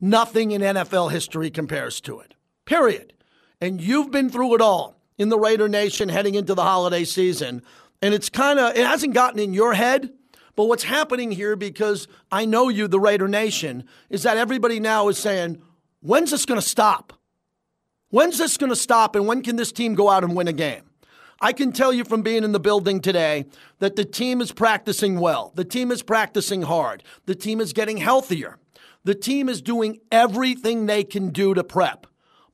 nothing 0.00 0.52
in 0.52 0.62
NFL 0.62 1.10
history 1.10 1.50
compares 1.50 2.00
to 2.02 2.20
it. 2.20 2.34
Period. 2.64 3.12
And 3.60 3.80
you've 3.80 4.10
been 4.10 4.30
through 4.30 4.54
it 4.54 4.60
all 4.60 4.98
in 5.18 5.28
the 5.28 5.38
Raider 5.38 5.68
Nation 5.68 6.08
heading 6.08 6.36
into 6.36 6.54
the 6.54 6.62
holiday 6.62 7.04
season. 7.04 7.62
And 8.00 8.14
it's 8.14 8.30
kind 8.30 8.58
of, 8.58 8.76
it 8.76 8.86
hasn't 8.86 9.14
gotten 9.14 9.40
in 9.40 9.52
your 9.52 9.74
head. 9.74 10.10
But 10.56 10.64
what's 10.64 10.84
happening 10.84 11.30
here, 11.30 11.54
because 11.54 12.08
I 12.32 12.44
know 12.44 12.68
you, 12.68 12.88
the 12.88 13.00
Raider 13.00 13.28
Nation, 13.28 13.84
is 14.10 14.22
that 14.22 14.36
everybody 14.36 14.80
now 14.80 15.08
is 15.08 15.18
saying, 15.18 15.60
when's 16.00 16.30
this 16.30 16.46
going 16.46 16.60
to 16.60 16.66
stop? 16.66 17.12
When's 18.10 18.38
this 18.38 18.56
going 18.56 18.70
to 18.70 18.76
stop 18.76 19.14
and 19.16 19.26
when 19.26 19.42
can 19.42 19.56
this 19.56 19.70
team 19.70 19.94
go 19.94 20.08
out 20.08 20.24
and 20.24 20.34
win 20.34 20.48
a 20.48 20.52
game? 20.52 20.84
I 21.40 21.52
can 21.52 21.72
tell 21.72 21.92
you 21.92 22.04
from 22.04 22.22
being 22.22 22.42
in 22.42 22.52
the 22.52 22.58
building 22.58 23.00
today 23.00 23.44
that 23.80 23.96
the 23.96 24.04
team 24.04 24.40
is 24.40 24.50
practicing 24.50 25.20
well. 25.20 25.52
The 25.54 25.64
team 25.64 25.92
is 25.92 26.02
practicing 26.02 26.62
hard. 26.62 27.04
The 27.26 27.34
team 27.34 27.60
is 27.60 27.72
getting 27.72 27.98
healthier. 27.98 28.58
The 29.04 29.14
team 29.14 29.48
is 29.48 29.62
doing 29.62 30.00
everything 30.10 30.86
they 30.86 31.04
can 31.04 31.30
do 31.30 31.54
to 31.54 31.62
prep. 31.62 32.06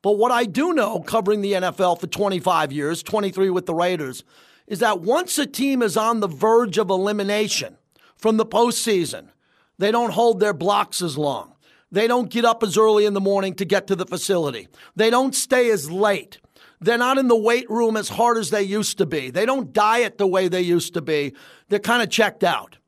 But 0.03 0.19
what 0.19 0.33
I 0.33 0.45
do 0.45 0.75
know, 0.75 1.01
covering 1.01 1.41
the 1.41 1.53
NFL 1.53 2.01
for 2.01 2.09
25 2.09 2.73
years, 2.73 3.03
23 3.03 3.49
with 3.49 3.65
the 3.67 3.75
Raiders, 3.75 4.23
is 4.67 4.81
that 4.81 5.01
once 5.01 5.39
a 5.39 5.47
team 5.47 5.81
is 5.81 5.97
on 5.97 6.21
the 6.21 6.29
verge 6.29 6.77
of 6.77 6.91
elimination 6.91 7.79
from 8.17 8.37
the 8.37 8.45
postseason, 8.45 9.29
they 9.79 9.91
don't 9.91 10.13
hold 10.13 10.41
their 10.41 10.53
blocks 10.53 11.01
as 11.01 11.17
long. 11.17 11.54
They 11.95 12.09
don't 12.09 12.29
get 12.29 12.45
up 12.45 12.65
as 12.65 12.77
early 12.77 13.07
in 13.07 13.15
the 13.15 13.21
morning 13.21 13.55
to 13.55 13.65
get 13.65 13.87
to 13.87 13.95
the 13.95 14.05
facility. 14.05 14.67
They 14.97 15.11
don't 15.11 15.33
stay 15.33 15.71
as 15.71 15.89
late. 15.89 16.41
They're 16.81 16.99
not 16.99 17.19
in 17.19 17.29
the 17.29 17.37
weight 17.37 17.71
room 17.71 17.97
as 17.97 18.09
hard 18.09 18.37
as 18.37 18.51
they 18.51 18.63
used 18.63 18.99
to 18.99 19.07
be. 19.07 19.31
They 19.31 19.47
don't 19.47 19.73
diet 19.73 20.19
the 20.19 20.27
way 20.27 20.49
they 20.49 20.61
used 20.61 20.95
to 20.95 21.01
be. 21.01 21.35
They're 21.69 21.79
kind 21.79 22.03
of 22.03 22.11
checked 22.11 22.43
out. 22.43 22.79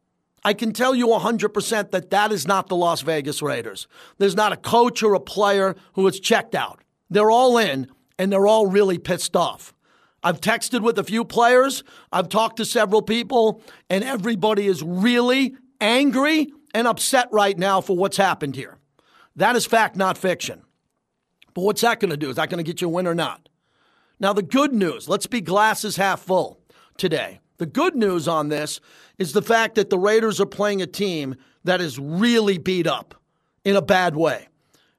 I 0.42 0.54
can 0.54 0.72
tell 0.72 0.92
you 0.92 1.06
100% 1.06 1.92
that 1.92 2.10
that 2.10 2.32
is 2.32 2.48
not 2.48 2.66
the 2.66 2.75
Las 2.75 3.02
Vegas 3.02 3.42
Raiders. 3.42 3.86
There's 4.18 4.34
not 4.34 4.52
a 4.52 4.56
coach 4.56 5.04
or 5.04 5.14
a 5.14 5.20
player 5.20 5.76
who 5.92 6.04
is 6.08 6.18
checked 6.18 6.56
out. 6.56 6.82
They're 7.08 7.30
all 7.30 7.58
in, 7.58 7.86
and 8.18 8.32
they're 8.32 8.48
all 8.48 8.66
really 8.66 8.98
pissed 8.98 9.36
off. 9.36 9.72
I've 10.25 10.40
texted 10.40 10.80
with 10.80 10.98
a 10.98 11.04
few 11.04 11.25
players, 11.25 11.84
I've 12.10 12.28
talked 12.28 12.56
to 12.56 12.64
several 12.64 13.02
people, 13.02 13.62
and 13.88 14.02
everybody 14.02 14.66
is 14.66 14.82
really 14.82 15.54
angry 15.80 16.48
and 16.75 16.88
upset 16.88 17.28
right 17.30 17.56
now 17.56 17.80
for 17.80 17.96
what's 17.96 18.16
happened 18.16 18.56
here. 18.56 18.75
That 19.36 19.56
is 19.56 19.66
fact, 19.66 19.96
not 19.96 20.18
fiction. 20.18 20.62
But 21.54 21.62
what's 21.62 21.82
that 21.82 22.00
going 22.00 22.10
to 22.10 22.16
do? 22.16 22.30
Is 22.30 22.36
that 22.36 22.50
going 22.50 22.62
to 22.62 22.68
get 22.68 22.80
you 22.80 22.88
a 22.88 22.90
win 22.90 23.06
or 23.06 23.14
not? 23.14 23.48
Now, 24.18 24.32
the 24.32 24.42
good 24.42 24.72
news, 24.72 25.08
let's 25.08 25.26
be 25.26 25.40
glasses 25.40 25.96
half 25.96 26.20
full 26.20 26.60
today. 26.96 27.40
The 27.58 27.66
good 27.66 27.94
news 27.94 28.28
on 28.28 28.48
this 28.48 28.80
is 29.18 29.32
the 29.32 29.42
fact 29.42 29.74
that 29.76 29.90
the 29.90 29.98
Raiders 29.98 30.40
are 30.40 30.46
playing 30.46 30.82
a 30.82 30.86
team 30.86 31.36
that 31.64 31.80
is 31.80 31.98
really 31.98 32.58
beat 32.58 32.86
up 32.86 33.14
in 33.64 33.76
a 33.76 33.82
bad 33.82 34.16
way. 34.16 34.48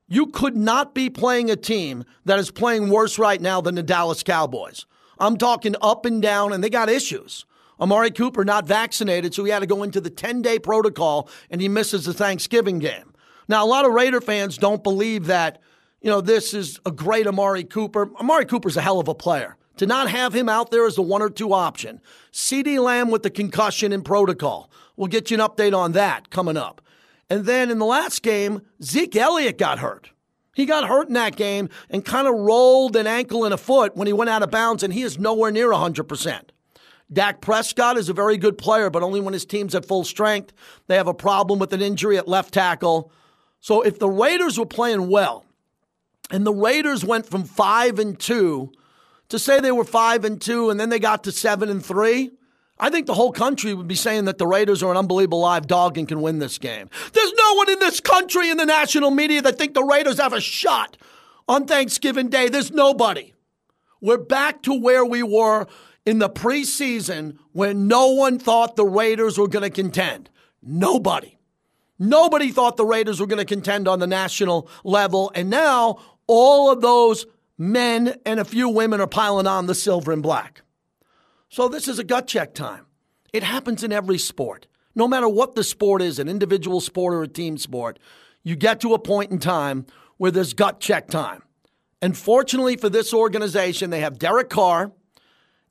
You 0.08 0.28
could 0.28 0.56
not 0.56 0.96
be 0.96 1.10
playing 1.10 1.52
a 1.52 1.56
team 1.56 2.04
that 2.26 2.40
is 2.40 2.50
playing 2.50 2.90
worse 2.90 3.20
right 3.20 3.42
now 3.42 3.62
than 3.62 3.76
the 3.76 3.84
Dallas 3.84 4.24
Cowboys. 4.24 4.86
I'm 5.20 5.38
talking 5.38 5.76
up 5.82 6.06
and 6.06 6.22
down, 6.22 6.54
and 6.54 6.64
they 6.64 6.70
got 6.70 6.90
issues. 6.90 7.46
Amari 7.80 8.12
Cooper 8.12 8.46
not 8.46 8.68
vaccinated, 8.68 9.34
so 9.34 9.44
he 9.44 9.52
had 9.52 9.60
to 9.60 9.68
go 9.68 9.84
into 9.84 10.02
the 10.02 10.10
10 10.10 10.42
day 10.42 10.60
protocol, 10.60 11.30
and 11.50 11.62
he 11.62 11.68
misses 11.68 12.06
the 12.06 12.14
Thanksgiving 12.14 12.80
game. 12.80 13.07
Now, 13.48 13.64
a 13.64 13.68
lot 13.68 13.86
of 13.86 13.94
Raider 13.94 14.22
fans 14.22 14.58
don't 14.58 14.84
believe 14.84 15.28
that, 15.28 15.62
you 16.02 16.10
know, 16.10 16.22
this 16.22 16.54
is 16.54 16.80
a 16.86 16.92
great 16.92 17.28
Amari 17.28 17.64
Cooper. 17.64 18.10
Amari 18.20 18.46
Cooper's 18.46 18.78
a 18.78 18.82
hell 18.82 19.00
of 19.00 19.08
a 19.08 19.16
player. 19.16 19.56
To 19.78 19.86
not 19.86 20.10
have 20.10 20.34
him 20.34 20.50
out 20.50 20.72
there 20.72 20.88
as 20.88 20.98
a 20.98 21.04
one 21.04 21.22
or 21.22 21.30
two 21.30 21.54
option. 21.54 22.02
CeeDee 22.32 22.84
Lamb 22.84 23.12
with 23.12 23.22
the 23.22 23.30
concussion 23.30 23.94
and 23.94 24.04
protocol. 24.04 24.72
We'll 24.96 25.08
get 25.08 25.30
you 25.30 25.40
an 25.40 25.48
update 25.48 25.78
on 25.78 25.92
that 25.92 26.32
coming 26.32 26.58
up. 26.58 26.82
And 27.30 27.46
then 27.46 27.70
in 27.70 27.78
the 27.78 27.86
last 27.86 28.24
game, 28.24 28.62
Zeke 28.82 29.16
Elliott 29.16 29.60
got 29.60 29.80
hurt. 29.80 30.10
He 30.56 30.66
got 30.66 30.88
hurt 30.88 31.10
in 31.10 31.14
that 31.14 31.36
game 31.36 31.70
and 31.92 32.04
kind 32.04 32.28
of 32.28 32.34
rolled 32.34 32.96
an 32.96 33.06
ankle 33.06 33.46
and 33.46 33.54
a 33.54 33.58
foot 33.58 33.96
when 33.96 34.08
he 34.08 34.14
went 34.14 34.32
out 34.32 34.42
of 34.42 34.50
bounds, 34.50 34.82
and 34.82 34.92
he 34.92 35.04
is 35.04 35.20
nowhere 35.20 35.52
near 35.52 35.70
100%. 35.70 36.42
Dak 37.14 37.42
Prescott 37.42 37.98
is 37.98 38.10
a 38.10 38.14
very 38.14 38.38
good 38.38 38.58
player, 38.58 38.90
but 38.90 39.04
only 39.04 39.22
when 39.22 39.34
his 39.34 39.46
team's 39.46 39.76
at 39.76 39.86
full 39.86 40.04
strength. 40.04 40.54
They 40.88 40.96
have 40.96 41.08
a 41.08 41.14
problem 41.14 41.60
with 41.60 41.72
an 41.74 41.82
injury 41.82 42.18
at 42.18 42.28
left 42.28 42.56
tackle. 42.56 43.12
So 43.60 43.82
if 43.82 44.00
the 44.00 44.10
Raiders 44.10 44.58
were 44.60 44.66
playing 44.66 45.10
well, 45.10 45.46
and 46.30 46.46
the 46.46 46.54
Raiders 46.54 47.06
went 47.06 47.26
from 47.26 47.44
5 47.44 48.00
and 48.00 48.20
2 48.20 48.72
to 49.30 49.40
say 49.40 49.60
they 49.60 49.72
were 49.72 49.84
five 49.84 50.26
and 50.26 50.42
two 50.42 50.70
and 50.70 50.80
then 50.80 50.90
they 50.90 51.00
got 51.00 51.24
to 51.26 51.32
seven 51.32 51.70
and 51.70 51.86
three, 51.86 52.32
I 52.80 52.90
think 52.90 53.08
the 53.08 53.14
whole 53.14 53.32
country 53.32 53.74
would 53.74 53.88
be 53.88 53.96
saying 53.96 54.26
that 54.26 54.38
the 54.38 54.48
Raiders 54.48 54.84
are 54.84 54.92
an 54.92 54.98
unbelievable 54.98 55.40
live 55.40 55.68
dog 55.68 55.98
and 55.98 56.08
can 56.08 56.22
win 56.22 56.40
this 56.40 56.58
game. 56.58 56.90
There's 57.14 57.34
no 57.34 57.54
one 57.56 57.70
in 57.70 57.80
this 57.80 58.00
country 58.00 58.50
in 58.50 58.58
the 58.58 58.66
national 58.66 59.12
media 59.12 59.42
that 59.42 59.58
think 59.58 59.74
the 59.74 59.84
Raiders 59.84 60.20
have 60.20 60.34
a 60.34 60.42
shot 60.42 60.98
on 61.48 61.66
Thanksgiving 61.66 62.30
Day. 62.30 62.50
There's 62.50 62.72
nobody. 62.72 63.34
We're 64.00 64.18
back 64.18 64.62
to 64.64 64.80
where 64.80 65.04
we 65.04 65.24
were 65.24 65.66
in 66.06 66.20
the 66.20 66.30
preseason 66.30 67.38
when 67.52 67.88
no 67.88 68.12
one 68.12 68.38
thought 68.38 68.76
the 68.76 68.86
Raiders 68.86 69.38
were 69.38 69.48
going 69.48 69.64
to 69.64 69.70
contend. 69.72 70.30
Nobody. 70.62 71.37
Nobody 72.00 72.52
thought 72.52 72.78
the 72.78 72.86
Raiders 72.86 73.20
were 73.20 73.28
going 73.28 73.40
to 73.40 73.46
contend 73.46 73.88
on 73.88 74.00
the 74.00 74.08
national 74.08 74.70
level. 74.84 75.32
And 75.34 75.50
now 75.50 76.00
all 76.28 76.72
of 76.72 76.82
those 76.82 77.26
men 77.58 78.16
and 78.26 78.40
a 78.40 78.46
few 78.46 78.70
women 78.70 79.02
are 79.02 79.08
piling 79.08 79.48
on 79.48 79.66
the 79.66 79.76
silver 79.76 80.12
and 80.12 80.22
black. 80.22 80.62
So 81.50 81.68
this 81.68 81.88
is 81.88 81.98
a 81.98 82.04
gut 82.04 82.28
check 82.28 82.54
time. 82.54 82.86
It 83.34 83.44
happens 83.44 83.84
in 83.84 83.92
every 83.92 84.18
sport. 84.18 84.68
No 84.96 85.08
matter 85.08 85.28
what 85.30 85.56
the 85.56 85.64
sport 85.64 86.02
is, 86.02 86.20
an 86.20 86.28
individual 86.28 86.82
sport 86.82 87.14
or 87.14 87.24
a 87.24 87.28
team 87.28 87.58
sport, 87.58 88.00
you 88.44 88.56
get 88.56 88.80
to 88.82 88.94
a 88.94 89.00
point 89.00 89.32
in 89.32 89.40
time 89.40 89.86
where 90.18 90.32
there's 90.32 90.54
gut 90.54 90.80
check 90.80 91.08
time. 91.08 91.44
And 92.02 92.18
fortunately 92.18 92.78
for 92.78 92.90
this 92.90 93.14
organization, 93.14 93.90
they 93.90 94.02
have 94.02 94.20
Derek 94.20 94.50
Carr. 94.50 94.92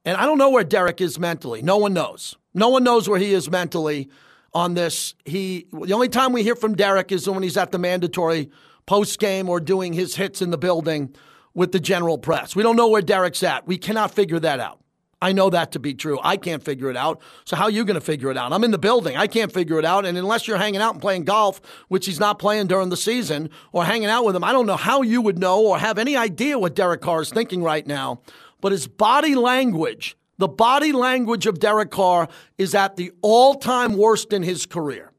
And 0.05 0.17
I 0.17 0.25
don't 0.25 0.39
know 0.39 0.51
where 0.51 0.65
Derek 0.65 1.01
is 1.01 1.19
mentally. 1.19 1.62
No 1.62 1.77
one 1.77 1.93
knows. 1.93 2.37
No 2.55 2.69
one 2.69 2.85
knows 2.85 3.09
where 3.09 3.19
he 3.19 3.33
is 3.33 3.51
mentally 3.51 4.09
on 4.57 4.73
this. 4.73 5.14
He 5.27 5.66
the 5.71 5.92
only 5.92 6.09
time 6.09 6.33
we 6.33 6.42
hear 6.42 6.57
from 6.57 6.75
Derek 6.75 7.12
is 7.12 7.29
when 7.29 7.42
he's 7.42 7.59
at 7.59 7.73
the 7.73 7.79
mandatory 7.79 8.51
post 8.87 9.19
game 9.19 9.51
or 9.51 9.61
doing 9.61 9.92
his 9.92 10.16
hits 10.16 10.40
in 10.40 10.51
the 10.51 10.57
building 10.57 11.14
with 11.53 11.73
the 11.73 11.81
general 11.81 12.16
press. 12.16 12.57
We 12.57 12.62
don't 12.62 12.77
know 12.77 12.88
where 12.88 13.03
Derek's 13.03 13.42
at. 13.42 13.66
We 13.66 13.77
cannot 13.77 14.12
figure 14.12 14.40
that 14.40 14.59
out. 14.59 14.81
I 15.21 15.33
know 15.33 15.51
that 15.51 15.73
to 15.73 15.79
be 15.79 15.92
true. 15.92 16.19
I 16.23 16.38
can't 16.38 16.62
figure 16.62 16.90
it 16.90 16.97
out. 16.97 17.21
So 17.45 17.57
how 17.57 17.64
are 17.64 17.71
you 17.71 17.85
going 17.85 17.97
to 17.97 18.05
figure 18.05 18.31
it 18.31 18.38
out? 18.38 18.53
I'm 18.53 18.64
in 18.64 18.71
the 18.71 18.79
building. 18.79 19.16
I 19.16 19.27
can't 19.27 19.53
figure 19.53 19.79
it 19.79 19.85
out. 19.85 20.07
And 20.07 20.16
unless 20.16 20.47
you're 20.47 20.59
hanging 20.59 20.81
out 20.81 20.95
and 20.95 21.03
playing 21.03 21.25
golf, 21.25 21.61
which 21.88 22.07
he's 22.07 22.21
not 22.21 22.38
playing 22.38 22.66
during 22.66 22.88
the 22.88 22.97
season, 22.97 23.51
or 23.73 23.85
hanging 23.85 24.09
out 24.09 24.25
with 24.25 24.37
him, 24.37 24.45
I 24.45 24.53
don't 24.53 24.66
know 24.66 24.77
how 24.77 25.03
you 25.03 25.21
would 25.23 25.38
know 25.38 25.66
or 25.66 25.79
have 25.79 25.99
any 25.99 26.16
idea 26.16 26.59
what 26.59 26.75
Derek 26.75 27.01
Carr 27.03 27.23
is 27.23 27.31
thinking 27.31 27.62
right 27.62 27.87
now. 27.87 28.21
But 28.61 28.73
his 28.73 28.87
body 28.87 29.35
language, 29.35 30.16
the 30.38 30.49
body 30.49 30.92
language 30.92 31.46
of 31.46 31.59
Derek 31.59 31.90
Carr 31.90 32.29
is 32.59 32.75
at 32.75 32.96
the 32.96 33.12
all-time 33.22 33.96
worst 33.96 34.33
in 34.33 34.42
his 34.42 34.66
career. 34.66 35.12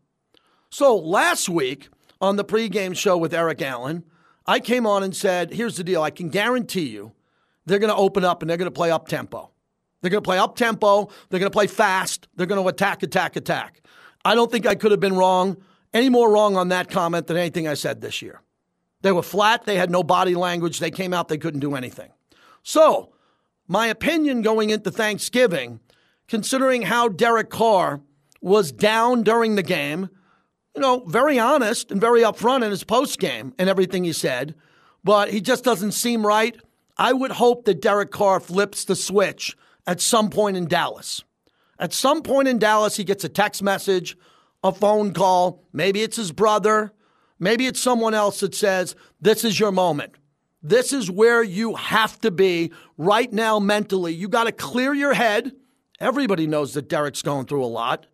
So 0.69 0.95
last 0.95 1.49
week 1.49 1.89
on 2.21 2.35
the 2.35 2.45
pregame 2.45 2.95
show 2.95 3.17
with 3.17 3.33
Eric 3.33 3.61
Allen, 3.61 4.03
I 4.45 4.59
came 4.59 4.85
on 4.85 5.03
and 5.03 5.15
said, 5.15 5.53
here's 5.53 5.77
the 5.77 5.83
deal. 5.83 6.01
I 6.01 6.09
can 6.09 6.29
guarantee 6.29 6.89
you 6.89 7.13
they're 7.65 7.79
going 7.79 7.93
to 7.93 7.95
open 7.95 8.23
up 8.23 8.41
and 8.41 8.49
they're 8.49 8.57
going 8.57 8.67
to 8.67 8.71
play 8.71 8.91
up 8.91 9.07
tempo. 9.07 9.51
They're 10.01 10.11
going 10.11 10.23
to 10.23 10.27
play 10.27 10.37
up 10.37 10.55
tempo. 10.55 11.09
They're 11.29 11.39
going 11.39 11.51
to 11.51 11.55
play 11.55 11.67
fast. 11.67 12.27
They're 12.35 12.45
going 12.45 12.61
to 12.61 12.67
attack, 12.67 13.03
attack, 13.03 13.35
attack. 13.35 13.81
I 14.23 14.35
don't 14.35 14.51
think 14.51 14.65
I 14.65 14.75
could 14.75 14.91
have 14.91 14.99
been 14.99 15.15
wrong, 15.15 15.57
any 15.93 16.09
more 16.09 16.31
wrong 16.31 16.55
on 16.55 16.69
that 16.69 16.89
comment 16.89 17.27
than 17.27 17.37
anything 17.37 17.67
I 17.67 17.73
said 17.73 18.01
this 18.01 18.21
year. 18.21 18.41
They 19.01 19.11
were 19.11 19.23
flat. 19.23 19.65
They 19.65 19.75
had 19.77 19.89
no 19.89 20.03
body 20.03 20.35
language. 20.35 20.79
They 20.79 20.91
came 20.91 21.13
out, 21.13 21.27
they 21.27 21.37
couldn't 21.37 21.59
do 21.59 21.75
anything. 21.75 22.11
So, 22.63 23.13
my 23.67 23.87
opinion 23.87 24.41
going 24.41 24.69
into 24.69 24.91
Thanksgiving, 24.91 25.79
considering 26.27 26.83
how 26.83 27.09
Derek 27.09 27.49
Carr 27.49 28.01
was 28.41 28.71
down 28.71 29.23
during 29.23 29.55
the 29.55 29.63
game, 29.63 30.09
you 30.75 30.81
know, 30.81 31.03
very 31.05 31.39
honest 31.39 31.91
and 31.91 31.99
very 31.99 32.21
upfront 32.21 32.63
in 32.63 32.71
his 32.71 32.83
post 32.83 33.19
game 33.19 33.53
and 33.57 33.69
everything 33.69 34.03
he 34.03 34.13
said, 34.13 34.55
but 35.03 35.31
he 35.31 35.41
just 35.41 35.63
doesn't 35.63 35.93
seem 35.93 36.25
right. 36.25 36.55
I 36.97 37.13
would 37.13 37.31
hope 37.31 37.65
that 37.65 37.81
Derek 37.81 38.11
Carr 38.11 38.39
flips 38.39 38.85
the 38.85 38.95
switch 38.95 39.55
at 39.85 40.01
some 40.01 40.29
point 40.29 40.57
in 40.57 40.67
Dallas. 40.67 41.23
At 41.79 41.93
some 41.93 42.21
point 42.21 42.47
in 42.47 42.59
Dallas, 42.59 42.97
he 42.97 43.03
gets 43.03 43.23
a 43.23 43.29
text 43.29 43.61
message, 43.61 44.17
a 44.63 44.71
phone 44.71 45.13
call. 45.13 45.63
Maybe 45.73 46.01
it's 46.01 46.17
his 46.17 46.31
brother. 46.31 46.91
Maybe 47.39 47.67
it's 47.67 47.79
someone 47.79 48.13
else 48.13 48.39
that 48.39 48.55
says, 48.55 48.95
This 49.21 49.43
is 49.43 49.59
your 49.59 49.71
moment. 49.71 50.13
This 50.67 50.91
is 50.91 51.09
where 51.09 51.41
you 51.41 51.75
have 51.75 52.19
to 52.21 52.31
be 52.31 52.73
right 52.97 53.31
now 53.31 53.57
mentally. 53.57 54.13
You 54.13 54.27
got 54.27 54.45
to 54.45 54.51
clear 54.51 54.93
your 54.93 55.13
head. 55.13 55.53
Everybody 56.01 56.45
knows 56.45 56.73
that 56.73 56.89
Derek's 56.89 57.21
going 57.21 57.45
through 57.45 57.63
a 57.63 57.67
lot. 57.67 58.05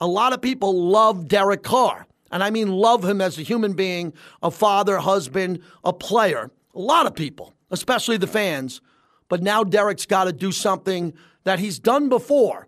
A 0.00 0.06
lot 0.08 0.32
of 0.32 0.42
people 0.42 0.88
love 0.90 1.28
Derek 1.28 1.62
Carr. 1.62 2.08
And 2.32 2.42
I 2.42 2.50
mean 2.50 2.68
love 2.68 3.04
him 3.04 3.20
as 3.20 3.38
a 3.38 3.42
human 3.42 3.74
being, 3.74 4.14
a 4.42 4.50
father, 4.50 4.98
husband, 4.98 5.60
a 5.84 5.92
player. 5.92 6.50
A 6.74 6.80
lot 6.80 7.06
of 7.06 7.14
people, 7.14 7.54
especially 7.70 8.16
the 8.16 8.26
fans. 8.26 8.80
But 9.28 9.42
now 9.42 9.62
Derek's 9.62 10.06
got 10.06 10.24
to 10.24 10.32
do 10.32 10.50
something 10.50 11.12
that 11.44 11.60
he's 11.60 11.78
done 11.78 12.08
before. 12.08 12.66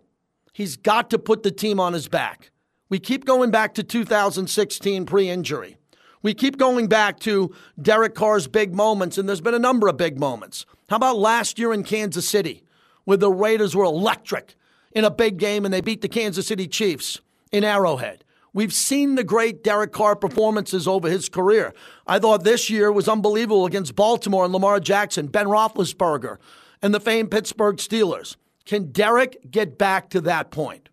He's 0.53 0.77
got 0.77 1.09
to 1.09 1.19
put 1.19 1.43
the 1.43 1.51
team 1.51 1.77
on 1.79 1.91
his 1.91 2.07
back. 2.07 2.51
We 2.87 2.99
keep 2.99 3.25
going 3.25 3.51
back 3.51 3.73
to 3.73 3.83
2016 3.83 5.05
pre 5.05 5.29
injury. 5.29 5.77
We 6.25 6.33
keep 6.33 6.57
going 6.57 6.87
back 6.87 7.19
to 7.19 7.53
Derek 7.79 8.15
Carr's 8.15 8.47
big 8.47 8.73
moments, 8.73 9.19
and 9.19 9.29
there's 9.29 9.41
been 9.41 9.53
a 9.53 9.59
number 9.59 9.87
of 9.87 9.95
big 9.95 10.19
moments. 10.19 10.65
How 10.89 10.95
about 10.95 11.19
last 11.19 11.59
year 11.59 11.71
in 11.71 11.83
Kansas 11.83 12.27
City, 12.27 12.63
where 13.03 13.15
the 13.15 13.29
Raiders 13.29 13.75
were 13.75 13.83
electric 13.83 14.55
in 14.91 15.05
a 15.05 15.11
big 15.11 15.37
game 15.37 15.65
and 15.65 15.71
they 15.71 15.81
beat 15.81 16.01
the 16.01 16.09
Kansas 16.09 16.47
City 16.47 16.67
Chiefs? 16.67 17.21
in 17.51 17.63
Arrowhead. 17.63 18.23
We've 18.53 18.73
seen 18.73 19.13
the 19.13 19.23
great 19.23 19.63
Derek 19.63 19.91
Carr 19.91 20.15
performances 20.15 20.87
over 20.87 21.07
his 21.09 21.29
career. 21.29 21.75
I 22.07 22.17
thought 22.17 22.43
this 22.43 22.71
year 22.71 22.91
was 22.91 23.07
unbelievable 23.07 23.67
against 23.67 23.95
Baltimore 23.95 24.45
and 24.45 24.51
Lamar 24.51 24.79
Jackson, 24.79 25.27
Ben 25.27 25.45
Roethlisberger, 25.45 26.37
and 26.81 26.91
the 26.91 26.99
famed 26.99 27.29
Pittsburgh 27.29 27.77
Steelers. 27.77 28.35
Can 28.65 28.91
Derek 28.91 29.51
get 29.51 29.77
back 29.77 30.09
to 30.09 30.21
that 30.21 30.49
point? 30.49 30.89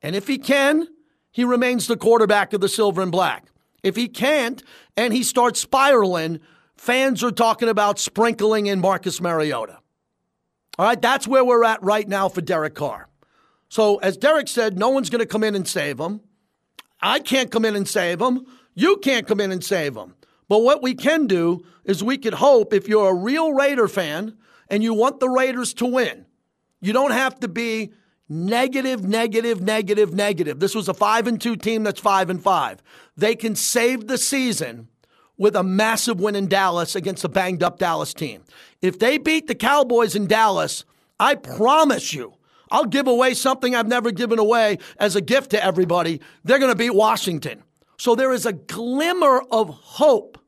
And 0.00 0.14
if 0.14 0.28
he 0.28 0.38
can, 0.38 0.86
he 1.32 1.42
remains 1.42 1.88
the 1.88 1.96
quarterback 1.96 2.52
of 2.52 2.60
the 2.60 2.68
silver 2.68 3.02
and 3.02 3.10
black. 3.10 3.48
If 3.84 3.94
he 3.94 4.08
can't 4.08 4.64
and 4.96 5.12
he 5.12 5.22
starts 5.22 5.60
spiraling, 5.60 6.40
fans 6.76 7.22
are 7.22 7.30
talking 7.30 7.68
about 7.68 8.00
sprinkling 8.00 8.66
in 8.66 8.80
Marcus 8.80 9.20
Mariota. 9.20 9.78
All 10.78 10.86
right, 10.86 11.00
that's 11.00 11.28
where 11.28 11.44
we're 11.44 11.62
at 11.62 11.82
right 11.82 12.08
now 12.08 12.28
for 12.28 12.40
Derek 12.40 12.74
Carr. 12.74 13.08
So, 13.68 13.96
as 13.98 14.16
Derek 14.16 14.48
said, 14.48 14.78
no 14.78 14.88
one's 14.88 15.10
going 15.10 15.20
to 15.20 15.26
come 15.26 15.44
in 15.44 15.54
and 15.54 15.68
save 15.68 16.00
him. 16.00 16.20
I 17.00 17.20
can't 17.20 17.50
come 17.50 17.64
in 17.64 17.76
and 17.76 17.86
save 17.86 18.20
him. 18.20 18.46
You 18.74 18.96
can't 18.96 19.26
come 19.26 19.40
in 19.40 19.52
and 19.52 19.62
save 19.62 19.94
him. 19.94 20.14
But 20.48 20.62
what 20.62 20.82
we 20.82 20.94
can 20.94 21.26
do 21.26 21.64
is 21.84 22.02
we 22.02 22.18
could 22.18 22.34
hope 22.34 22.72
if 22.72 22.88
you're 22.88 23.10
a 23.10 23.14
real 23.14 23.52
Raider 23.52 23.88
fan 23.88 24.36
and 24.68 24.82
you 24.82 24.94
want 24.94 25.20
the 25.20 25.28
Raiders 25.28 25.74
to 25.74 25.86
win, 25.86 26.26
you 26.80 26.92
don't 26.92 27.12
have 27.12 27.38
to 27.40 27.48
be 27.48 27.92
negative, 28.28 29.04
negative, 29.04 29.60
negative, 29.60 30.14
negative. 30.14 30.60
This 30.60 30.74
was 30.74 30.88
a 30.88 30.94
five 30.94 31.26
and 31.26 31.40
two 31.40 31.56
team 31.56 31.82
that's 31.82 32.00
five 32.00 32.30
and 32.30 32.42
five. 32.42 32.82
They 33.16 33.34
can 33.34 33.54
save 33.54 34.06
the 34.06 34.18
season 34.18 34.88
with 35.36 35.56
a 35.56 35.62
massive 35.62 36.20
win 36.20 36.36
in 36.36 36.48
Dallas 36.48 36.94
against 36.94 37.24
a 37.24 37.28
banged 37.28 37.62
up 37.62 37.78
Dallas 37.78 38.14
team. 38.14 38.44
If 38.80 38.98
they 38.98 39.18
beat 39.18 39.46
the 39.46 39.54
Cowboys 39.54 40.14
in 40.14 40.26
Dallas, 40.26 40.84
I 41.18 41.34
promise 41.34 42.12
you, 42.14 42.34
I'll 42.70 42.86
give 42.86 43.06
away 43.06 43.34
something 43.34 43.74
I've 43.74 43.88
never 43.88 44.10
given 44.10 44.38
away 44.38 44.78
as 44.98 45.16
a 45.16 45.20
gift 45.20 45.50
to 45.50 45.64
everybody. 45.64 46.20
They're 46.44 46.58
going 46.58 46.72
to 46.72 46.78
beat 46.78 46.94
Washington. 46.94 47.62
So 47.98 48.14
there 48.14 48.32
is 48.32 48.46
a 48.46 48.52
glimmer 48.52 49.42
of 49.50 49.68
hope 49.68 50.38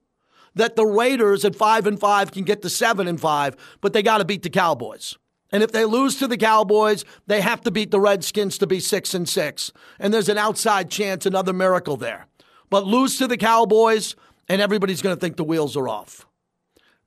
that 0.54 0.74
the 0.74 0.86
Raiders 0.86 1.44
at 1.44 1.54
5 1.54 1.86
and 1.86 2.00
5 2.00 2.32
can 2.32 2.44
get 2.44 2.62
to 2.62 2.70
7 2.70 3.06
and 3.06 3.20
5, 3.20 3.78
but 3.80 3.92
they 3.92 4.02
got 4.02 4.18
to 4.18 4.24
beat 4.24 4.42
the 4.42 4.50
Cowboys. 4.50 5.16
And 5.52 5.62
if 5.62 5.72
they 5.72 5.84
lose 5.84 6.16
to 6.16 6.26
the 6.26 6.36
Cowboys, 6.36 7.04
they 7.26 7.40
have 7.40 7.60
to 7.62 7.70
beat 7.70 7.90
the 7.90 8.00
Redskins 8.00 8.58
to 8.58 8.66
be 8.66 8.80
6 8.80 9.14
and 9.14 9.28
6. 9.28 9.72
And 9.98 10.12
there's 10.12 10.28
an 10.28 10.38
outside 10.38 10.90
chance 10.90 11.24
another 11.24 11.52
miracle 11.52 11.96
there. 11.96 12.26
But 12.68 12.84
lose 12.84 13.18
to 13.18 13.26
the 13.26 13.36
Cowboys 13.36 14.16
and 14.48 14.60
everybody's 14.60 15.02
going 15.02 15.16
to 15.16 15.20
think 15.20 15.36
the 15.36 15.44
wheels 15.44 15.76
are 15.76 15.88
off. 15.88 16.26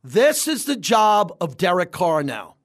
This 0.03 0.47
is 0.47 0.65
the 0.65 0.77
job 0.77 1.35
of 1.41 1.57
Derek 1.57 1.91
Carr 1.91 2.23
now. 2.23 2.55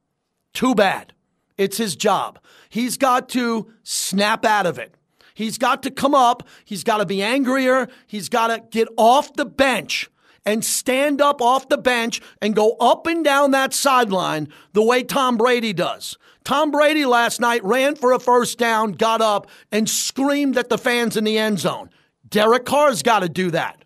Too 0.52 0.74
bad. 0.74 1.12
It's 1.58 1.76
his 1.76 1.96
job. 1.96 2.38
He's 2.68 2.96
got 2.96 3.28
to 3.30 3.72
snap 3.82 4.44
out 4.44 4.66
of 4.66 4.78
it. 4.78 4.94
He's 5.34 5.58
got 5.58 5.82
to 5.82 5.90
come 5.90 6.14
up. 6.14 6.46
He's 6.64 6.84
got 6.84 6.98
to 6.98 7.06
be 7.06 7.22
angrier. 7.22 7.88
He's 8.06 8.28
got 8.28 8.48
to 8.48 8.62
get 8.70 8.88
off 8.96 9.34
the 9.34 9.44
bench 9.44 10.08
and 10.44 10.64
stand 10.64 11.20
up 11.20 11.40
off 11.40 11.68
the 11.68 11.78
bench 11.78 12.20
and 12.40 12.54
go 12.54 12.72
up 12.80 13.06
and 13.06 13.24
down 13.24 13.50
that 13.52 13.72
sideline 13.72 14.48
the 14.72 14.82
way 14.82 15.02
Tom 15.02 15.36
Brady 15.36 15.72
does. 15.72 16.16
Tom 16.44 16.70
Brady 16.70 17.06
last 17.06 17.40
night 17.40 17.64
ran 17.64 17.94
for 17.94 18.12
a 18.12 18.20
first 18.20 18.58
down, 18.58 18.92
got 18.92 19.22
up, 19.22 19.46
and 19.72 19.88
screamed 19.88 20.58
at 20.58 20.68
the 20.68 20.76
fans 20.76 21.16
in 21.16 21.24
the 21.24 21.38
end 21.38 21.58
zone. 21.58 21.88
Derek 22.28 22.66
Carr's 22.66 23.02
got 23.02 23.20
to 23.20 23.28
do 23.28 23.50
that. 23.50 23.84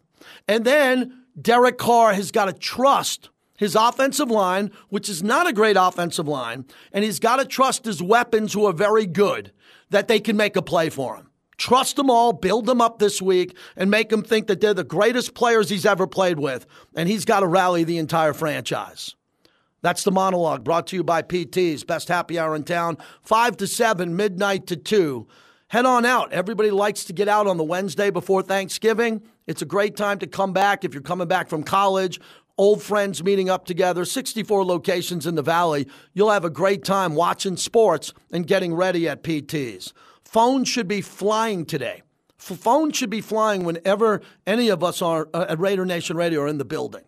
And 0.49 0.64
then 0.64 1.25
Derek 1.40 1.79
Carr 1.79 2.14
has 2.14 2.33
got 2.33 2.47
to 2.47 2.53
trust 2.53 3.31
his 3.59 3.75
offensive 3.75 4.31
line, 4.31 4.71
which 4.88 5.09
is 5.09 5.23
not 5.23 5.47
a 5.47 5.53
great 5.53 5.77
offensive 5.77 6.27
line, 6.27 6.64
and 6.92 7.05
he's 7.05 7.21
got 7.21 7.37
to 7.37 7.44
trust 7.44 7.85
his 7.85 8.03
weapons, 8.03 8.53
who 8.53 8.66
are 8.66 8.73
very 8.73 9.07
good, 9.07 9.53
that 9.90 10.09
they 10.09 10.21
can 10.21 10.37
make 10.37 10.57
a 10.57 10.62
play 10.62 10.88
for 10.88 11.16
him. 11.16 11.28
Trust 11.59 11.97
them 11.97 12.09
all, 12.09 12.33
build 12.33 12.66
them 12.66 12.81
up 12.81 12.99
this 12.99 13.21
week, 13.21 13.57
and 13.77 13.90
make 13.90 14.09
them 14.09 14.23
think 14.23 14.47
that 14.47 14.61
they're 14.61 14.75
the 14.75 14.85
greatest 14.85 15.35
players 15.35 15.68
he's 15.68 15.85
ever 15.85 16.07
played 16.07 16.38
with, 16.38 16.66
and 16.94 17.09
he's 17.09 17.25
got 17.25 17.40
to 17.40 17.47
rally 17.47 17.85
the 17.85 17.99
entire 17.99 18.33
franchise. 18.33 19.16
That's 19.83 20.05
the 20.05 20.12
monologue 20.12 20.64
brought 20.64 20.87
to 20.88 20.97
you 20.97 21.05
by 21.05 21.23
PT's 21.23 21.85
Best 21.85 22.09
Happy 22.09 22.38
Hour 22.38 22.55
in 22.57 22.64
town, 22.64 22.97
5 23.23 23.57
to 23.59 23.66
7, 23.66 24.16
midnight 24.16 24.66
to 24.68 24.77
2. 24.77 25.27
Head 25.68 25.85
on 25.85 26.07
out. 26.07 26.33
Everybody 26.33 26.71
likes 26.71 27.05
to 27.05 27.12
get 27.12 27.29
out 27.29 27.47
on 27.47 27.59
the 27.59 27.64
Wednesday 27.64 28.11
before 28.11 28.42
Thanksgiving. 28.42 29.23
It's 29.47 29.62
a 29.62 29.66
great 29.66 29.97
time 29.97 30.18
to 30.21 30.27
come 30.27 30.53
back 30.53 30.85
if 30.85 30.94
you're 30.94 31.03
coming 31.03 31.29
back 31.29 31.49
from 31.49 31.62
college 31.62 32.21
old 32.59 32.83
friends 32.83 33.23
meeting 33.23 33.49
up 33.49 33.64
together, 33.64 34.05
64 34.05 34.64
locations 34.64 35.27
in 35.27 35.37
the 35.37 35.42
Valley. 35.42 35.87
You'll 36.12 36.33
have 36.33 36.44
a 36.44 36.51
great 36.51 36.85
time 36.85 37.14
watching 37.14 37.57
sports 37.57 38.12
and 38.33 38.47
getting 38.47 38.75
ready 38.75 39.09
at 39.09 39.23
PT's. 39.23 39.94
Phones 40.29 40.69
should 40.69 40.88
be 40.88 41.01
flying 41.01 41.64
today. 41.64 42.03
Phones 42.37 42.99
should 42.99 43.09
be 43.09 43.23
flying 43.23 43.64
whenever 43.64 44.21
any 44.47 44.69
of 44.69 44.85
us 44.85 45.01
are 45.01 45.27
uh, 45.33 45.47
at 45.49 45.59
Raider 45.59 45.87
Nation 45.87 46.19
Radio 46.19 46.43
are 46.43 46.49
in 46.49 46.59
the 46.59 46.67
building. 46.67 47.05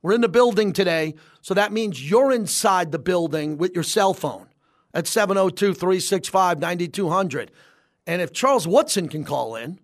We're 0.00 0.14
in 0.14 0.22
the 0.22 0.28
building 0.30 0.72
today, 0.72 1.12
so 1.42 1.52
that 1.52 1.70
means 1.70 2.10
you're 2.10 2.32
inside 2.32 2.90
the 2.90 2.98
building 2.98 3.58
with 3.58 3.74
your 3.74 3.84
cell 3.84 4.14
phone 4.14 4.46
at 4.94 5.06
702 5.06 5.74
365 5.74 6.60
9200. 6.60 7.50
And 8.06 8.22
if 8.22 8.32
Charles 8.32 8.66
Woodson 8.66 9.10
can 9.10 9.24
call 9.24 9.54
in, 9.54 9.78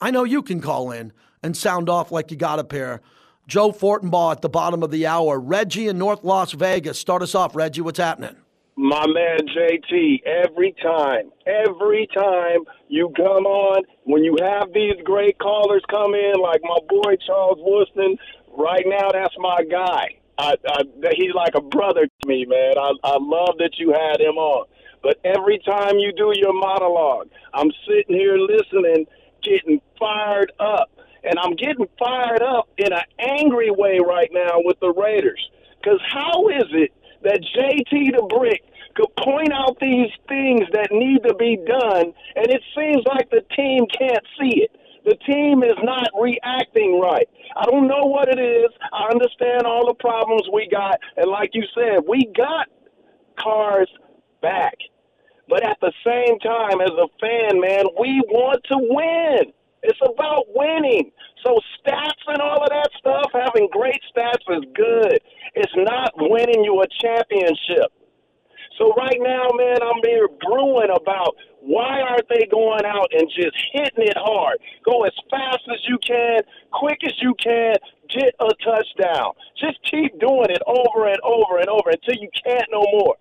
I 0.00 0.10
know 0.10 0.24
you 0.24 0.42
can 0.42 0.60
call 0.60 0.90
in 0.90 1.12
and 1.44 1.56
sound 1.56 1.88
off 1.88 2.10
like 2.10 2.32
you 2.32 2.36
got 2.36 2.58
a 2.58 2.64
pair. 2.64 3.02
Joe 3.46 3.70
Fortenbaugh 3.70 4.32
at 4.32 4.42
the 4.42 4.48
bottom 4.48 4.82
of 4.82 4.90
the 4.90 5.06
hour. 5.06 5.38
Reggie 5.38 5.86
in 5.86 5.96
North 5.96 6.24
Las 6.24 6.50
Vegas. 6.50 6.98
Start 6.98 7.22
us 7.22 7.36
off, 7.36 7.54
Reggie. 7.54 7.82
What's 7.82 8.00
happening? 8.00 8.34
My 8.76 9.06
man 9.06 9.38
JT, 9.54 10.22
every 10.24 10.74
time, 10.82 11.30
every 11.46 12.08
time 12.14 12.60
you 12.88 13.12
come 13.16 13.44
on, 13.44 13.84
when 14.04 14.24
you 14.24 14.36
have 14.40 14.72
these 14.72 14.96
great 15.04 15.38
callers 15.38 15.82
come 15.90 16.14
in, 16.14 16.40
like 16.40 16.60
my 16.62 16.78
boy 16.88 17.16
Charles 17.26 17.58
Woodson, 17.60 18.16
right 18.56 18.84
now 18.86 19.10
that's 19.12 19.34
my 19.38 19.58
guy. 19.70 20.16
I, 20.38 20.54
I, 20.66 20.82
he's 21.14 21.34
like 21.34 21.54
a 21.54 21.60
brother 21.60 22.06
to 22.06 22.28
me, 22.28 22.46
man. 22.46 22.72
I, 22.78 22.92
I 23.04 23.18
love 23.20 23.56
that 23.58 23.72
you 23.78 23.92
had 23.92 24.20
him 24.20 24.38
on. 24.38 24.66
But 25.02 25.18
every 25.24 25.58
time 25.58 25.98
you 25.98 26.12
do 26.16 26.32
your 26.34 26.54
monologue, 26.54 27.28
I'm 27.52 27.70
sitting 27.86 28.16
here 28.16 28.38
listening, 28.38 29.06
getting 29.42 29.82
fired 29.98 30.52
up 30.58 30.90
and 31.24 31.38
I'm 31.38 31.54
getting 31.54 31.86
fired 31.98 32.42
up 32.42 32.68
in 32.78 32.92
an 32.92 33.02
angry 33.18 33.70
way 33.70 33.98
right 34.04 34.30
now 34.32 34.60
with 34.64 34.80
the 34.80 34.92
Raiders. 34.92 35.50
Because 35.80 36.00
how 36.10 36.48
is 36.48 36.66
it 36.70 36.92
that 37.24 37.40
JT 37.40 38.16
the 38.16 38.26
Brick 38.28 38.62
could 38.94 39.14
point 39.16 39.52
out 39.52 39.78
these 39.80 40.10
things 40.28 40.62
that 40.72 40.88
need 40.92 41.22
to 41.26 41.34
be 41.34 41.56
done, 41.56 42.12
and 42.36 42.46
it 42.50 42.62
seems 42.76 43.02
like 43.06 43.30
the 43.30 43.42
team 43.56 43.86
can't 43.98 44.24
see 44.38 44.62
it? 44.62 44.70
The 45.04 45.16
team 45.26 45.62
is 45.64 45.76
not 45.82 46.08
reacting 46.20 47.00
right. 47.00 47.28
I 47.56 47.64
don't 47.66 47.88
know 47.88 48.04
what 48.06 48.28
it 48.28 48.38
is. 48.38 48.70
I 48.92 49.08
understand 49.10 49.66
all 49.66 49.86
the 49.86 49.98
problems 49.98 50.42
we 50.52 50.68
got, 50.70 51.00
and 51.16 51.30
like 51.30 51.50
you 51.54 51.64
said, 51.74 52.04
we 52.06 52.30
got 52.36 52.68
Carr's 53.38 53.90
back. 54.40 54.74
But 55.48 55.64
at 55.64 55.78
the 55.80 55.92
same 56.06 56.38
time, 56.38 56.80
as 56.80 56.92
a 56.92 57.08
fan, 57.20 57.60
man, 57.60 57.84
we 57.98 58.22
want 58.28 58.62
to 58.70 58.78
win. 58.78 59.52
It's 59.82 59.98
about 60.02 60.46
winning. 60.54 61.10
So 61.44 61.58
stats 61.80 62.22
and 62.28 62.40
all 62.40 62.62
of 62.62 62.70
that 62.70 62.90
stuff, 62.98 63.30
having 63.34 63.68
great 63.72 64.00
stats 64.14 64.46
is 64.56 64.64
good. 64.74 65.18
It's 65.54 65.72
not 65.76 66.12
winning 66.16 66.64
you 66.64 66.80
a 66.82 66.86
championship. 67.00 67.90
So 68.78 68.92
right 68.94 69.18
now, 69.20 69.48
man, 69.54 69.82
I'm 69.82 70.00
here 70.04 70.28
brewing 70.40 70.90
about 70.94 71.36
why 71.60 72.00
aren't 72.00 72.28
they 72.28 72.46
going 72.50 72.84
out 72.84 73.06
and 73.12 73.28
just 73.28 73.56
hitting 73.72 74.06
it 74.06 74.16
hard? 74.16 74.58
Go 74.84 75.04
as 75.04 75.12
fast 75.30 75.62
as 75.70 75.78
you 75.86 75.98
can, 76.06 76.40
quick 76.72 76.98
as 77.04 77.14
you 77.20 77.34
can, 77.42 77.74
get 78.08 78.34
a 78.40 78.50
touchdown. 78.64 79.32
Just 79.60 79.78
keep 79.88 80.18
doing 80.18 80.50
it 80.50 80.62
over 80.66 81.06
and 81.06 81.20
over 81.22 81.58
and 81.58 81.68
over 81.68 81.90
until 81.90 82.20
you 82.20 82.28
can't 82.44 82.68
no 82.70 82.82
more. 82.92 83.16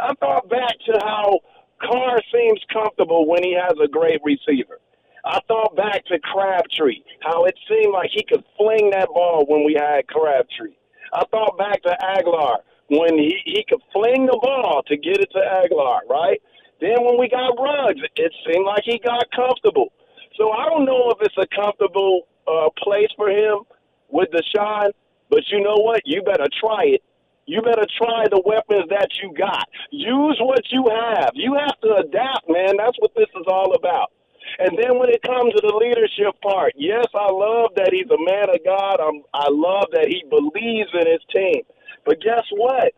I 0.00 0.14
thought 0.14 0.48
back 0.48 0.74
to 0.86 0.98
how 1.04 1.40
Carr 1.80 2.18
seems 2.32 2.60
comfortable 2.72 3.28
when 3.28 3.42
he 3.42 3.54
has 3.54 3.76
a 3.82 3.88
great 3.88 4.20
receiver. 4.24 4.80
I 5.26 5.40
thought 5.48 5.74
back 5.74 6.06
to 6.06 6.20
Crabtree, 6.20 7.02
how 7.20 7.46
it 7.46 7.58
seemed 7.68 7.92
like 7.92 8.10
he 8.14 8.22
could 8.22 8.44
fling 8.56 8.90
that 8.90 9.08
ball 9.08 9.44
when 9.48 9.64
we 9.64 9.74
had 9.74 10.06
Crabtree. 10.06 10.76
I 11.12 11.24
thought 11.32 11.58
back 11.58 11.82
to 11.82 11.96
Agholor 12.00 12.58
when 12.88 13.18
he, 13.18 13.34
he 13.44 13.64
could 13.68 13.82
fling 13.92 14.26
the 14.26 14.38
ball 14.40 14.82
to 14.86 14.96
get 14.96 15.18
it 15.18 15.28
to 15.32 15.38
Agholor, 15.38 15.98
right? 16.08 16.40
Then 16.80 17.02
when 17.02 17.18
we 17.18 17.28
got 17.28 17.58
Ruggs, 17.58 18.00
it 18.14 18.32
seemed 18.46 18.66
like 18.66 18.84
he 18.84 19.00
got 19.02 19.26
comfortable. 19.34 19.92
So 20.38 20.52
I 20.52 20.68
don't 20.70 20.84
know 20.84 21.10
if 21.10 21.18
it's 21.20 21.36
a 21.38 21.48
comfortable 21.60 22.28
uh, 22.46 22.70
place 22.78 23.10
for 23.16 23.28
him 23.28 23.66
with 24.08 24.28
DeSean, 24.30 24.90
but 25.28 25.42
you 25.50 25.60
know 25.60 25.74
what? 25.74 26.02
You 26.04 26.22
better 26.22 26.46
try 26.60 26.84
it. 26.84 27.02
You 27.46 27.62
better 27.62 27.86
try 27.98 28.26
the 28.30 28.42
weapons 28.46 28.90
that 28.90 29.08
you 29.22 29.34
got. 29.34 29.66
Use 29.90 30.38
what 30.40 30.62
you 30.70 30.84
have. 30.86 31.30
You 31.34 31.54
have 31.54 31.80
to 31.82 32.06
adapt, 32.06 32.48
man. 32.48 32.76
That's 32.76 32.96
what 32.98 33.10
this 33.16 33.28
is 33.34 33.46
all 33.48 33.74
about. 33.74 34.12
And 34.58 34.78
then 34.78 34.98
when 34.98 35.10
it 35.10 35.22
comes 35.22 35.52
to 35.52 35.60
the 35.60 35.76
leadership 35.76 36.40
part, 36.40 36.72
yes, 36.76 37.04
I 37.14 37.30
love 37.30 37.72
that 37.76 37.92
he's 37.92 38.08
a 38.08 38.16
man 38.18 38.48
of 38.48 38.64
God. 38.64 39.00
I'm, 39.00 39.22
I 39.34 39.48
love 39.50 39.88
that 39.92 40.08
he 40.08 40.24
believes 40.30 40.88
in 40.94 41.06
his 41.06 41.20
team. 41.34 41.62
But 42.04 42.20
guess 42.22 42.44
what? 42.52 42.92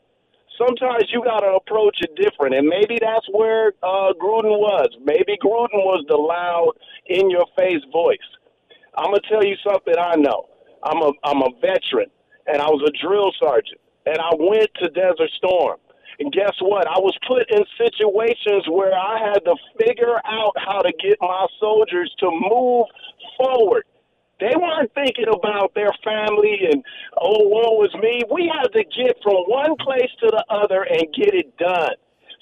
Sometimes 0.56 1.04
you 1.12 1.22
got 1.22 1.40
to 1.40 1.54
approach 1.54 1.98
it 2.00 2.14
different, 2.16 2.54
and 2.54 2.66
maybe 2.66 2.98
that's 3.00 3.26
where 3.32 3.72
uh, 3.82 4.12
Gruden 4.20 4.58
was. 4.58 4.88
Maybe 5.04 5.38
Gruden 5.42 5.82
was 5.86 6.04
the 6.08 6.16
loud, 6.16 6.72
in-your-face 7.06 7.84
voice. 7.92 8.18
I'm 8.96 9.12
gonna 9.12 9.20
tell 9.30 9.44
you 9.44 9.54
something 9.62 9.94
I 9.96 10.16
know. 10.16 10.48
I'm 10.82 10.98
a 11.02 11.12
I'm 11.22 11.42
a 11.42 11.50
veteran, 11.60 12.10
and 12.46 12.60
I 12.60 12.66
was 12.66 12.82
a 12.86 13.06
drill 13.06 13.32
sergeant, 13.38 13.80
and 14.06 14.18
I 14.18 14.30
went 14.38 14.68
to 14.82 14.88
Desert 14.90 15.30
Storm. 15.36 15.78
And 16.20 16.32
guess 16.32 16.54
what? 16.60 16.86
I 16.88 16.98
was 16.98 17.16
put 17.26 17.48
in 17.50 17.64
situations 17.78 18.66
where 18.68 18.92
I 18.92 19.18
had 19.22 19.44
to 19.44 19.54
figure 19.78 20.16
out 20.24 20.52
how 20.56 20.82
to 20.82 20.92
get 21.00 21.16
my 21.20 21.46
soldiers 21.60 22.12
to 22.18 22.30
move 22.30 22.86
forward. 23.36 23.84
They 24.40 24.54
weren't 24.54 24.92
thinking 24.94 25.28
about 25.28 25.74
their 25.74 25.92
family 26.02 26.58
and, 26.70 26.82
oh, 27.20 27.48
woe 27.48 27.84
is 27.84 27.94
me. 27.94 28.22
We 28.30 28.50
had 28.52 28.68
to 28.72 28.84
get 28.84 29.16
from 29.22 29.46
one 29.46 29.76
place 29.78 30.10
to 30.20 30.26
the 30.30 30.44
other 30.50 30.82
and 30.82 31.06
get 31.14 31.34
it 31.34 31.56
done. 31.58 31.94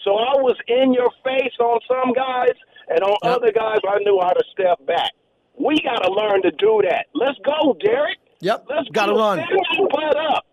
So 0.05 0.13
I 0.13 0.39
was 0.39 0.57
in 0.69 0.93
your 0.93 1.11
face 1.25 1.53
on 1.59 1.81
some 1.89 2.13
guys, 2.13 2.55
and 2.89 3.01
on 3.03 3.17
yep. 3.25 3.37
other 3.37 3.51
guys, 3.51 3.79
I 3.89 3.99
knew 3.99 4.21
how 4.23 4.31
to 4.31 4.45
step 4.53 4.87
back. 4.87 5.11
We 5.59 5.81
got 5.83 5.99
to 6.05 6.13
learn 6.13 6.43
to 6.43 6.53
do 6.53 6.81
that. 6.89 7.07
Let's 7.13 7.39
go, 7.45 7.77
Derek. 7.85 8.19
Yep. 8.41 8.67
Let's 8.69 8.89
got 8.91 9.07
to 9.07 9.15
run. 9.15 9.43
Put 9.91 10.17
up. 10.17 10.46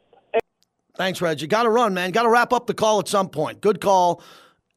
Thanks, 0.95 1.21
Reggie. 1.21 1.47
Got 1.47 1.63
to 1.63 1.69
run, 1.69 1.93
man. 1.93 2.11
Got 2.11 2.23
to 2.23 2.29
wrap 2.29 2.53
up 2.53 2.67
the 2.67 2.73
call 2.73 2.99
at 2.99 3.07
some 3.07 3.29
point. 3.29 3.61
Good 3.61 3.81
call. 3.81 4.21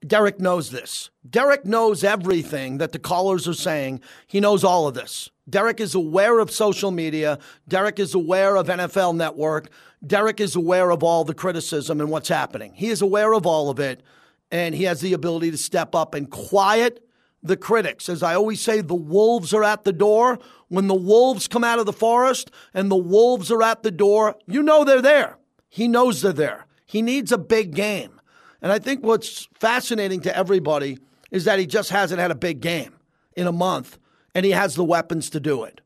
Derek 0.07 0.41
knows 0.41 0.71
this. 0.71 1.11
Derek 1.29 1.65
knows 1.65 2.05
everything 2.05 2.79
that 2.79 2.93
the 2.93 2.99
callers 2.99 3.47
are 3.49 3.55
saying. 3.55 4.01
He 4.27 4.41
knows 4.41 4.65
all 4.65 4.87
of 4.87 4.95
this. 4.95 5.31
Derek 5.49 5.81
is 5.81 5.95
aware 5.95 6.39
of 6.39 6.51
social 6.51 6.91
media. 6.91 7.39
Derek 7.69 7.99
is 7.99 8.15
aware 8.15 8.57
of 8.57 8.67
NFL 8.67 9.17
Network. 9.17 9.69
Derek 10.07 10.41
is 10.41 10.57
aware 10.57 10.91
of 10.91 11.03
all 11.03 11.25
the 11.25 11.35
criticism 11.35 12.01
and 12.01 12.11
what's 12.11 12.29
happening. 12.29 12.73
He 12.75 12.89
is 12.89 13.03
aware 13.03 13.33
of 13.33 13.47
all 13.47 13.71
of 13.71 13.79
it, 13.79 14.03
and 14.51 14.75
he 14.75 14.85
has 14.85 15.01
the 15.01 15.13
ability 15.13 15.51
to 15.51 15.59
step 15.59 15.95
up 15.95 16.15
and 16.15 16.31
quiet 16.31 17.03
the 17.43 17.57
critics. 17.57 18.09
As 18.09 18.23
I 18.23 18.35
always 18.35 18.61
say, 18.61 18.81
the 18.81 18.95
wolves 18.95 19.55
are 19.55 19.65
at 19.65 19.85
the 19.85 19.93
door. 19.93 20.39
When 20.69 20.89
the 20.89 20.95
wolves 20.95 21.47
come 21.47 21.65
out 21.65 21.79
of 21.79 21.87
the 21.87 21.93
forest 21.93 22.51
and 22.75 22.91
the 22.91 22.97
wolves 22.97 23.51
are 23.51 23.63
at 23.63 23.83
the 23.83 23.91
door, 23.91 24.37
you 24.47 24.63
know 24.63 24.85
they're 24.85 25.03
there. 25.03 25.39
He 25.69 25.89
knows 25.89 26.23
they're 26.23 26.33
there. 26.33 26.67
He 26.87 27.03
needs 27.03 27.33
a 27.33 27.39
big 27.39 27.75
game. 27.75 28.21
And 28.63 28.73
I 28.73 28.79
think 28.79 29.05
what's 29.05 29.49
fascinating 29.55 30.21
to 30.23 30.37
everybody 30.37 30.99
is 31.31 31.45
that 31.45 31.59
he 31.59 31.67
just 31.67 31.91
hasn't 31.91 32.21
had 32.21 32.31
a 32.31 32.37
big 32.37 32.61
game 32.61 32.95
in 33.37 33.47
a 33.47 33.53
month, 33.53 33.99
and 34.35 34.47
he 34.47 34.53
has 34.53 34.75
the 34.75 34.85
weapons 34.85 35.29
to 35.31 35.41
do 35.41 35.65
it. 35.65 35.81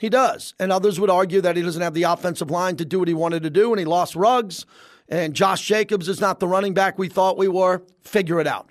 He 0.00 0.08
does. 0.08 0.54
And 0.58 0.72
others 0.72 0.98
would 0.98 1.10
argue 1.10 1.40
that 1.40 1.56
he 1.56 1.62
doesn't 1.62 1.82
have 1.82 1.94
the 1.94 2.04
offensive 2.04 2.50
line 2.50 2.76
to 2.76 2.84
do 2.84 2.98
what 2.98 3.08
he 3.08 3.14
wanted 3.14 3.42
to 3.44 3.50
do, 3.50 3.72
and 3.72 3.78
he 3.78 3.84
lost 3.84 4.16
Ruggs, 4.16 4.66
and 5.08 5.34
Josh 5.34 5.62
Jacobs 5.62 6.08
is 6.08 6.20
not 6.20 6.40
the 6.40 6.48
running 6.48 6.74
back 6.74 6.98
we 6.98 7.08
thought 7.08 7.38
we 7.38 7.48
were. 7.48 7.82
Figure 8.02 8.40
it 8.40 8.46
out. 8.46 8.70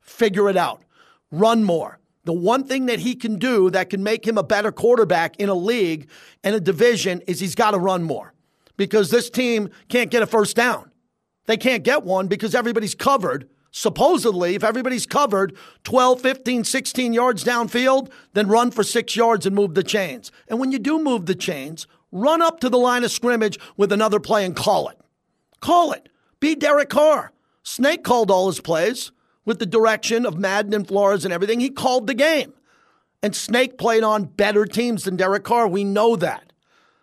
Figure 0.00 0.48
it 0.48 0.56
out. 0.56 0.82
Run 1.30 1.64
more. 1.64 1.98
The 2.24 2.32
one 2.32 2.64
thing 2.64 2.86
that 2.86 3.00
he 3.00 3.14
can 3.14 3.38
do 3.38 3.70
that 3.70 3.90
can 3.90 4.02
make 4.02 4.26
him 4.26 4.38
a 4.38 4.42
better 4.42 4.72
quarterback 4.72 5.36
in 5.36 5.48
a 5.48 5.54
league 5.54 6.08
and 6.42 6.54
a 6.54 6.60
division 6.60 7.20
is 7.26 7.40
he's 7.40 7.54
got 7.54 7.72
to 7.72 7.78
run 7.78 8.02
more 8.02 8.32
because 8.76 9.10
this 9.10 9.30
team 9.30 9.70
can't 9.88 10.10
get 10.10 10.22
a 10.22 10.26
first 10.26 10.56
down. 10.56 10.90
They 11.46 11.56
can't 11.56 11.84
get 11.84 12.04
one 12.04 12.26
because 12.26 12.54
everybody's 12.54 12.94
covered. 12.94 13.48
Supposedly, 13.70 14.54
if 14.54 14.64
everybody's 14.64 15.06
covered 15.06 15.56
12, 15.84 16.20
15, 16.20 16.64
16 16.64 17.12
yards 17.12 17.44
downfield, 17.44 18.10
then 18.32 18.48
run 18.48 18.70
for 18.70 18.82
six 18.82 19.14
yards 19.14 19.44
and 19.46 19.54
move 19.54 19.74
the 19.74 19.82
chains. 19.82 20.32
And 20.48 20.58
when 20.58 20.72
you 20.72 20.78
do 20.78 20.98
move 20.98 21.26
the 21.26 21.34
chains, 21.34 21.86
run 22.10 22.40
up 22.40 22.60
to 22.60 22.70
the 22.70 22.78
line 22.78 23.04
of 23.04 23.10
scrimmage 23.10 23.58
with 23.76 23.92
another 23.92 24.18
play 24.18 24.44
and 24.44 24.56
call 24.56 24.88
it. 24.88 24.98
Call 25.60 25.92
it. 25.92 26.08
Be 26.40 26.54
Derek 26.54 26.88
Carr. 26.88 27.32
Snake 27.62 28.02
called 28.04 28.30
all 28.30 28.46
his 28.46 28.60
plays 28.60 29.12
with 29.44 29.58
the 29.58 29.66
direction 29.66 30.24
of 30.24 30.38
Madden 30.38 30.72
and 30.72 30.86
Flores 30.86 31.24
and 31.24 31.32
everything. 31.32 31.60
He 31.60 31.70
called 31.70 32.06
the 32.06 32.14
game. 32.14 32.52
And 33.22 33.34
Snake 33.34 33.76
played 33.76 34.04
on 34.04 34.24
better 34.24 34.66
teams 34.66 35.04
than 35.04 35.16
Derek 35.16 35.44
Carr. 35.44 35.66
We 35.66 35.84
know 35.84 36.16
that. 36.16 36.45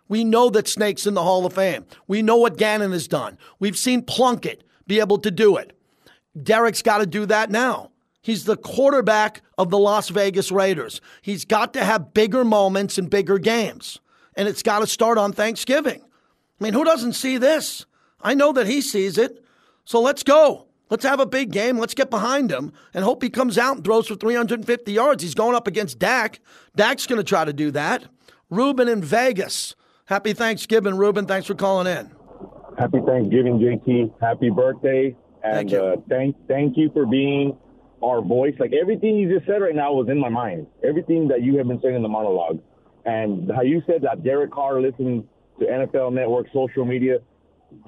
We 0.08 0.24
know 0.24 0.50
that 0.50 0.68
Snake's 0.68 1.06
in 1.06 1.14
the 1.14 1.22
Hall 1.22 1.46
of 1.46 1.54
Fame. 1.54 1.86
We 2.06 2.22
know 2.22 2.36
what 2.36 2.58
Gannon 2.58 2.92
has 2.92 3.08
done. 3.08 3.38
We've 3.58 3.78
seen 3.78 4.02
Plunkett 4.02 4.62
be 4.86 5.00
able 5.00 5.18
to 5.18 5.30
do 5.30 5.56
it. 5.56 5.76
Derek's 6.40 6.82
got 6.82 6.98
to 6.98 7.06
do 7.06 7.26
that 7.26 7.50
now. 7.50 7.90
He's 8.20 8.44
the 8.44 8.56
quarterback 8.56 9.42
of 9.58 9.70
the 9.70 9.78
Las 9.78 10.08
Vegas 10.08 10.50
Raiders. 10.50 11.00
He's 11.20 11.44
got 11.44 11.72
to 11.74 11.84
have 11.84 12.14
bigger 12.14 12.44
moments 12.44 12.98
and 12.98 13.10
bigger 13.10 13.38
games. 13.38 14.00
And 14.34 14.48
it's 14.48 14.62
got 14.62 14.80
to 14.80 14.86
start 14.86 15.18
on 15.18 15.32
Thanksgiving. 15.32 16.00
I 16.00 16.64
mean, 16.64 16.72
who 16.72 16.84
doesn't 16.84 17.12
see 17.12 17.38
this? 17.38 17.86
I 18.20 18.34
know 18.34 18.52
that 18.52 18.66
he 18.66 18.80
sees 18.80 19.18
it. 19.18 19.44
So 19.84 20.00
let's 20.00 20.22
go. 20.22 20.66
Let's 20.90 21.04
have 21.04 21.20
a 21.20 21.26
big 21.26 21.50
game. 21.52 21.78
Let's 21.78 21.94
get 21.94 22.10
behind 22.10 22.50
him 22.50 22.72
and 22.92 23.04
hope 23.04 23.22
he 23.22 23.30
comes 23.30 23.58
out 23.58 23.76
and 23.76 23.84
throws 23.84 24.06
for 24.06 24.14
350 24.14 24.92
yards. 24.92 25.22
He's 25.22 25.34
going 25.34 25.54
up 25.54 25.66
against 25.66 25.98
Dak. 25.98 26.40
Dak's 26.76 27.06
going 27.06 27.18
to 27.18 27.24
try 27.24 27.44
to 27.44 27.52
do 27.52 27.70
that. 27.72 28.04
Ruben 28.48 28.88
in 28.88 29.02
Vegas. 29.02 29.74
Happy 30.06 30.34
Thanksgiving, 30.34 30.96
Ruben. 30.96 31.24
Thanks 31.24 31.46
for 31.46 31.54
calling 31.54 31.86
in. 31.86 32.10
Happy 32.78 33.00
Thanksgiving, 33.06 33.58
JT. 33.58 34.20
Happy 34.20 34.50
birthday. 34.50 35.16
And 35.42 35.54
Thank 35.54 35.70
you. 35.70 35.78
Uh, 35.82 35.96
thank, 36.08 36.36
thank 36.46 36.76
you 36.76 36.90
for 36.92 37.06
being 37.06 37.56
our 38.02 38.20
voice. 38.20 38.54
Like 38.58 38.72
everything 38.74 39.16
you 39.16 39.32
just 39.32 39.46
said 39.46 39.62
right 39.62 39.74
now 39.74 39.94
was 39.94 40.08
in 40.10 40.18
my 40.18 40.28
mind. 40.28 40.66
Everything 40.86 41.26
that 41.28 41.42
you 41.42 41.56
have 41.56 41.68
been 41.68 41.80
saying 41.80 41.94
in 41.94 42.02
the 42.02 42.08
monologue. 42.08 42.60
And 43.06 43.50
how 43.54 43.62
you 43.62 43.82
said 43.86 44.02
that 44.02 44.22
Derek 44.22 44.50
Carr 44.50 44.80
listening 44.80 45.26
to 45.58 45.66
NFL 45.66 46.12
Network, 46.12 46.48
social 46.52 46.84
media, 46.84 47.18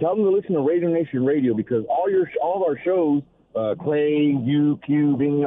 tell 0.01 0.15
them 0.15 0.25
to 0.25 0.31
listen 0.31 0.55
to 0.55 0.61
Radio 0.61 0.91
Nation 0.91 1.25
Radio 1.25 1.55
because 1.55 1.85
all 1.89 2.09
your 2.11 2.29
all 2.43 2.57
of 2.57 2.63
our 2.63 2.79
shows, 2.83 3.23
uh, 3.55 3.75
Clay, 3.83 4.35
you, 4.43 4.79
Q, 4.87 5.17
being, 5.19 5.47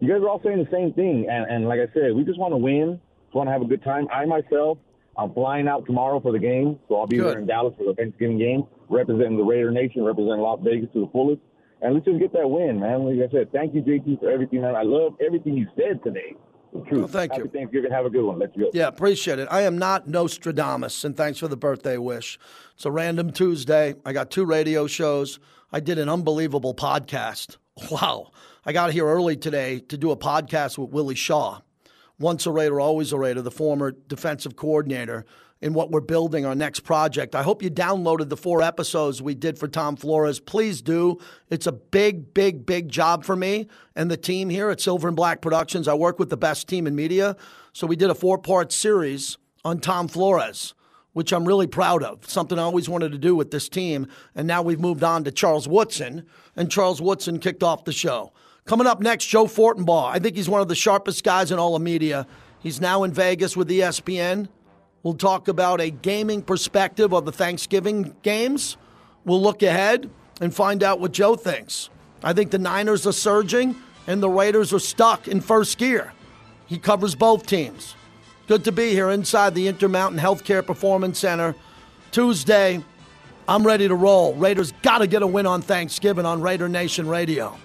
you 0.00 0.08
guys 0.08 0.20
are 0.20 0.28
all 0.28 0.40
saying 0.44 0.58
the 0.58 0.70
same 0.70 0.92
thing. 0.92 1.26
And, 1.28 1.50
and 1.50 1.68
like 1.68 1.80
I 1.80 1.92
said, 1.92 2.14
we 2.14 2.24
just 2.24 2.38
want 2.38 2.52
to 2.52 2.58
win, 2.58 3.00
just 3.26 3.34
want 3.34 3.48
to 3.48 3.52
have 3.52 3.62
a 3.62 3.66
good 3.66 3.82
time. 3.82 4.06
I 4.12 4.24
myself, 4.26 4.78
I'm 5.16 5.32
flying 5.32 5.68
out 5.68 5.86
tomorrow 5.86 6.20
for 6.20 6.32
the 6.32 6.38
game, 6.38 6.78
so 6.88 6.96
I'll 6.96 7.06
be 7.06 7.16
Good. 7.16 7.26
there 7.32 7.38
in 7.38 7.46
Dallas 7.46 7.74
for 7.78 7.84
the 7.84 7.94
Thanksgiving 7.94 8.38
game, 8.38 8.64
representing 8.88 9.36
the 9.36 9.44
Raider 9.44 9.70
Nation, 9.70 10.04
representing 10.04 10.40
Las 10.40 10.60
Vegas 10.62 10.88
to 10.92 11.00
the 11.00 11.10
fullest. 11.12 11.40
And 11.82 11.94
let's 11.94 12.06
just 12.06 12.18
get 12.18 12.32
that 12.32 12.48
win, 12.48 12.80
man. 12.80 13.04
Like 13.04 13.28
I 13.28 13.32
said, 13.32 13.52
thank 13.52 13.74
you, 13.74 13.82
JT, 13.82 14.20
for 14.20 14.30
everything, 14.30 14.62
man. 14.62 14.74
I 14.74 14.82
love 14.82 15.14
everything 15.24 15.54
you 15.56 15.66
said 15.76 16.02
today. 16.02 16.34
The 16.72 16.80
truth. 16.80 16.98
Well, 16.98 17.08
thank 17.08 17.32
Happy 17.32 17.44
you. 17.44 17.50
Thanksgiving. 17.50 17.92
Have 17.92 18.06
a 18.06 18.10
good 18.10 18.24
one. 18.24 18.38
Let's 18.38 18.56
go. 18.56 18.70
Yeah, 18.72 18.88
appreciate 18.88 19.38
it. 19.38 19.46
I 19.50 19.62
am 19.62 19.78
not 19.78 20.08
Nostradamus, 20.08 21.04
and 21.04 21.16
thanks 21.16 21.38
for 21.38 21.46
the 21.46 21.56
birthday 21.56 21.98
wish. 21.98 22.38
It's 22.74 22.84
a 22.84 22.90
random 22.90 23.30
Tuesday. 23.30 23.94
I 24.04 24.12
got 24.12 24.30
two 24.30 24.44
radio 24.44 24.86
shows. 24.88 25.38
I 25.70 25.80
did 25.80 25.98
an 25.98 26.08
unbelievable 26.08 26.74
podcast. 26.74 27.56
Wow. 27.90 28.30
I 28.64 28.72
got 28.72 28.92
here 28.92 29.04
early 29.04 29.36
today 29.36 29.80
to 29.80 29.98
do 29.98 30.12
a 30.12 30.16
podcast 30.16 30.78
with 30.78 30.90
Willie 30.90 31.16
Shaw. 31.16 31.60
Once 32.18 32.46
a 32.46 32.50
Raider, 32.50 32.80
always 32.80 33.12
a 33.12 33.18
Raider, 33.18 33.42
the 33.42 33.50
former 33.50 33.92
defensive 33.92 34.56
coordinator, 34.56 35.24
in 35.60 35.72
what 35.72 35.90
we're 35.90 36.00
building, 36.00 36.44
our 36.44 36.54
next 36.54 36.80
project. 36.80 37.34
I 37.34 37.42
hope 37.42 37.62
you 37.62 37.70
downloaded 37.70 38.28
the 38.28 38.36
four 38.36 38.60
episodes 38.60 39.22
we 39.22 39.34
did 39.34 39.58
for 39.58 39.66
Tom 39.66 39.96
Flores. 39.96 40.38
Please 40.38 40.82
do. 40.82 41.18
It's 41.48 41.66
a 41.66 41.72
big, 41.72 42.34
big, 42.34 42.66
big 42.66 42.90
job 42.90 43.24
for 43.24 43.34
me 43.34 43.68
and 43.96 44.10
the 44.10 44.18
team 44.18 44.50
here 44.50 44.68
at 44.68 44.80
Silver 44.80 45.08
and 45.08 45.16
Black 45.16 45.40
Productions. 45.40 45.88
I 45.88 45.94
work 45.94 46.18
with 46.18 46.28
the 46.28 46.36
best 46.36 46.68
team 46.68 46.86
in 46.86 46.94
media. 46.94 47.34
So 47.72 47.86
we 47.86 47.96
did 47.96 48.10
a 48.10 48.14
four 48.14 48.36
part 48.36 48.72
series 48.72 49.38
on 49.64 49.80
Tom 49.80 50.06
Flores, 50.06 50.74
which 51.14 51.32
I'm 51.32 51.46
really 51.48 51.66
proud 51.66 52.02
of. 52.02 52.28
Something 52.28 52.58
I 52.58 52.62
always 52.62 52.88
wanted 52.88 53.12
to 53.12 53.18
do 53.18 53.34
with 53.34 53.50
this 53.50 53.70
team. 53.70 54.06
And 54.34 54.46
now 54.46 54.60
we've 54.60 54.80
moved 54.80 55.02
on 55.02 55.24
to 55.24 55.32
Charles 55.32 55.66
Woodson, 55.66 56.26
and 56.56 56.70
Charles 56.70 57.00
Woodson 57.00 57.38
kicked 57.38 57.62
off 57.62 57.84
the 57.84 57.92
show. 57.92 58.34
Coming 58.66 58.86
up 58.86 59.00
next, 59.00 59.26
Joe 59.26 59.44
Fortenbaugh. 59.44 60.10
I 60.10 60.18
think 60.18 60.36
he's 60.36 60.48
one 60.48 60.62
of 60.62 60.68
the 60.68 60.74
sharpest 60.74 61.22
guys 61.22 61.52
in 61.52 61.58
all 61.58 61.76
of 61.76 61.82
media. 61.82 62.26
He's 62.60 62.80
now 62.80 63.02
in 63.02 63.12
Vegas 63.12 63.58
with 63.58 63.68
ESPN. 63.68 64.48
We'll 65.02 65.14
talk 65.14 65.48
about 65.48 65.82
a 65.82 65.90
gaming 65.90 66.40
perspective 66.40 67.12
of 67.12 67.26
the 67.26 67.32
Thanksgiving 67.32 68.16
games. 68.22 68.78
We'll 69.26 69.42
look 69.42 69.62
ahead 69.62 70.08
and 70.40 70.54
find 70.54 70.82
out 70.82 70.98
what 70.98 71.12
Joe 71.12 71.36
thinks. 71.36 71.90
I 72.22 72.32
think 72.32 72.50
the 72.50 72.58
Niners 72.58 73.06
are 73.06 73.12
surging 73.12 73.76
and 74.06 74.22
the 74.22 74.30
Raiders 74.30 74.72
are 74.72 74.78
stuck 74.78 75.28
in 75.28 75.42
first 75.42 75.76
gear. 75.76 76.14
He 76.66 76.78
covers 76.78 77.14
both 77.14 77.46
teams. 77.46 77.94
Good 78.46 78.64
to 78.64 78.72
be 78.72 78.92
here 78.92 79.10
inside 79.10 79.54
the 79.54 79.68
Intermountain 79.68 80.18
Healthcare 80.18 80.64
Performance 80.64 81.18
Center. 81.18 81.54
Tuesday, 82.12 82.82
I'm 83.46 83.66
ready 83.66 83.88
to 83.88 83.94
roll. 83.94 84.32
Raiders 84.34 84.72
got 84.80 84.98
to 84.98 85.06
get 85.06 85.20
a 85.20 85.26
win 85.26 85.44
on 85.44 85.60
Thanksgiving 85.60 86.24
on 86.24 86.40
Raider 86.40 86.68
Nation 86.68 87.06
Radio. 87.06 87.58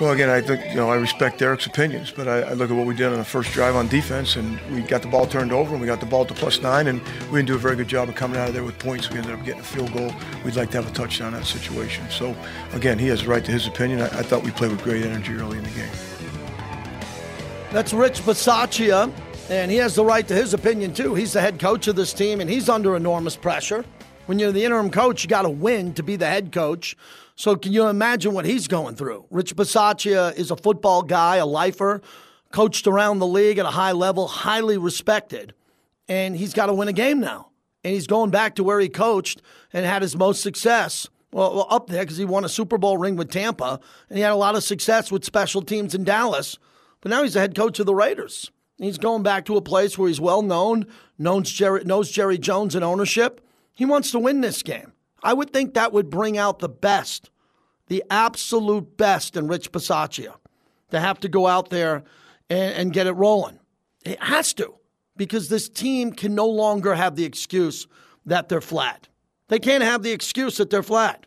Well, 0.00 0.12
again, 0.12 0.30
I 0.30 0.40
think 0.40 0.64
you 0.64 0.76
know 0.76 0.90
I 0.90 0.94
respect 0.94 1.40
Derek's 1.40 1.66
opinions, 1.66 2.12
but 2.12 2.28
I, 2.28 2.42
I 2.42 2.52
look 2.52 2.70
at 2.70 2.76
what 2.76 2.86
we 2.86 2.94
did 2.94 3.08
on 3.08 3.18
the 3.18 3.24
first 3.24 3.50
drive 3.50 3.74
on 3.74 3.88
defense, 3.88 4.36
and 4.36 4.60
we 4.70 4.82
got 4.82 5.02
the 5.02 5.08
ball 5.08 5.26
turned 5.26 5.50
over, 5.50 5.72
and 5.72 5.80
we 5.80 5.88
got 5.88 5.98
the 5.98 6.06
ball 6.06 6.24
to 6.24 6.34
plus 6.34 6.62
nine, 6.62 6.86
and 6.86 7.02
we 7.32 7.38
didn't 7.38 7.48
do 7.48 7.56
a 7.56 7.58
very 7.58 7.74
good 7.74 7.88
job 7.88 8.08
of 8.08 8.14
coming 8.14 8.38
out 8.38 8.46
of 8.46 8.54
there 8.54 8.62
with 8.62 8.78
points. 8.78 9.10
We 9.10 9.18
ended 9.18 9.32
up 9.32 9.44
getting 9.44 9.60
a 9.60 9.64
field 9.64 9.92
goal. 9.92 10.12
We'd 10.44 10.54
like 10.54 10.70
to 10.70 10.80
have 10.80 10.88
a 10.88 10.94
touchdown 10.94 11.34
in 11.34 11.40
that 11.40 11.46
situation. 11.46 12.08
So, 12.10 12.36
again, 12.74 12.96
he 12.96 13.08
has 13.08 13.22
the 13.22 13.28
right 13.28 13.44
to 13.44 13.50
his 13.50 13.66
opinion. 13.66 14.00
I, 14.00 14.04
I 14.04 14.22
thought 14.22 14.44
we 14.44 14.52
played 14.52 14.70
with 14.70 14.84
great 14.84 15.04
energy 15.04 15.32
early 15.32 15.58
in 15.58 15.64
the 15.64 15.70
game. 15.70 15.90
That's 17.72 17.92
Rich 17.92 18.20
Bisaccia, 18.20 19.12
and 19.50 19.68
he 19.68 19.78
has 19.78 19.96
the 19.96 20.04
right 20.04 20.26
to 20.28 20.34
his 20.34 20.54
opinion 20.54 20.94
too. 20.94 21.16
He's 21.16 21.32
the 21.32 21.40
head 21.40 21.58
coach 21.58 21.88
of 21.88 21.96
this 21.96 22.12
team, 22.12 22.40
and 22.40 22.48
he's 22.48 22.68
under 22.68 22.94
enormous 22.94 23.34
pressure. 23.34 23.84
When 24.26 24.38
you're 24.38 24.52
the 24.52 24.64
interim 24.64 24.90
coach, 24.90 25.24
you 25.24 25.28
got 25.28 25.42
to 25.42 25.50
win 25.50 25.92
to 25.94 26.04
be 26.04 26.14
the 26.14 26.26
head 26.26 26.52
coach. 26.52 26.96
So 27.38 27.54
can 27.54 27.72
you 27.72 27.86
imagine 27.86 28.34
what 28.34 28.46
he's 28.46 28.66
going 28.66 28.96
through? 28.96 29.26
Rich 29.30 29.54
Bisaccia 29.54 30.36
is 30.36 30.50
a 30.50 30.56
football 30.56 31.02
guy, 31.02 31.36
a 31.36 31.46
lifer, 31.46 32.02
coached 32.50 32.88
around 32.88 33.20
the 33.20 33.28
league 33.28 33.58
at 33.58 33.64
a 33.64 33.70
high 33.70 33.92
level, 33.92 34.26
highly 34.26 34.76
respected, 34.76 35.54
and 36.08 36.34
he's 36.34 36.52
got 36.52 36.66
to 36.66 36.74
win 36.74 36.88
a 36.88 36.92
game 36.92 37.20
now. 37.20 37.50
And 37.84 37.94
he's 37.94 38.08
going 38.08 38.30
back 38.30 38.56
to 38.56 38.64
where 38.64 38.80
he 38.80 38.88
coached 38.88 39.40
and 39.72 39.86
had 39.86 40.02
his 40.02 40.16
most 40.16 40.42
success. 40.42 41.08
Well, 41.30 41.54
well 41.54 41.68
up 41.70 41.88
there 41.88 42.02
because 42.02 42.16
he 42.16 42.24
won 42.24 42.44
a 42.44 42.48
Super 42.48 42.76
Bowl 42.76 42.98
ring 42.98 43.14
with 43.14 43.30
Tampa, 43.30 43.78
and 44.08 44.18
he 44.18 44.24
had 44.24 44.32
a 44.32 44.34
lot 44.34 44.56
of 44.56 44.64
success 44.64 45.12
with 45.12 45.24
special 45.24 45.62
teams 45.62 45.94
in 45.94 46.02
Dallas. 46.02 46.58
But 47.00 47.10
now 47.10 47.22
he's 47.22 47.34
the 47.34 47.40
head 47.40 47.54
coach 47.54 47.78
of 47.78 47.86
the 47.86 47.94
Raiders. 47.94 48.50
He's 48.78 48.98
going 48.98 49.22
back 49.22 49.44
to 49.44 49.56
a 49.56 49.62
place 49.62 49.96
where 49.96 50.08
he's 50.08 50.20
well 50.20 50.42
known, 50.42 50.86
knows 51.18 51.52
Jerry, 51.52 51.84
knows 51.84 52.10
Jerry 52.10 52.36
Jones 52.36 52.74
and 52.74 52.82
ownership. 52.82 53.40
He 53.74 53.84
wants 53.84 54.10
to 54.10 54.18
win 54.18 54.40
this 54.40 54.64
game. 54.64 54.92
I 55.22 55.32
would 55.32 55.52
think 55.52 55.74
that 55.74 55.92
would 55.92 56.10
bring 56.10 56.38
out 56.38 56.58
the 56.58 56.68
best, 56.68 57.30
the 57.88 58.04
absolute 58.10 58.96
best 58.96 59.36
in 59.36 59.48
Rich 59.48 59.72
Bisaccia 59.72 60.34
to 60.90 61.00
have 61.00 61.20
to 61.20 61.28
go 61.28 61.46
out 61.46 61.70
there 61.70 62.04
and, 62.48 62.74
and 62.74 62.92
get 62.92 63.06
it 63.06 63.12
rolling. 63.12 63.58
It 64.04 64.22
has 64.22 64.54
to, 64.54 64.74
because 65.16 65.48
this 65.48 65.68
team 65.68 66.12
can 66.12 66.34
no 66.34 66.46
longer 66.46 66.94
have 66.94 67.16
the 67.16 67.24
excuse 67.24 67.86
that 68.26 68.48
they're 68.48 68.60
flat. 68.60 69.08
They 69.48 69.58
can't 69.58 69.82
have 69.82 70.02
the 70.02 70.12
excuse 70.12 70.58
that 70.58 70.70
they're 70.70 70.82
flat. 70.82 71.26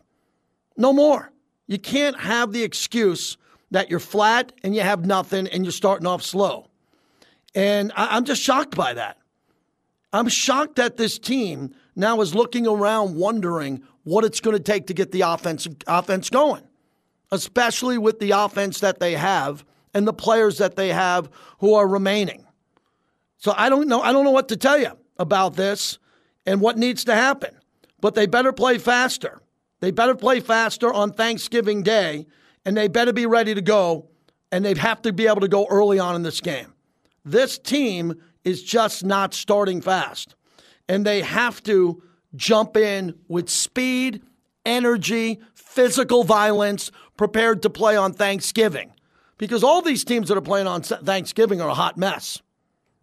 No 0.76 0.92
more. 0.92 1.30
You 1.66 1.78
can't 1.78 2.18
have 2.18 2.52
the 2.52 2.62
excuse 2.62 3.36
that 3.70 3.90
you're 3.90 4.00
flat 4.00 4.52
and 4.62 4.74
you 4.74 4.82
have 4.82 5.04
nothing 5.04 5.48
and 5.48 5.64
you're 5.64 5.72
starting 5.72 6.06
off 6.06 6.22
slow. 6.22 6.68
And 7.54 7.92
I, 7.96 8.16
am 8.16 8.24
just 8.24 8.42
shocked 8.42 8.76
by 8.76 8.94
that. 8.94 9.18
I'm 10.12 10.28
shocked 10.28 10.76
that 10.76 10.96
this 10.96 11.18
team 11.18 11.74
now 11.94 12.20
is 12.20 12.34
looking 12.34 12.66
around 12.66 13.16
wondering 13.16 13.82
what 14.04 14.24
it's 14.24 14.40
going 14.40 14.56
to 14.56 14.62
take 14.62 14.86
to 14.86 14.94
get 14.94 15.12
the 15.12 15.22
offense, 15.22 15.68
offense 15.86 16.30
going, 16.30 16.64
especially 17.30 17.98
with 17.98 18.18
the 18.18 18.32
offense 18.32 18.80
that 18.80 19.00
they 19.00 19.14
have 19.14 19.64
and 19.94 20.06
the 20.06 20.12
players 20.12 20.58
that 20.58 20.76
they 20.76 20.88
have 20.88 21.30
who 21.58 21.74
are 21.74 21.86
remaining. 21.86 22.46
So 23.38 23.54
I 23.56 23.68
don't 23.68 23.88
know. 23.88 24.00
I 24.00 24.12
don't 24.12 24.24
know 24.24 24.30
what 24.30 24.48
to 24.48 24.56
tell 24.56 24.78
you 24.78 24.92
about 25.18 25.54
this 25.54 25.98
and 26.46 26.60
what 26.60 26.78
needs 26.78 27.04
to 27.04 27.14
happen. 27.14 27.56
But 28.00 28.14
they 28.14 28.26
better 28.26 28.52
play 28.52 28.78
faster. 28.78 29.40
They 29.80 29.90
better 29.90 30.14
play 30.14 30.40
faster 30.40 30.92
on 30.92 31.12
Thanksgiving 31.12 31.82
Day, 31.82 32.26
and 32.64 32.76
they 32.76 32.88
better 32.88 33.12
be 33.12 33.26
ready 33.26 33.54
to 33.54 33.62
go, 33.62 34.08
and 34.50 34.64
they 34.64 34.74
have 34.74 35.02
to 35.02 35.12
be 35.12 35.26
able 35.26 35.40
to 35.40 35.48
go 35.48 35.66
early 35.68 35.98
on 35.98 36.14
in 36.14 36.22
this 36.22 36.40
game. 36.40 36.72
This 37.24 37.58
team 37.58 38.14
is 38.44 38.62
just 38.62 39.04
not 39.04 39.34
starting 39.34 39.80
fast, 39.80 40.34
and 40.92 41.06
they 41.06 41.22
have 41.22 41.62
to 41.62 42.02
jump 42.36 42.76
in 42.76 43.18
with 43.26 43.48
speed, 43.48 44.20
energy, 44.66 45.40
physical 45.54 46.22
violence, 46.22 46.90
prepared 47.16 47.62
to 47.62 47.70
play 47.70 47.96
on 47.96 48.12
Thanksgiving. 48.12 48.92
Because 49.38 49.64
all 49.64 49.80
these 49.80 50.04
teams 50.04 50.28
that 50.28 50.36
are 50.36 50.42
playing 50.42 50.66
on 50.66 50.82
Thanksgiving 50.82 51.62
are 51.62 51.70
a 51.70 51.74
hot 51.74 51.96
mess. 51.96 52.42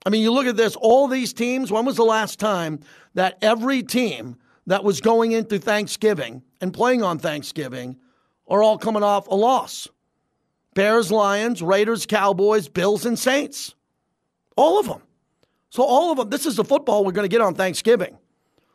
I 0.05 0.11
mean, 0.11 0.21
you 0.21 0.31
look 0.31 0.45
at 0.45 0.55
this, 0.55 0.75
all 0.75 1.07
these 1.07 1.33
teams, 1.33 1.71
when 1.71 1.83
was 1.83 1.95
the 1.95 2.03
last 2.03 2.37
time 2.37 2.79
that 3.15 3.39
every 3.41 3.81
team 3.81 4.37
that 4.67 4.83
was 4.83 5.01
going 5.01 5.31
into 5.31 5.57
Thanksgiving 5.57 6.43
and 6.61 6.71
playing 6.71 7.01
on 7.01 7.17
Thanksgiving 7.17 7.97
are 8.47 8.61
all 8.61 8.77
coming 8.77 9.01
off 9.01 9.27
a 9.29 9.35
loss? 9.35 9.87
Bears, 10.75 11.11
Lions, 11.11 11.63
Raiders, 11.63 12.05
Cowboys, 12.05 12.67
Bills, 12.67 13.07
and 13.07 13.17
Saints. 13.17 13.73
All 14.55 14.79
of 14.79 14.85
them. 14.85 15.01
So, 15.69 15.83
all 15.83 16.11
of 16.11 16.17
them, 16.17 16.29
this 16.29 16.45
is 16.45 16.55
the 16.55 16.63
football 16.63 17.05
we're 17.05 17.11
going 17.11 17.29
to 17.29 17.33
get 17.33 17.41
on 17.41 17.55
Thanksgiving. 17.55 18.17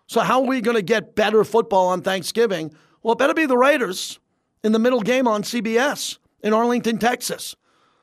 So, 0.06 0.20
how 0.20 0.42
are 0.42 0.46
we 0.46 0.60
going 0.60 0.76
to 0.76 0.82
get 0.82 1.14
better 1.14 1.44
football 1.44 1.88
on 1.88 2.02
Thanksgiving? 2.02 2.72
Well, 3.02 3.14
it 3.14 3.18
better 3.18 3.34
be 3.34 3.46
the 3.46 3.56
Raiders 3.56 4.18
in 4.62 4.72
the 4.72 4.78
middle 4.78 5.00
game 5.00 5.26
on 5.26 5.42
CBS 5.42 6.18
in 6.42 6.52
Arlington, 6.52 6.98
Texas, 6.98 7.56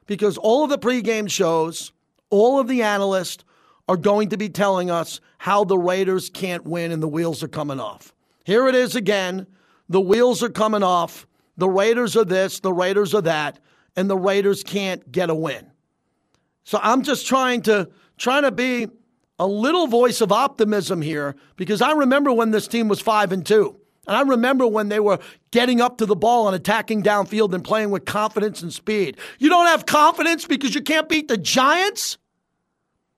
because 0.07 0.37
all 0.37 0.63
of 0.63 0.69
the 0.69 0.77
pregame 0.77 1.29
shows, 1.29 1.91
all 2.29 2.59
of 2.59 2.67
the 2.67 2.81
analysts 2.81 3.43
are 3.87 3.97
going 3.97 4.29
to 4.29 4.37
be 4.37 4.49
telling 4.49 4.89
us 4.89 5.19
how 5.37 5.63
the 5.63 5.77
Raiders 5.77 6.29
can't 6.29 6.65
win 6.65 6.91
and 6.91 7.01
the 7.01 7.07
wheels 7.07 7.43
are 7.43 7.47
coming 7.47 7.79
off. 7.79 8.13
Here 8.43 8.67
it 8.67 8.75
is 8.75 8.95
again. 8.95 9.47
The 9.89 10.01
wheels 10.01 10.41
are 10.43 10.49
coming 10.49 10.83
off. 10.83 11.27
The 11.57 11.69
Raiders 11.69 12.15
are 12.15 12.25
this, 12.25 12.59
the 12.59 12.73
Raiders 12.73 13.13
are 13.13 13.21
that, 13.21 13.59
and 13.95 14.09
the 14.09 14.17
Raiders 14.17 14.63
can't 14.63 15.11
get 15.11 15.29
a 15.29 15.35
win. 15.35 15.69
So 16.63 16.79
I'm 16.81 17.03
just 17.03 17.27
trying 17.27 17.61
to 17.63 17.89
trying 18.21 18.43
to 18.43 18.51
be 18.51 18.87
a 19.39 19.47
little 19.47 19.87
voice 19.87 20.21
of 20.21 20.31
optimism 20.31 21.01
here 21.01 21.35
because 21.55 21.81
I 21.81 21.93
remember 21.93 22.31
when 22.31 22.51
this 22.51 22.67
team 22.67 22.87
was 22.87 23.01
5 23.01 23.31
and 23.31 23.45
2. 23.45 23.75
And 24.07 24.15
I 24.15 24.21
remember 24.21 24.67
when 24.67 24.89
they 24.89 24.99
were 24.99 25.19
getting 25.51 25.81
up 25.81 25.97
to 25.97 26.05
the 26.05 26.15
ball 26.15 26.47
and 26.47 26.55
attacking 26.55 27.03
downfield 27.03 27.53
and 27.53 27.63
playing 27.63 27.89
with 27.89 28.05
confidence 28.05 28.61
and 28.61 28.71
speed. 28.71 29.17
You 29.39 29.49
don't 29.49 29.67
have 29.67 29.85
confidence 29.85 30.45
because 30.45 30.75
you 30.75 30.81
can't 30.81 31.09
beat 31.09 31.27
the 31.27 31.37
Giants? 31.37 32.17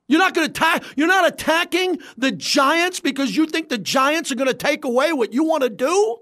You're 0.07 0.19
not 0.19 0.33
going 0.33 0.47
to 0.47 0.51
attack. 0.51 0.83
You're 0.95 1.07
not 1.07 1.27
attacking 1.27 1.99
the 2.17 2.31
Giants 2.31 2.99
because 2.99 3.35
you 3.35 3.45
think 3.45 3.69
the 3.69 3.77
Giants 3.77 4.31
are 4.31 4.35
going 4.35 4.49
to 4.49 4.53
take 4.53 4.85
away 4.85 5.11
what 5.13 5.33
you 5.33 5.43
want 5.43 5.63
to 5.63 5.69
do. 5.69 6.17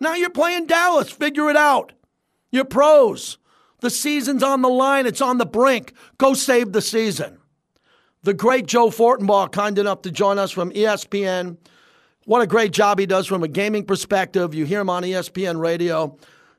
Now 0.00 0.14
you're 0.14 0.30
playing 0.30 0.66
Dallas. 0.66 1.10
Figure 1.10 1.50
it 1.50 1.56
out. 1.56 1.92
You're 2.50 2.64
pros. 2.64 3.38
The 3.80 3.90
season's 3.90 4.42
on 4.42 4.62
the 4.62 4.68
line. 4.68 5.06
It's 5.06 5.20
on 5.20 5.38
the 5.38 5.46
brink. 5.46 5.92
Go 6.18 6.34
save 6.34 6.72
the 6.72 6.82
season. 6.82 7.38
The 8.24 8.32
great 8.32 8.64
Joe 8.64 8.88
Fortenbaugh, 8.88 9.52
kind 9.52 9.78
enough 9.78 10.00
to 10.02 10.10
join 10.10 10.38
us 10.38 10.50
from 10.50 10.70
ESPN. 10.70 11.58
What 12.24 12.40
a 12.40 12.46
great 12.46 12.72
job 12.72 12.98
he 12.98 13.04
does 13.04 13.26
from 13.26 13.42
a 13.42 13.48
gaming 13.48 13.84
perspective. 13.84 14.54
You 14.54 14.64
hear 14.64 14.80
him 14.80 14.88
on 14.88 15.02
ESPN 15.02 15.60
radio. 15.60 16.16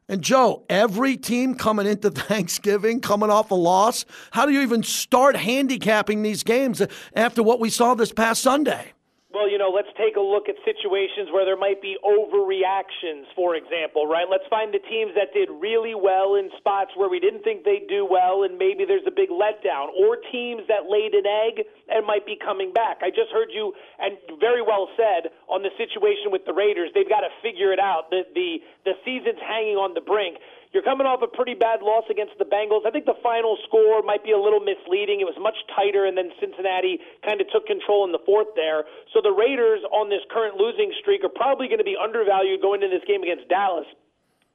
And 0.07 0.21
Joe, 0.21 0.63
every 0.69 1.17
team 1.17 1.55
coming 1.55 1.87
into 1.87 2.11
Thanksgiving, 2.11 3.01
coming 3.01 3.31
off 3.31 3.49
a 3.49 3.55
loss, 3.55 4.05
how 4.29 4.45
do 4.45 4.53
you 4.53 4.61
even 4.61 4.83
start 4.83 5.35
handicapping 5.35 6.21
these 6.21 6.43
games 6.43 6.83
after 7.15 7.41
what 7.41 7.59
we 7.59 7.71
saw 7.71 7.95
this 7.95 8.11
past 8.11 8.43
Sunday? 8.43 8.93
Well, 9.35 9.51
you 9.51 9.59
know, 9.59 9.67
let's 9.67 9.91
take 9.99 10.15
a 10.15 10.23
look 10.23 10.47
at 10.47 10.55
situations 10.63 11.27
where 11.27 11.43
there 11.43 11.59
might 11.59 11.83
be 11.83 11.99
overreactions, 12.07 13.27
for 13.35 13.59
example, 13.59 14.07
right? 14.07 14.23
Let's 14.31 14.47
find 14.47 14.71
the 14.71 14.79
teams 14.79 15.11
that 15.19 15.35
did 15.35 15.51
really 15.51 15.91
well 15.91 16.39
in 16.39 16.47
spots 16.55 16.95
where 16.95 17.11
we 17.11 17.19
didn't 17.19 17.43
think 17.43 17.67
they'd 17.67 17.83
do 17.91 18.07
well, 18.07 18.47
and 18.47 18.55
maybe 18.55 18.87
there's 18.87 19.03
a 19.03 19.11
big 19.11 19.27
letdown, 19.27 19.91
or 19.91 20.23
teams 20.31 20.63
that 20.71 20.87
laid 20.87 21.11
an 21.11 21.27
egg 21.27 21.67
and 21.91 22.07
might 22.07 22.23
be 22.23 22.39
coming 22.39 22.71
back. 22.71 23.03
I 23.03 23.11
just 23.11 23.27
heard 23.35 23.51
you, 23.51 23.75
and 23.99 24.15
very 24.39 24.63
well 24.63 24.87
said, 24.95 25.27
on 25.51 25.67
the 25.67 25.73
situation 25.75 26.31
with 26.31 26.47
the 26.47 26.55
Raiders. 26.55 26.95
They've 26.95 27.03
got 27.03 27.27
to 27.27 27.31
figure 27.43 27.75
it 27.75 27.79
out. 27.79 28.07
The, 28.15 28.23
the, 28.31 28.63
the 28.87 28.95
season's 29.03 29.43
hanging 29.43 29.75
on 29.75 29.99
the 29.99 30.01
brink. 30.01 30.39
You're 30.75 30.83
coming 30.83 31.07
off 31.07 31.23
a 31.23 31.31
pretty 31.31 31.55
bad 31.55 31.79
loss 31.79 32.03
against 32.11 32.35
the 32.35 32.43
Bengals. 32.43 32.83
I 32.83 32.91
think 32.91 33.07
the 33.07 33.15
final 33.23 33.55
score 33.63 34.03
might 34.03 34.27
be 34.27 34.35
a 34.35 34.37
little 34.37 34.59
misleading. 34.59 35.23
It 35.23 35.27
was 35.29 35.39
much 35.39 35.55
tighter, 35.71 36.03
and 36.03 36.19
then 36.19 36.35
Cincinnati 36.35 36.99
kind 37.23 37.39
of 37.39 37.47
took 37.47 37.63
control 37.63 38.03
in 38.03 38.11
the 38.11 38.19
fourth 38.27 38.51
there. 38.59 38.83
So 39.15 39.23
the 39.23 39.31
Raiders 39.31 39.87
on 39.95 40.11
this 40.11 40.19
current 40.27 40.59
losing 40.59 40.91
streak 40.99 41.23
are 41.23 41.31
probably 41.31 41.71
going 41.71 41.79
to 41.79 41.87
be 41.87 41.95
undervalued 41.95 42.59
going 42.59 42.83
into 42.83 42.91
this 42.91 43.07
game 43.07 43.23
against 43.23 43.47
Dallas. 43.47 43.87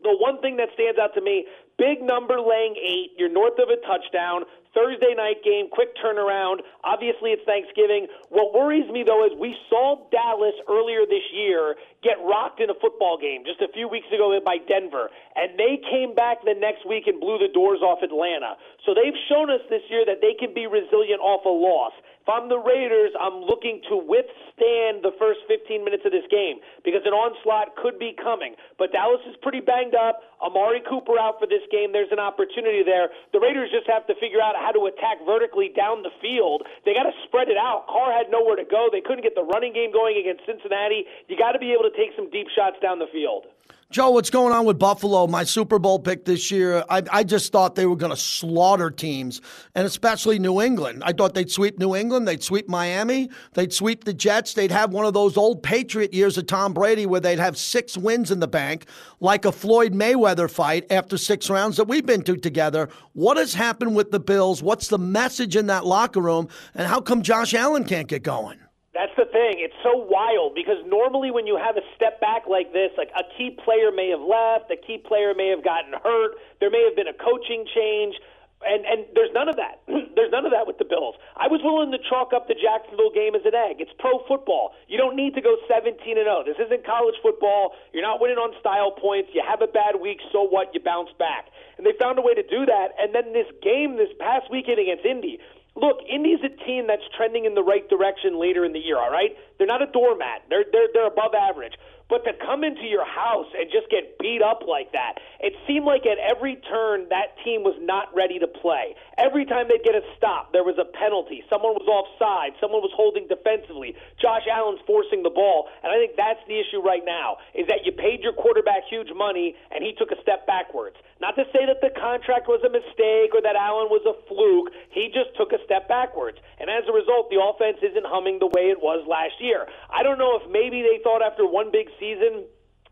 The 0.04 0.12
one 0.12 0.44
thing 0.44 0.60
that 0.60 0.68
stands 0.76 1.00
out 1.00 1.16
to 1.16 1.24
me, 1.24 1.48
big 1.80 2.04
number 2.04 2.36
laying 2.36 2.76
eight, 2.76 3.16
you're 3.16 3.32
north 3.32 3.56
of 3.56 3.72
a 3.72 3.80
touchdown. 3.88 4.44
Thursday 4.74 5.14
night 5.16 5.42
game, 5.42 5.66
quick 5.70 5.96
turnaround. 5.98 6.62
Obviously, 6.84 7.34
it's 7.34 7.42
Thanksgiving. 7.42 8.06
What 8.30 8.54
worries 8.54 8.86
me, 8.90 9.02
though, 9.02 9.26
is 9.26 9.32
we 9.38 9.56
saw 9.68 9.98
Dallas 10.10 10.54
earlier 10.70 11.06
this 11.06 11.26
year 11.34 11.74
get 12.02 12.16
rocked 12.22 12.60
in 12.60 12.70
a 12.70 12.78
football 12.78 13.18
game 13.18 13.42
just 13.44 13.60
a 13.60 13.68
few 13.72 13.88
weeks 13.88 14.06
ago 14.14 14.32
by 14.44 14.56
Denver, 14.68 15.10
and 15.36 15.58
they 15.58 15.76
came 15.90 16.14
back 16.14 16.40
the 16.46 16.54
next 16.54 16.86
week 16.86 17.04
and 17.06 17.20
blew 17.20 17.36
the 17.36 17.50
doors 17.52 17.82
off 17.82 18.00
Atlanta. 18.02 18.56
So 18.86 18.94
they've 18.94 19.16
shown 19.28 19.50
us 19.50 19.60
this 19.68 19.82
year 19.90 20.06
that 20.06 20.22
they 20.22 20.32
can 20.38 20.54
be 20.54 20.66
resilient 20.66 21.20
off 21.20 21.44
a 21.44 21.52
loss. 21.52 21.92
If 22.20 22.28
I'm 22.28 22.52
the 22.52 22.60
Raiders, 22.60 23.16
I'm 23.16 23.40
looking 23.40 23.80
to 23.88 23.96
withstand 23.96 25.00
the 25.00 25.16
first 25.16 25.40
15 25.48 25.80
minutes 25.80 26.04
of 26.04 26.12
this 26.12 26.28
game 26.28 26.60
because 26.84 27.00
an 27.08 27.16
onslaught 27.16 27.74
could 27.80 27.98
be 27.98 28.12
coming. 28.12 28.54
But 28.76 28.92
Dallas 28.92 29.24
is 29.24 29.36
pretty 29.40 29.60
banged 29.60 29.96
up. 29.96 30.20
Amari 30.44 30.84
Cooper 30.84 31.16
out 31.16 31.40
for 31.40 31.48
this 31.48 31.64
game. 31.72 31.92
There's 31.96 32.12
an 32.12 32.20
opportunity 32.20 32.84
there. 32.84 33.08
The 33.32 33.40
Raiders 33.40 33.72
just 33.72 33.88
have 33.88 34.06
to 34.08 34.14
figure 34.20 34.40
out 34.40 34.52
how 34.52 34.70
to 34.72 34.84
attack 34.92 35.24
vertically 35.24 35.72
down 35.72 36.04
the 36.04 36.12
field. 36.20 36.68
They 36.84 36.92
got 36.92 37.08
to 37.08 37.16
spread 37.24 37.48
it 37.48 37.56
out. 37.56 37.88
Carr 37.88 38.12
had 38.12 38.28
nowhere 38.28 38.56
to 38.56 38.68
go. 38.68 38.92
They 38.92 39.00
couldn't 39.00 39.24
get 39.24 39.34
the 39.34 39.44
running 39.44 39.72
game 39.72 39.90
going 39.90 40.20
against 40.20 40.44
Cincinnati. 40.44 41.08
You 41.28 41.40
got 41.40 41.52
to 41.52 41.58
be 41.58 41.72
able 41.72 41.88
to 41.88 41.94
take 41.96 42.12
some 42.16 42.28
deep 42.28 42.48
shots 42.52 42.76
down 42.84 43.00
the 43.00 43.08
field. 43.08 43.48
Joe, 43.90 44.10
what's 44.10 44.30
going 44.30 44.52
on 44.52 44.66
with 44.66 44.78
Buffalo? 44.78 45.26
My 45.26 45.42
Super 45.42 45.80
Bowl 45.80 45.98
pick 45.98 46.24
this 46.24 46.52
year, 46.52 46.84
I, 46.88 47.02
I 47.10 47.24
just 47.24 47.50
thought 47.50 47.74
they 47.74 47.86
were 47.86 47.96
going 47.96 48.12
to 48.12 48.16
slaughter 48.16 48.88
teams, 48.88 49.40
and 49.74 49.84
especially 49.84 50.38
New 50.38 50.60
England. 50.60 51.02
I 51.04 51.12
thought 51.12 51.34
they'd 51.34 51.50
sweep 51.50 51.76
New 51.76 51.96
England, 51.96 52.28
they'd 52.28 52.40
sweep 52.40 52.68
Miami, 52.68 53.30
they'd 53.54 53.72
sweep 53.72 54.04
the 54.04 54.14
Jets, 54.14 54.54
they'd 54.54 54.70
have 54.70 54.92
one 54.92 55.06
of 55.06 55.12
those 55.12 55.36
old 55.36 55.64
Patriot 55.64 56.14
years 56.14 56.38
of 56.38 56.46
Tom 56.46 56.72
Brady 56.72 57.04
where 57.04 57.18
they'd 57.18 57.40
have 57.40 57.58
six 57.58 57.96
wins 57.96 58.30
in 58.30 58.38
the 58.38 58.46
bank, 58.46 58.86
like 59.18 59.44
a 59.44 59.50
Floyd 59.50 59.92
Mayweather 59.92 60.48
fight 60.48 60.86
after 60.88 61.18
six 61.18 61.50
rounds 61.50 61.76
that 61.76 61.88
we've 61.88 62.06
been 62.06 62.22
to 62.22 62.36
together. 62.36 62.88
What 63.14 63.38
has 63.38 63.54
happened 63.54 63.96
with 63.96 64.12
the 64.12 64.20
Bills? 64.20 64.62
What's 64.62 64.86
the 64.86 64.98
message 64.98 65.56
in 65.56 65.66
that 65.66 65.84
locker 65.84 66.20
room, 66.20 66.46
and 66.76 66.86
how 66.86 67.00
come 67.00 67.22
Josh 67.22 67.54
Allen 67.54 67.82
can't 67.82 68.06
get 68.06 68.22
going? 68.22 68.60
That's 68.92 69.14
the 69.14 69.26
thing. 69.30 69.62
It's 69.62 69.76
so 69.86 69.94
wild 69.94 70.58
because 70.58 70.82
normally 70.82 71.30
when 71.30 71.46
you 71.46 71.54
have 71.54 71.78
a 71.78 71.84
step 71.94 72.20
back 72.20 72.50
like 72.50 72.72
this, 72.74 72.90
like 72.98 73.14
a 73.14 73.22
key 73.38 73.54
player 73.54 73.94
may 73.94 74.10
have 74.10 74.22
left, 74.22 74.66
a 74.66 74.76
key 74.76 74.98
player 74.98 75.30
may 75.30 75.46
have 75.54 75.62
gotten 75.62 75.94
hurt, 75.94 76.34
there 76.58 76.70
may 76.74 76.82
have 76.82 76.98
been 76.98 77.06
a 77.06 77.14
coaching 77.14 77.62
change, 77.70 78.18
and 78.66 78.82
and 78.84 79.06
there's 79.14 79.30
none 79.30 79.46
of 79.46 79.54
that. 79.62 79.86
there's 80.18 80.34
none 80.34 80.42
of 80.42 80.50
that 80.50 80.66
with 80.66 80.82
the 80.82 80.84
Bills. 80.84 81.14
I 81.38 81.46
was 81.46 81.62
willing 81.62 81.94
to 81.94 82.02
chalk 82.10 82.34
up 82.34 82.50
the 82.50 82.58
Jacksonville 82.58 83.14
game 83.14 83.38
as 83.38 83.46
an 83.46 83.54
egg. 83.54 83.78
It's 83.78 83.94
pro 84.02 84.26
football. 84.26 84.74
You 84.90 84.98
don't 84.98 85.14
need 85.14 85.38
to 85.38 85.40
go 85.40 85.54
17 85.70 85.94
and 86.18 86.26
0. 86.26 86.42
This 86.42 86.58
isn't 86.58 86.82
college 86.82 87.16
football. 87.22 87.78
You're 87.94 88.04
not 88.04 88.18
winning 88.18 88.42
on 88.42 88.58
style 88.58 88.90
points. 88.90 89.30
You 89.32 89.46
have 89.46 89.62
a 89.62 89.70
bad 89.70 90.02
week, 90.02 90.18
so 90.34 90.42
what? 90.42 90.74
You 90.74 90.82
bounce 90.82 91.14
back. 91.14 91.46
And 91.78 91.86
they 91.86 91.94
found 91.94 92.18
a 92.18 92.22
way 92.26 92.34
to 92.34 92.42
do 92.42 92.66
that. 92.66 92.98
And 92.98 93.14
then 93.14 93.32
this 93.32 93.48
game 93.62 93.96
this 93.96 94.10
past 94.18 94.50
weekend 94.50 94.82
against 94.82 95.06
Indy 95.06 95.38
look, 95.76 95.98
Indy's 96.08 96.40
a 96.44 96.48
team 96.64 96.86
that's 96.86 97.02
trending 97.16 97.44
in 97.44 97.54
the 97.54 97.62
right 97.62 97.88
direction 97.88 98.38
later 98.38 98.64
in 98.64 98.72
the 98.72 98.78
year. 98.78 98.98
All 98.98 99.10
right, 99.10 99.36
they're 99.58 99.66
not 99.66 99.82
a 99.82 99.86
doormat. 99.86 100.42
They're 100.48 100.64
they're 100.70 100.88
they're 100.92 101.06
above 101.06 101.34
average. 101.34 101.74
But 102.10 102.26
to 102.26 102.34
come 102.34 102.66
into 102.66 102.90
your 102.90 103.06
house 103.06 103.46
and 103.54 103.70
just 103.70 103.86
get 103.88 104.18
beat 104.18 104.42
up 104.42 104.66
like 104.66 104.90
that, 104.92 105.22
it 105.38 105.54
seemed 105.64 105.86
like 105.86 106.02
at 106.04 106.18
every 106.18 106.58
turn 106.66 107.06
that 107.08 107.38
team 107.46 107.62
was 107.62 107.78
not 107.78 108.10
ready 108.10 108.42
to 108.42 108.50
play. 108.50 108.98
Every 109.16 109.46
time 109.46 109.70
they'd 109.70 109.86
get 109.86 109.94
a 109.94 110.02
stop, 110.18 110.50
there 110.50 110.66
was 110.66 110.74
a 110.76 110.84
penalty. 110.84 111.46
Someone 111.46 111.78
was 111.78 111.86
offside. 111.86 112.58
Someone 112.60 112.82
was 112.82 112.90
holding 112.98 113.30
defensively. 113.30 113.94
Josh 114.18 114.42
Allen's 114.50 114.82
forcing 114.90 115.22
the 115.22 115.30
ball. 115.30 115.70
And 115.86 115.94
I 115.94 116.02
think 116.02 116.18
that's 116.18 116.42
the 116.50 116.58
issue 116.58 116.82
right 116.82 117.06
now, 117.06 117.38
is 117.54 117.70
that 117.70 117.86
you 117.86 117.92
paid 117.94 118.26
your 118.26 118.34
quarterback 118.34 118.90
huge 118.90 119.14
money 119.14 119.54
and 119.70 119.86
he 119.86 119.94
took 119.94 120.10
a 120.10 120.18
step 120.20 120.50
backwards. 120.50 120.98
Not 121.20 121.36
to 121.36 121.44
say 121.52 121.68
that 121.68 121.84
the 121.84 121.94
contract 121.94 122.48
was 122.48 122.64
a 122.64 122.72
mistake 122.72 123.36
or 123.36 123.44
that 123.44 123.54
Allen 123.54 123.92
was 123.92 124.02
a 124.08 124.16
fluke. 124.26 124.72
He 124.90 125.12
just 125.12 125.36
took 125.36 125.52
a 125.52 125.62
step 125.68 125.86
backwards. 125.86 126.40
And 126.58 126.72
as 126.72 126.88
a 126.88 126.96
result, 126.96 127.28
the 127.28 127.38
offense 127.38 127.78
isn't 127.84 128.08
humming 128.08 128.40
the 128.40 128.48
way 128.48 128.72
it 128.72 128.80
was 128.80 129.04
last 129.06 129.36
year. 129.38 129.68
I 129.92 130.02
don't 130.02 130.16
know 130.16 130.40
if 130.40 130.48
maybe 130.48 130.80
they 130.80 130.98
thought 131.04 131.20
after 131.20 131.44
one 131.44 131.68
big 131.70 131.92
season 132.00 132.48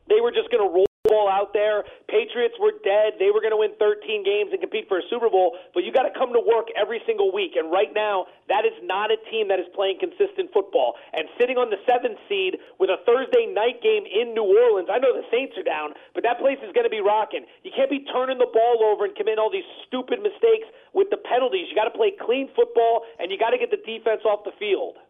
they 0.09 0.21
were 0.21 0.33
just 0.33 0.49
going 0.51 0.65
to 0.65 0.73
roll 0.73 0.89
ball 1.09 1.27
out 1.27 1.57
there. 1.57 1.83
Patriots 2.07 2.55
were 2.61 2.77
dead. 2.85 3.17
They 3.17 3.33
were 3.33 3.41
going 3.41 3.57
to 3.57 3.61
win 3.61 3.73
13 3.81 4.23
games 4.23 4.53
and 4.53 4.61
compete 4.61 4.87
for 4.87 5.01
a 5.01 5.07
Super 5.09 5.33
Bowl, 5.33 5.57
but 5.73 5.83
you 5.83 5.91
got 5.91 6.05
to 6.05 6.13
come 6.13 6.37
to 6.37 6.43
work 6.45 6.69
every 6.77 7.01
single 7.09 7.33
week. 7.33 7.57
And 7.57 7.73
right 7.73 7.91
now, 7.97 8.29
that 8.53 8.69
is 8.69 8.77
not 8.85 9.09
a 9.11 9.19
team 9.33 9.49
that 9.49 9.59
is 9.59 9.67
playing 9.73 9.99
consistent 9.99 10.53
football. 10.53 11.01
And 11.17 11.25
sitting 11.41 11.57
on 11.57 11.73
the 11.73 11.81
seventh 11.89 12.21
seed 12.29 12.61
with 12.77 12.93
a 12.93 13.01
Thursday 13.09 13.49
night 13.49 13.81
game 13.81 14.05
in 14.05 14.37
New 14.37 14.45
Orleans, 14.45 14.93
I 14.93 15.01
know 15.01 15.17
the 15.17 15.27
Saints 15.33 15.57
are 15.57 15.65
down, 15.67 15.97
but 16.13 16.23
that 16.29 16.39
place 16.39 16.61
is 16.61 16.71
going 16.77 16.87
to 16.87 16.93
be 16.93 17.01
rocking. 17.01 17.49
You 17.65 17.73
can't 17.73 17.91
be 17.91 18.05
turning 18.13 18.37
the 18.37 18.53
ball 18.53 18.85
over 18.85 19.09
and 19.09 19.17
committing 19.17 19.41
all 19.41 19.51
these 19.51 19.67
stupid 19.89 20.21
mistakes 20.21 20.69
with 20.93 21.09
the 21.09 21.19
penalties. 21.19 21.73
You 21.73 21.75
got 21.75 21.89
to 21.89 21.97
play 21.97 22.13
clean 22.13 22.53
football, 22.53 23.09
and 23.17 23.33
you 23.33 23.41
got 23.41 23.57
to 23.57 23.59
get 23.59 23.73
the 23.73 23.81
defense 23.81 24.29
off 24.29 24.45
the 24.45 24.53
field. 24.61 25.01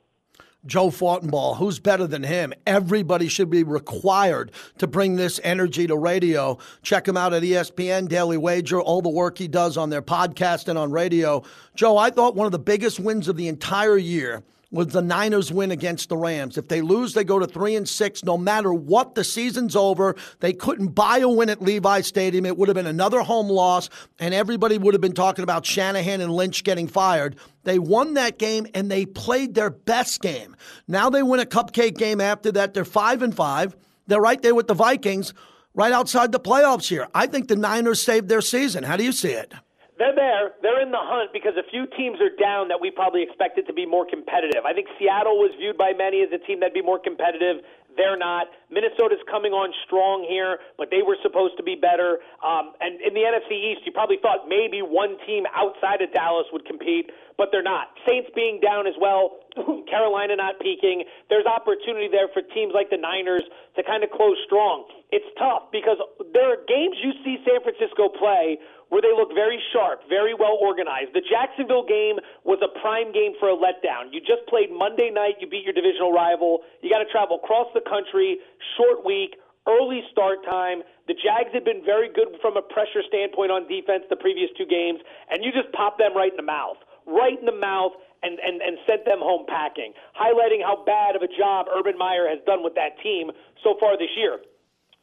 Joe 0.66 0.90
Fortenbaugh, 0.90 1.56
who's 1.56 1.78
better 1.78 2.06
than 2.06 2.24
him? 2.24 2.52
Everybody 2.66 3.28
should 3.28 3.48
be 3.48 3.62
required 3.62 4.50
to 4.78 4.86
bring 4.86 5.16
this 5.16 5.40
energy 5.44 5.86
to 5.86 5.96
radio. 5.96 6.58
Check 6.82 7.06
him 7.06 7.16
out 7.16 7.32
at 7.32 7.42
ESPN, 7.42 8.08
Daily 8.08 8.36
Wager, 8.36 8.80
all 8.80 9.00
the 9.00 9.08
work 9.08 9.38
he 9.38 9.48
does 9.48 9.76
on 9.76 9.90
their 9.90 10.02
podcast 10.02 10.68
and 10.68 10.78
on 10.78 10.90
radio. 10.90 11.42
Joe, 11.76 11.96
I 11.96 12.10
thought 12.10 12.34
one 12.34 12.46
of 12.46 12.52
the 12.52 12.58
biggest 12.58 12.98
wins 12.98 13.28
of 13.28 13.36
the 13.36 13.48
entire 13.48 13.96
year 13.96 14.42
was 14.70 14.88
the 14.88 15.00
Niners 15.00 15.50
win 15.50 15.70
against 15.70 16.10
the 16.10 16.16
Rams. 16.16 16.58
If 16.58 16.68
they 16.68 16.82
lose, 16.82 17.14
they 17.14 17.24
go 17.24 17.38
to 17.38 17.46
three 17.46 17.74
and 17.74 17.88
six. 17.88 18.22
No 18.22 18.36
matter 18.36 18.72
what, 18.72 19.14
the 19.14 19.24
season's 19.24 19.74
over. 19.74 20.14
They 20.40 20.52
couldn't 20.52 20.88
buy 20.88 21.18
a 21.18 21.28
win 21.28 21.48
at 21.48 21.62
Levi 21.62 22.02
Stadium. 22.02 22.44
It 22.44 22.58
would 22.58 22.68
have 22.68 22.74
been 22.74 22.86
another 22.86 23.20
home 23.22 23.48
loss, 23.48 23.88
and 24.18 24.34
everybody 24.34 24.76
would 24.76 24.92
have 24.92 25.00
been 25.00 25.12
talking 25.12 25.42
about 25.42 25.64
Shanahan 25.64 26.20
and 26.20 26.32
Lynch 26.32 26.64
getting 26.64 26.86
fired. 26.86 27.36
They 27.64 27.78
won 27.78 28.14
that 28.14 28.38
game 28.38 28.66
and 28.74 28.90
they 28.90 29.06
played 29.06 29.54
their 29.54 29.70
best 29.70 30.20
game. 30.20 30.56
Now 30.86 31.10
they 31.10 31.22
win 31.22 31.40
a 31.40 31.46
cupcake 31.46 31.96
game 31.96 32.20
after 32.20 32.52
that. 32.52 32.74
They're 32.74 32.84
five 32.84 33.22
and 33.22 33.34
five. 33.34 33.76
They're 34.06 34.20
right 34.20 34.40
there 34.40 34.54
with 34.54 34.68
the 34.68 34.74
Vikings, 34.74 35.34
right 35.74 35.92
outside 35.92 36.32
the 36.32 36.40
playoffs 36.40 36.88
here. 36.88 37.08
I 37.14 37.26
think 37.26 37.48
the 37.48 37.56
Niners 37.56 38.00
saved 38.00 38.28
their 38.28 38.40
season. 38.40 38.84
How 38.84 38.96
do 38.96 39.04
you 39.04 39.12
see 39.12 39.32
it? 39.32 39.52
They're 39.98 40.14
there. 40.14 40.54
They're 40.62 40.80
in 40.80 40.94
the 40.94 41.02
hunt 41.02 41.34
because 41.34 41.58
a 41.58 41.66
few 41.74 41.90
teams 41.98 42.22
are 42.22 42.30
down 42.38 42.70
that 42.70 42.78
we 42.78 42.90
probably 42.94 43.22
expected 43.26 43.66
to 43.66 43.74
be 43.74 43.84
more 43.84 44.06
competitive. 44.06 44.62
I 44.62 44.72
think 44.72 44.86
Seattle 44.94 45.42
was 45.42 45.50
viewed 45.58 45.76
by 45.76 45.90
many 45.90 46.22
as 46.22 46.30
a 46.30 46.38
team 46.38 46.62
that'd 46.62 46.72
be 46.72 46.86
more 46.86 47.02
competitive. 47.02 47.66
They're 47.98 48.16
not. 48.16 48.46
Minnesota's 48.70 49.18
coming 49.26 49.50
on 49.50 49.74
strong 49.82 50.22
here, 50.22 50.62
but 50.78 50.86
they 50.94 51.02
were 51.02 51.18
supposed 51.18 51.58
to 51.58 51.66
be 51.66 51.74
better. 51.74 52.22
Um, 52.46 52.78
and 52.78 53.02
in 53.02 53.10
the 53.10 53.26
NFC 53.26 53.58
East, 53.58 53.82
you 53.82 53.90
probably 53.90 54.22
thought 54.22 54.46
maybe 54.46 54.86
one 54.86 55.18
team 55.26 55.50
outside 55.50 55.98
of 55.98 56.14
Dallas 56.14 56.46
would 56.54 56.62
compete, 56.62 57.10
but 57.34 57.50
they're 57.50 57.66
not. 57.66 57.90
Saints 58.06 58.30
being 58.38 58.62
down 58.62 58.86
as 58.86 58.94
well, 59.02 59.42
Carolina 59.90 60.38
not 60.38 60.62
peaking. 60.62 61.02
There's 61.26 61.46
opportunity 61.46 62.06
there 62.06 62.30
for 62.30 62.46
teams 62.54 62.70
like 62.70 62.86
the 62.94 63.02
Niners 63.02 63.42
to 63.74 63.82
kind 63.82 64.06
of 64.06 64.14
close 64.14 64.38
strong. 64.46 64.86
It's 65.10 65.26
tough 65.34 65.74
because 65.74 65.98
there 66.30 66.46
are 66.54 66.62
games 66.70 66.94
you 67.02 67.10
see 67.26 67.42
San 67.42 67.58
Francisco 67.66 68.14
play 68.14 68.62
where 68.88 69.02
they 69.02 69.12
look 69.12 69.32
very 69.34 69.60
sharp, 69.72 70.00
very 70.08 70.32
well 70.32 70.56
organized. 70.60 71.12
The 71.12 71.24
Jacksonville 71.24 71.84
game 71.84 72.16
was 72.44 72.58
a 72.64 72.70
prime 72.80 73.12
game 73.12 73.36
for 73.38 73.52
a 73.52 73.56
letdown. 73.56 74.12
You 74.12 74.20
just 74.20 74.48
played 74.48 74.72
Monday 74.72 75.10
night, 75.12 75.36
you 75.40 75.46
beat 75.48 75.64
your 75.64 75.76
divisional 75.76 76.12
rival. 76.12 76.64
You 76.80 76.88
got 76.88 77.04
to 77.04 77.10
travel 77.10 77.40
across 77.42 77.68
the 77.74 77.84
country, 77.84 78.40
short 78.76 79.04
week, 79.04 79.36
early 79.68 80.00
start 80.10 80.40
time. 80.44 80.80
The 81.06 81.14
Jags 81.14 81.52
had 81.52 81.64
been 81.64 81.84
very 81.84 82.08
good 82.08 82.40
from 82.40 82.56
a 82.56 82.64
pressure 82.64 83.04
standpoint 83.04 83.52
on 83.52 83.68
defense 83.68 84.04
the 84.08 84.16
previous 84.16 84.48
two 84.56 84.66
games, 84.66 85.00
and 85.28 85.44
you 85.44 85.52
just 85.52 85.72
pop 85.76 86.00
them 86.00 86.16
right 86.16 86.32
in 86.32 86.40
the 86.40 86.48
mouth. 86.48 86.80
Right 87.06 87.38
in 87.38 87.46
the 87.46 87.56
mouth. 87.56 87.92
And, 88.18 88.34
and, 88.42 88.60
and 88.60 88.82
sent 88.82 89.04
them 89.06 89.22
home 89.22 89.46
packing, 89.46 89.94
highlighting 90.18 90.58
how 90.58 90.82
bad 90.82 91.14
of 91.14 91.22
a 91.22 91.30
job 91.38 91.66
Urban 91.70 91.96
Meyer 91.96 92.26
has 92.26 92.42
done 92.50 92.64
with 92.66 92.74
that 92.74 92.98
team 93.00 93.30
so 93.62 93.78
far 93.78 93.94
this 93.94 94.10
year. 94.18 94.42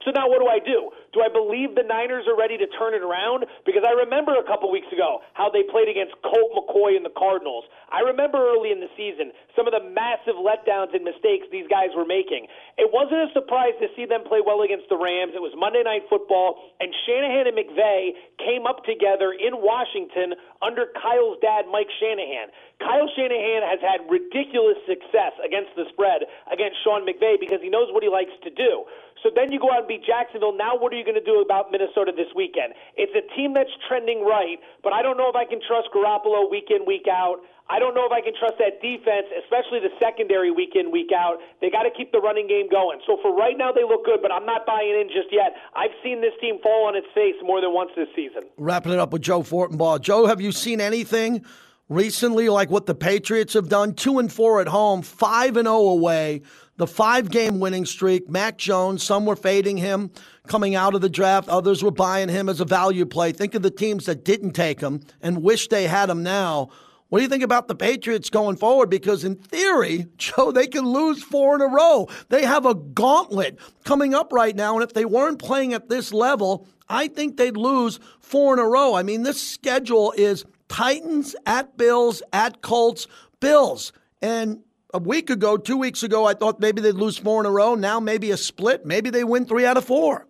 So 0.03 0.11
now 0.11 0.27
what 0.27 0.43
do 0.43 0.47
I 0.51 0.59
do? 0.59 0.91
Do 1.15 1.23
I 1.23 1.31
believe 1.31 1.73
the 1.73 1.87
Niners 1.87 2.27
are 2.27 2.35
ready 2.35 2.59
to 2.59 2.67
turn 2.75 2.91
it 2.91 3.01
around? 3.01 3.47
Because 3.63 3.87
I 3.87 3.95
remember 3.95 4.35
a 4.35 4.43
couple 4.43 4.67
weeks 4.67 4.91
ago 4.91 5.23
how 5.33 5.47
they 5.47 5.63
played 5.63 5.87
against 5.87 6.13
Colt 6.19 6.51
McCoy 6.51 6.99
and 6.99 7.07
the 7.07 7.15
Cardinals. 7.15 7.63
I 7.87 8.03
remember 8.03 8.37
early 8.37 8.75
in 8.75 8.83
the 8.83 8.91
season 8.99 9.31
some 9.55 9.65
of 9.65 9.73
the 9.73 9.79
massive 9.79 10.35
letdowns 10.35 10.91
and 10.91 11.07
mistakes 11.07 11.47
these 11.47 11.65
guys 11.71 11.95
were 11.95 12.05
making. 12.05 12.51
It 12.75 12.91
wasn't 12.91 13.23
a 13.23 13.29
surprise 13.31 13.73
to 13.79 13.87
see 13.95 14.03
them 14.03 14.27
play 14.27 14.43
well 14.43 14.67
against 14.67 14.91
the 14.91 14.99
Rams. 14.99 15.31
It 15.31 15.41
was 15.41 15.55
Monday 15.55 15.81
Night 15.81 16.03
Football, 16.11 16.59
and 16.83 16.91
Shanahan 17.07 17.47
and 17.47 17.55
McVay 17.55 18.19
came 18.43 18.67
up 18.67 18.83
together 18.83 19.31
in 19.31 19.63
Washington 19.63 20.35
under 20.59 20.91
Kyle's 20.99 21.39
dad, 21.39 21.71
Mike 21.71 21.89
Shanahan. 22.03 22.51
Kyle 22.83 23.07
Shanahan 23.15 23.63
has 23.63 23.79
had 23.79 24.03
ridiculous 24.11 24.75
success 24.83 25.31
against 25.39 25.71
the 25.79 25.87
spread 25.95 26.27
against 26.51 26.83
Sean 26.83 27.07
McVay 27.07 27.39
because 27.39 27.63
he 27.63 27.71
knows 27.71 27.87
what 27.95 28.03
he 28.03 28.11
likes 28.11 28.35
to 28.43 28.51
do. 28.51 28.83
So 29.25 29.33
then 29.33 29.49
you 29.49 29.57
go 29.57 29.73
out 29.73 29.89
and 29.89 29.89
beat 29.89 30.05
Jacksonville. 30.05 30.53
Now 30.53 30.77
what 30.77 30.93
are 30.93 30.97
you 31.01 31.03
going 31.03 31.17
to 31.17 31.25
do 31.25 31.41
about 31.41 31.73
Minnesota 31.73 32.13
this 32.13 32.29
weekend? 32.37 32.77
It's 32.93 33.09
a 33.17 33.25
team 33.33 33.57
that's 33.57 33.73
trending 33.89 34.21
right, 34.21 34.61
but 34.85 34.93
I 34.93 35.01
don't 35.01 35.17
know 35.17 35.33
if 35.33 35.35
I 35.35 35.49
can 35.49 35.57
trust 35.65 35.89
Garoppolo 35.89 36.45
week 36.45 36.69
in, 36.69 36.85
week 36.85 37.09
out. 37.09 37.41
I 37.65 37.81
don't 37.81 37.97
know 37.97 38.05
if 38.05 38.13
I 38.13 38.21
can 38.21 38.37
trust 38.37 38.61
that 38.61 38.77
defense, 38.85 39.25
especially 39.41 39.81
the 39.81 39.89
secondary 39.97 40.53
week 40.53 40.77
in, 40.77 40.93
week 40.93 41.09
out. 41.09 41.41
They 41.57 41.73
got 41.73 41.89
to 41.89 41.89
keep 41.89 42.11
the 42.13 42.21
running 42.21 42.45
game 42.45 42.69
going. 42.69 43.01
So 43.09 43.17
for 43.25 43.33
right 43.33 43.57
now, 43.57 43.71
they 43.73 43.81
look 43.81 44.05
good, 44.05 44.21
but 44.21 44.31
I'm 44.31 44.45
not 44.45 44.69
buying 44.69 44.93
in 44.93 45.09
just 45.09 45.33
yet. 45.33 45.57
I've 45.73 45.97
seen 46.05 46.21
this 46.21 46.37
team 46.37 46.61
fall 46.61 46.85
on 46.85 46.95
its 46.95 47.07
face 47.15 47.33
more 47.41 47.61
than 47.61 47.73
once 47.73 47.89
this 47.97 48.05
season. 48.15 48.43
Wrapping 48.57 48.93
it 48.93 48.99
up 48.99 49.09
with 49.09 49.23
Joe 49.23 49.41
Fortenbaugh. 49.41 50.01
Joe, 50.01 50.27
have 50.27 50.39
you 50.39 50.51
seen 50.51 50.79
anything 50.79 51.43
recently 51.89 52.49
like 52.49 52.69
what 52.69 52.85
the 52.85 52.93
Patriots 52.93 53.55
have 53.55 53.69
done? 53.69 53.95
Two 53.95 54.19
and 54.19 54.31
four 54.31 54.61
at 54.61 54.67
home, 54.67 55.01
five 55.01 55.57
and 55.57 55.65
zero 55.65 55.77
oh 55.77 55.89
away 55.89 56.43
the 56.77 56.87
five 56.87 57.29
game 57.29 57.59
winning 57.59 57.85
streak. 57.85 58.29
Mac 58.29 58.57
Jones, 58.57 59.03
some 59.03 59.25
were 59.25 59.35
fading 59.35 59.77
him 59.77 60.11
coming 60.47 60.75
out 60.75 60.93
of 60.93 61.01
the 61.01 61.09
draft, 61.09 61.49
others 61.49 61.83
were 61.83 61.91
buying 61.91 62.29
him 62.29 62.49
as 62.49 62.59
a 62.59 62.65
value 62.65 63.05
play. 63.05 63.31
Think 63.31 63.55
of 63.55 63.61
the 63.61 63.71
teams 63.71 64.05
that 64.05 64.23
didn't 64.23 64.51
take 64.51 64.79
him 64.81 65.01
and 65.21 65.41
wish 65.41 65.67
they 65.67 65.87
had 65.87 66.09
him 66.09 66.23
now. 66.23 66.69
What 67.09 67.19
do 67.19 67.23
you 67.23 67.29
think 67.29 67.43
about 67.43 67.67
the 67.67 67.75
Patriots 67.75 68.29
going 68.29 68.57
forward? 68.57 68.89
Because 68.89 69.23
in 69.23 69.35
theory, 69.35 70.07
Joe, 70.17 70.51
they 70.51 70.67
can 70.67 70.85
lose 70.85 71.23
four 71.23 71.55
in 71.55 71.61
a 71.61 71.67
row. 71.67 72.07
They 72.29 72.43
have 72.43 72.65
a 72.65 72.75
gauntlet 72.75 73.59
coming 73.83 74.13
up 74.13 74.33
right 74.33 74.55
now. 74.55 74.73
And 74.73 74.83
if 74.83 74.93
they 74.93 75.05
weren't 75.05 75.39
playing 75.39 75.73
at 75.73 75.87
this 75.87 76.11
level, 76.11 76.67
I 76.89 77.07
think 77.07 77.37
they'd 77.37 77.57
lose 77.57 77.99
four 78.19 78.53
in 78.53 78.59
a 78.59 78.67
row. 78.67 78.95
I 78.95 79.03
mean, 79.03 79.23
this 79.23 79.41
schedule 79.41 80.13
is 80.17 80.45
Titans 80.67 81.35
at 81.45 81.77
Bills, 81.77 82.21
at 82.33 82.61
Colts, 82.61 83.07
Bills. 83.39 83.93
And 84.21 84.64
a 84.95 84.97
week 84.97 85.29
ago, 85.29 85.57
two 85.57 85.75
weeks 85.75 86.03
ago, 86.03 86.25
I 86.25 86.33
thought 86.33 86.61
maybe 86.61 86.81
they'd 86.81 86.93
lose 86.93 87.17
four 87.17 87.41
in 87.41 87.45
a 87.45 87.51
row. 87.51 87.75
Now 87.75 87.99
maybe 87.99 88.31
a 88.31 88.37
split. 88.37 88.85
Maybe 88.85 89.09
they 89.09 89.25
win 89.25 89.45
three 89.45 89.65
out 89.65 89.75
of 89.75 89.83
four. 89.83 90.25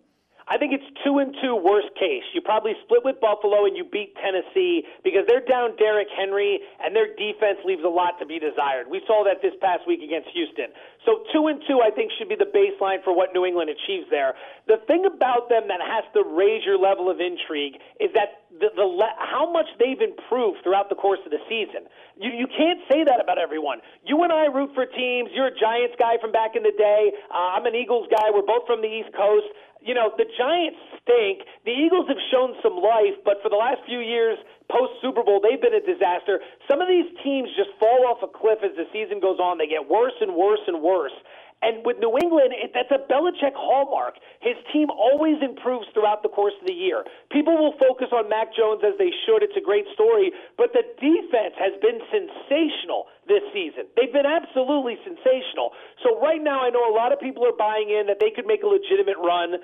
I 0.46 0.58
think 0.58 0.70
it's 0.70 0.86
two 1.02 1.18
and 1.18 1.34
two 1.42 1.58
worst 1.58 1.90
case. 1.98 2.22
You 2.30 2.40
probably 2.40 2.78
split 2.86 3.02
with 3.02 3.18
Buffalo 3.18 3.66
and 3.66 3.76
you 3.76 3.82
beat 3.82 4.14
Tennessee 4.14 4.86
because 5.02 5.26
they're 5.26 5.42
down 5.42 5.74
Derrick 5.74 6.06
Henry 6.14 6.62
and 6.78 6.94
their 6.94 7.10
defense 7.18 7.58
leaves 7.66 7.82
a 7.82 7.90
lot 7.90 8.14
to 8.22 8.26
be 8.26 8.38
desired. 8.38 8.86
We 8.86 9.02
saw 9.10 9.26
that 9.26 9.42
this 9.42 9.58
past 9.58 9.82
week 9.90 10.06
against 10.06 10.30
Houston. 10.30 10.70
So 11.02 11.26
two 11.34 11.50
and 11.50 11.58
two, 11.66 11.82
I 11.82 11.90
think, 11.90 12.14
should 12.14 12.30
be 12.30 12.38
the 12.38 12.46
baseline 12.46 13.02
for 13.02 13.10
what 13.10 13.34
New 13.34 13.44
England 13.44 13.70
achieves 13.74 14.06
there. 14.10 14.34
The 14.70 14.78
thing 14.86 15.02
about 15.02 15.50
them 15.50 15.66
that 15.66 15.82
has 15.82 16.06
to 16.14 16.22
raise 16.22 16.62
your 16.62 16.78
level 16.78 17.10
of 17.10 17.18
intrigue 17.18 17.82
is 17.98 18.14
that 18.14 18.46
the, 18.54 18.70
the 18.74 18.86
how 19.18 19.50
much 19.50 19.66
they've 19.78 20.00
improved 20.00 20.62
throughout 20.62 20.88
the 20.88 20.94
course 20.94 21.20
of 21.26 21.30
the 21.34 21.42
season. 21.50 21.90
You 22.16 22.30
you 22.30 22.46
can't 22.46 22.80
say 22.90 23.04
that 23.04 23.20
about 23.20 23.38
everyone. 23.38 23.82
You 24.06 24.22
and 24.22 24.32
I 24.32 24.46
root 24.46 24.70
for 24.74 24.86
teams. 24.86 25.30
You're 25.34 25.50
a 25.50 25.58
Giants 25.58 25.94
guy 25.98 26.16
from 26.22 26.32
back 26.32 26.56
in 26.56 26.62
the 26.62 26.74
day. 26.78 27.12
Uh, 27.30 27.58
I'm 27.58 27.66
an 27.66 27.74
Eagles 27.74 28.06
guy. 28.10 28.30
We're 28.32 28.46
both 28.46 28.66
from 28.66 28.80
the 28.80 28.88
East 28.88 29.10
Coast 29.14 29.46
you 29.86 29.94
know, 29.94 30.10
the 30.18 30.26
Giants 30.34 30.82
stink. 30.98 31.46
The 31.62 31.70
Eagles 31.70 32.10
have 32.10 32.18
shown 32.34 32.58
some 32.58 32.74
life, 32.82 33.14
but 33.22 33.38
for 33.38 33.48
the 33.48 33.56
last 33.56 33.86
few 33.86 34.02
years, 34.02 34.36
post 34.66 34.98
Super 34.98 35.22
Bowl, 35.22 35.38
they've 35.38 35.62
been 35.62 35.78
a 35.78 35.80
disaster. 35.80 36.42
Some 36.66 36.82
of 36.82 36.90
these 36.90 37.06
teams 37.22 37.46
just 37.54 37.70
fall 37.78 38.02
off 38.10 38.18
a 38.18 38.26
cliff 38.26 38.58
as 38.66 38.74
the 38.74 38.90
season 38.90 39.22
goes 39.22 39.38
on. 39.38 39.62
They 39.62 39.70
get 39.70 39.86
worse 39.86 40.18
and 40.18 40.34
worse 40.34 40.60
and 40.66 40.82
worse. 40.82 41.14
And 41.62 41.84
with 41.88 41.96
New 41.98 42.12
England, 42.20 42.52
it, 42.52 42.76
that's 42.76 42.92
a 42.92 43.00
Belichick 43.08 43.56
hallmark. 43.56 44.20
His 44.44 44.54
team 44.72 44.92
always 44.92 45.40
improves 45.40 45.88
throughout 45.96 46.22
the 46.22 46.28
course 46.28 46.52
of 46.60 46.66
the 46.68 46.76
year. 46.76 47.04
People 47.32 47.56
will 47.56 47.72
focus 47.80 48.12
on 48.12 48.28
Mac 48.28 48.52
Jones 48.52 48.84
as 48.84 48.92
they 49.00 49.10
should. 49.24 49.40
It's 49.42 49.56
a 49.56 49.64
great 49.64 49.88
story, 49.96 50.32
but 50.60 50.76
the 50.76 50.84
defense 51.00 51.56
has 51.56 51.72
been 51.80 51.98
sensational 52.12 53.08
this 53.24 53.42
season. 53.56 53.88
They've 53.96 54.12
been 54.12 54.28
absolutely 54.28 55.00
sensational. 55.02 55.72
So 56.04 56.20
right 56.20 56.40
now, 56.40 56.60
I 56.60 56.70
know 56.70 56.84
a 56.84 56.94
lot 56.94 57.10
of 57.10 57.18
people 57.18 57.42
are 57.48 57.56
buying 57.56 57.88
in 57.88 58.06
that 58.06 58.20
they 58.20 58.30
could 58.30 58.46
make 58.46 58.62
a 58.62 58.68
legitimate 58.68 59.16
run. 59.18 59.56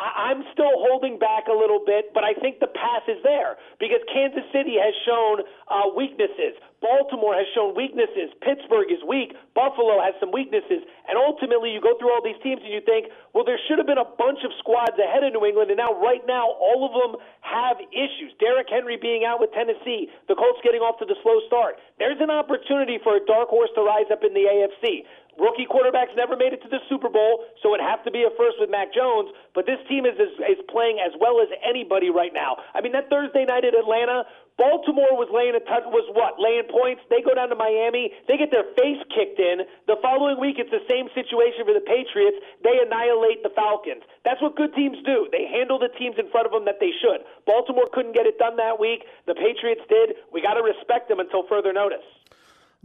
I'm 0.00 0.42
still 0.52 0.72
holding 0.88 1.18
back 1.18 1.52
a 1.52 1.56
little 1.56 1.80
bit, 1.84 2.16
but 2.16 2.24
I 2.24 2.32
think 2.32 2.60
the 2.60 2.72
path 2.72 3.04
is 3.12 3.20
there 3.22 3.60
because 3.78 4.00
Kansas 4.08 4.44
City 4.48 4.80
has 4.80 4.94
shown 5.04 5.44
uh, 5.68 5.92
weaknesses. 5.92 6.56
Baltimore 6.82 7.38
has 7.38 7.46
shown 7.54 7.78
weaknesses. 7.78 8.34
Pittsburgh 8.42 8.90
is 8.90 8.98
weak. 9.06 9.38
Buffalo 9.54 10.02
has 10.02 10.18
some 10.18 10.34
weaknesses. 10.34 10.82
And 11.06 11.14
ultimately, 11.14 11.70
you 11.70 11.78
go 11.78 11.94
through 12.00 12.10
all 12.10 12.24
these 12.24 12.40
teams 12.42 12.58
and 12.66 12.74
you 12.74 12.82
think, 12.82 13.12
well, 13.30 13.46
there 13.46 13.60
should 13.70 13.78
have 13.78 13.86
been 13.86 14.02
a 14.02 14.10
bunch 14.18 14.42
of 14.42 14.50
squads 14.58 14.98
ahead 14.98 15.22
of 15.22 15.30
New 15.30 15.46
England, 15.46 15.70
and 15.70 15.78
now, 15.78 15.94
right 15.94 16.24
now, 16.26 16.50
all 16.58 16.82
of 16.82 16.92
them 16.96 17.22
have 17.46 17.78
issues. 17.94 18.34
Derrick 18.42 18.66
Henry 18.66 18.98
being 18.98 19.22
out 19.22 19.38
with 19.38 19.54
Tennessee, 19.54 20.10
the 20.26 20.34
Colts 20.34 20.58
getting 20.66 20.82
off 20.82 20.98
to 20.98 21.06
the 21.06 21.14
slow 21.22 21.38
start. 21.46 21.78
There's 22.02 22.18
an 22.18 22.34
opportunity 22.34 22.98
for 22.98 23.14
a 23.14 23.22
dark 23.22 23.52
horse 23.52 23.70
to 23.78 23.86
rise 23.86 24.10
up 24.10 24.26
in 24.26 24.34
the 24.34 24.50
AFC. 24.50 25.06
Rookie 25.40 25.64
quarterbacks 25.64 26.12
never 26.12 26.36
made 26.36 26.52
it 26.52 26.60
to 26.62 26.68
the 26.68 26.80
Super 26.92 27.08
Bowl, 27.08 27.44
so 27.64 27.72
it'd 27.72 27.84
have 27.84 28.04
to 28.04 28.12
be 28.12 28.28
a 28.28 28.32
first 28.36 28.60
with 28.60 28.68
Mac 28.68 28.92
Jones. 28.92 29.32
But 29.56 29.64
this 29.64 29.80
team 29.88 30.04
is, 30.04 30.16
is 30.20 30.32
is 30.44 30.60
playing 30.68 31.00
as 31.00 31.12
well 31.16 31.40
as 31.40 31.48
anybody 31.64 32.12
right 32.12 32.32
now. 32.32 32.60
I 32.76 32.84
mean, 32.84 32.92
that 32.92 33.08
Thursday 33.08 33.48
night 33.48 33.64
at 33.64 33.72
Atlanta, 33.72 34.28
Baltimore 34.60 35.16
was 35.16 35.32
laying 35.32 35.56
a 35.56 35.64
touch, 35.64 35.88
was 35.88 36.04
what 36.12 36.36
laying 36.36 36.68
points. 36.68 37.00
They 37.08 37.24
go 37.24 37.32
down 37.32 37.48
to 37.48 37.56
Miami, 37.56 38.12
they 38.28 38.36
get 38.36 38.52
their 38.52 38.68
face 38.76 39.00
kicked 39.08 39.40
in. 39.40 39.64
The 39.88 39.96
following 40.04 40.36
week, 40.36 40.60
it's 40.60 40.70
the 40.70 40.84
same 40.84 41.08
situation 41.16 41.64
for 41.64 41.72
the 41.72 41.84
Patriots. 41.84 42.36
They 42.60 42.76
annihilate 42.76 43.40
the 43.40 43.56
Falcons. 43.56 44.04
That's 44.28 44.40
what 44.44 44.54
good 44.54 44.76
teams 44.76 45.00
do. 45.08 45.32
They 45.32 45.48
handle 45.48 45.80
the 45.80 45.90
teams 45.96 46.20
in 46.20 46.28
front 46.28 46.44
of 46.44 46.52
them 46.52 46.68
that 46.68 46.76
they 46.76 46.92
should. 47.00 47.24
Baltimore 47.48 47.88
couldn't 47.88 48.12
get 48.12 48.28
it 48.28 48.36
done 48.36 48.60
that 48.60 48.76
week. 48.76 49.08
The 49.24 49.34
Patriots 49.34 49.82
did. 49.88 50.20
We 50.28 50.44
got 50.44 50.60
to 50.60 50.62
respect 50.62 51.08
them 51.08 51.24
until 51.24 51.48
further 51.48 51.72
notice. 51.72 52.04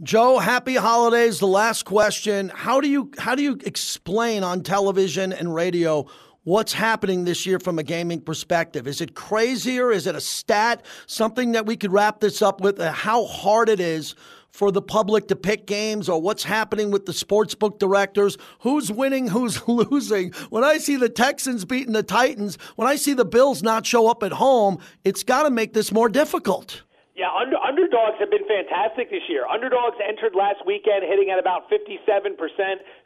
Joe, 0.00 0.38
happy 0.38 0.76
holidays. 0.76 1.40
The 1.40 1.48
last 1.48 1.84
question: 1.84 2.52
How 2.54 2.80
do 2.80 2.88
you 2.88 3.10
how 3.18 3.34
do 3.34 3.42
you 3.42 3.58
explain 3.64 4.44
on 4.44 4.62
television 4.62 5.32
and 5.32 5.52
radio 5.52 6.06
what's 6.44 6.72
happening 6.72 7.24
this 7.24 7.44
year 7.46 7.58
from 7.58 7.80
a 7.80 7.82
gaming 7.82 8.20
perspective? 8.20 8.86
Is 8.86 9.00
it 9.00 9.16
crazier? 9.16 9.90
Is 9.90 10.06
it 10.06 10.14
a 10.14 10.20
stat? 10.20 10.86
Something 11.08 11.50
that 11.50 11.66
we 11.66 11.76
could 11.76 11.92
wrap 11.92 12.20
this 12.20 12.42
up 12.42 12.60
with? 12.60 12.78
Uh, 12.78 12.92
how 12.92 13.24
hard 13.26 13.68
it 13.68 13.80
is 13.80 14.14
for 14.52 14.70
the 14.70 14.80
public 14.80 15.26
to 15.28 15.36
pick 15.36 15.66
games 15.66 16.08
or 16.08 16.22
what's 16.22 16.44
happening 16.44 16.92
with 16.92 17.06
the 17.06 17.12
sportsbook 17.12 17.80
directors, 17.80 18.38
who's 18.60 18.92
winning, 18.92 19.26
who's 19.26 19.66
losing. 19.68 20.30
When 20.50 20.62
I 20.62 20.78
see 20.78 20.94
the 20.94 21.08
Texans 21.08 21.64
beating 21.64 21.92
the 21.92 22.04
Titans, 22.04 22.56
when 22.76 22.86
I 22.86 22.94
see 22.94 23.14
the 23.14 23.24
Bills 23.24 23.64
not 23.64 23.84
show 23.84 24.08
up 24.08 24.22
at 24.22 24.30
home, 24.30 24.78
it's 25.02 25.24
got 25.24 25.42
to 25.42 25.50
make 25.50 25.72
this 25.72 25.90
more 25.90 26.08
difficult. 26.08 26.84
Yeah, 27.18 27.34
under, 27.34 27.56
underdogs 27.88 28.20
have 28.20 28.28
been 28.28 28.44
fantastic 28.44 29.08
this 29.08 29.24
year. 29.32 29.48
Underdogs 29.48 29.96
entered 30.04 30.36
last 30.36 30.60
weekend 30.68 31.08
hitting 31.08 31.32
at 31.32 31.40
about 31.40 31.72
57%. 31.72 32.36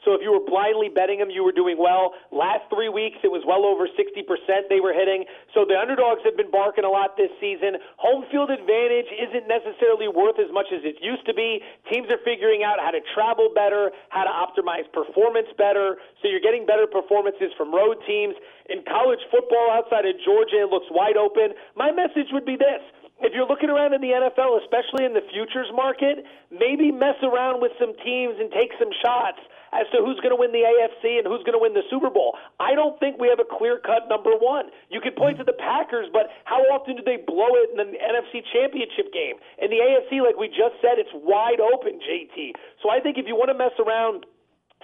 So 0.02 0.18
if 0.18 0.26
you 0.26 0.34
were 0.34 0.42
blindly 0.42 0.90
betting 0.90 1.22
them, 1.22 1.30
you 1.30 1.46
were 1.46 1.54
doing 1.54 1.78
well. 1.78 2.18
Last 2.34 2.66
three 2.66 2.90
weeks, 2.90 3.22
it 3.22 3.30
was 3.30 3.46
well 3.46 3.62
over 3.62 3.86
60% 3.86 4.26
they 4.66 4.82
were 4.82 4.90
hitting. 4.90 5.22
So 5.54 5.62
the 5.62 5.78
underdogs 5.78 6.26
have 6.26 6.34
been 6.34 6.50
barking 6.50 6.82
a 6.82 6.90
lot 6.90 7.14
this 7.14 7.30
season. 7.38 7.78
Home 8.02 8.26
field 8.26 8.50
advantage 8.50 9.06
isn't 9.14 9.46
necessarily 9.46 10.10
worth 10.10 10.42
as 10.42 10.50
much 10.50 10.66
as 10.74 10.82
it 10.82 10.98
used 10.98 11.22
to 11.30 11.34
be. 11.34 11.62
Teams 11.86 12.10
are 12.10 12.18
figuring 12.26 12.66
out 12.66 12.82
how 12.82 12.90
to 12.90 12.98
travel 13.14 13.54
better, 13.54 13.94
how 14.10 14.26
to 14.26 14.34
optimize 14.34 14.90
performance 14.90 15.46
better. 15.54 16.02
So 16.18 16.26
you're 16.26 16.42
getting 16.42 16.66
better 16.66 16.90
performances 16.90 17.54
from 17.54 17.70
road 17.70 18.02
teams. 18.02 18.34
In 18.66 18.82
college 18.82 19.22
football 19.30 19.70
outside 19.78 20.10
of 20.10 20.18
Georgia, 20.26 20.66
it 20.66 20.74
looks 20.74 20.90
wide 20.90 21.14
open. 21.14 21.54
My 21.78 21.94
message 21.94 22.34
would 22.34 22.46
be 22.46 22.58
this 22.58 22.82
if 23.22 23.32
you're 23.34 23.46
looking 23.46 23.70
around 23.70 23.94
in 23.94 24.00
the 24.00 24.12
NFL, 24.12 24.58
especially 24.62 25.06
in 25.06 25.14
the 25.14 25.22
futures 25.32 25.70
market, 25.74 26.24
maybe 26.50 26.90
mess 26.90 27.16
around 27.22 27.62
with 27.62 27.72
some 27.78 27.94
teams 28.02 28.36
and 28.38 28.50
take 28.50 28.74
some 28.78 28.90
shots 29.02 29.38
as 29.72 29.88
to 29.88 30.04
who's 30.04 30.20
going 30.20 30.34
to 30.34 30.38
win 30.38 30.52
the 30.52 30.60
AFC 30.60 31.16
and 31.16 31.24
who's 31.24 31.40
going 31.48 31.56
to 31.56 31.62
win 31.62 31.72
the 31.72 31.86
Super 31.88 32.12
Bowl. 32.12 32.36
I 32.60 32.76
don't 32.76 33.00
think 33.00 33.16
we 33.16 33.32
have 33.32 33.40
a 33.40 33.48
clear 33.48 33.80
cut 33.80 34.04
number 34.06 34.36
one. 34.36 34.68
You 34.92 35.00
could 35.00 35.16
point 35.16 35.40
to 35.40 35.44
the 35.48 35.56
Packers, 35.56 36.12
but 36.12 36.28
how 36.44 36.60
often 36.68 37.00
do 37.00 37.02
they 37.02 37.16
blow 37.24 37.48
it 37.56 37.72
in 37.72 37.80
the 37.80 37.88
NFC 37.96 38.44
Championship 38.52 39.08
game? 39.16 39.40
In 39.56 39.72
the 39.72 39.80
AFC, 39.80 40.20
like 40.20 40.36
we 40.36 40.52
just 40.52 40.76
said, 40.84 41.00
it's 41.00 41.12
wide 41.16 41.62
open, 41.62 41.98
JT. 42.04 42.52
So 42.84 42.92
I 42.92 43.00
think 43.00 43.16
if 43.16 43.24
you 43.24 43.34
want 43.34 43.48
to 43.48 43.56
mess 43.56 43.72
around, 43.80 44.28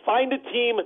find 0.08 0.32
a 0.32 0.40
team 0.50 0.80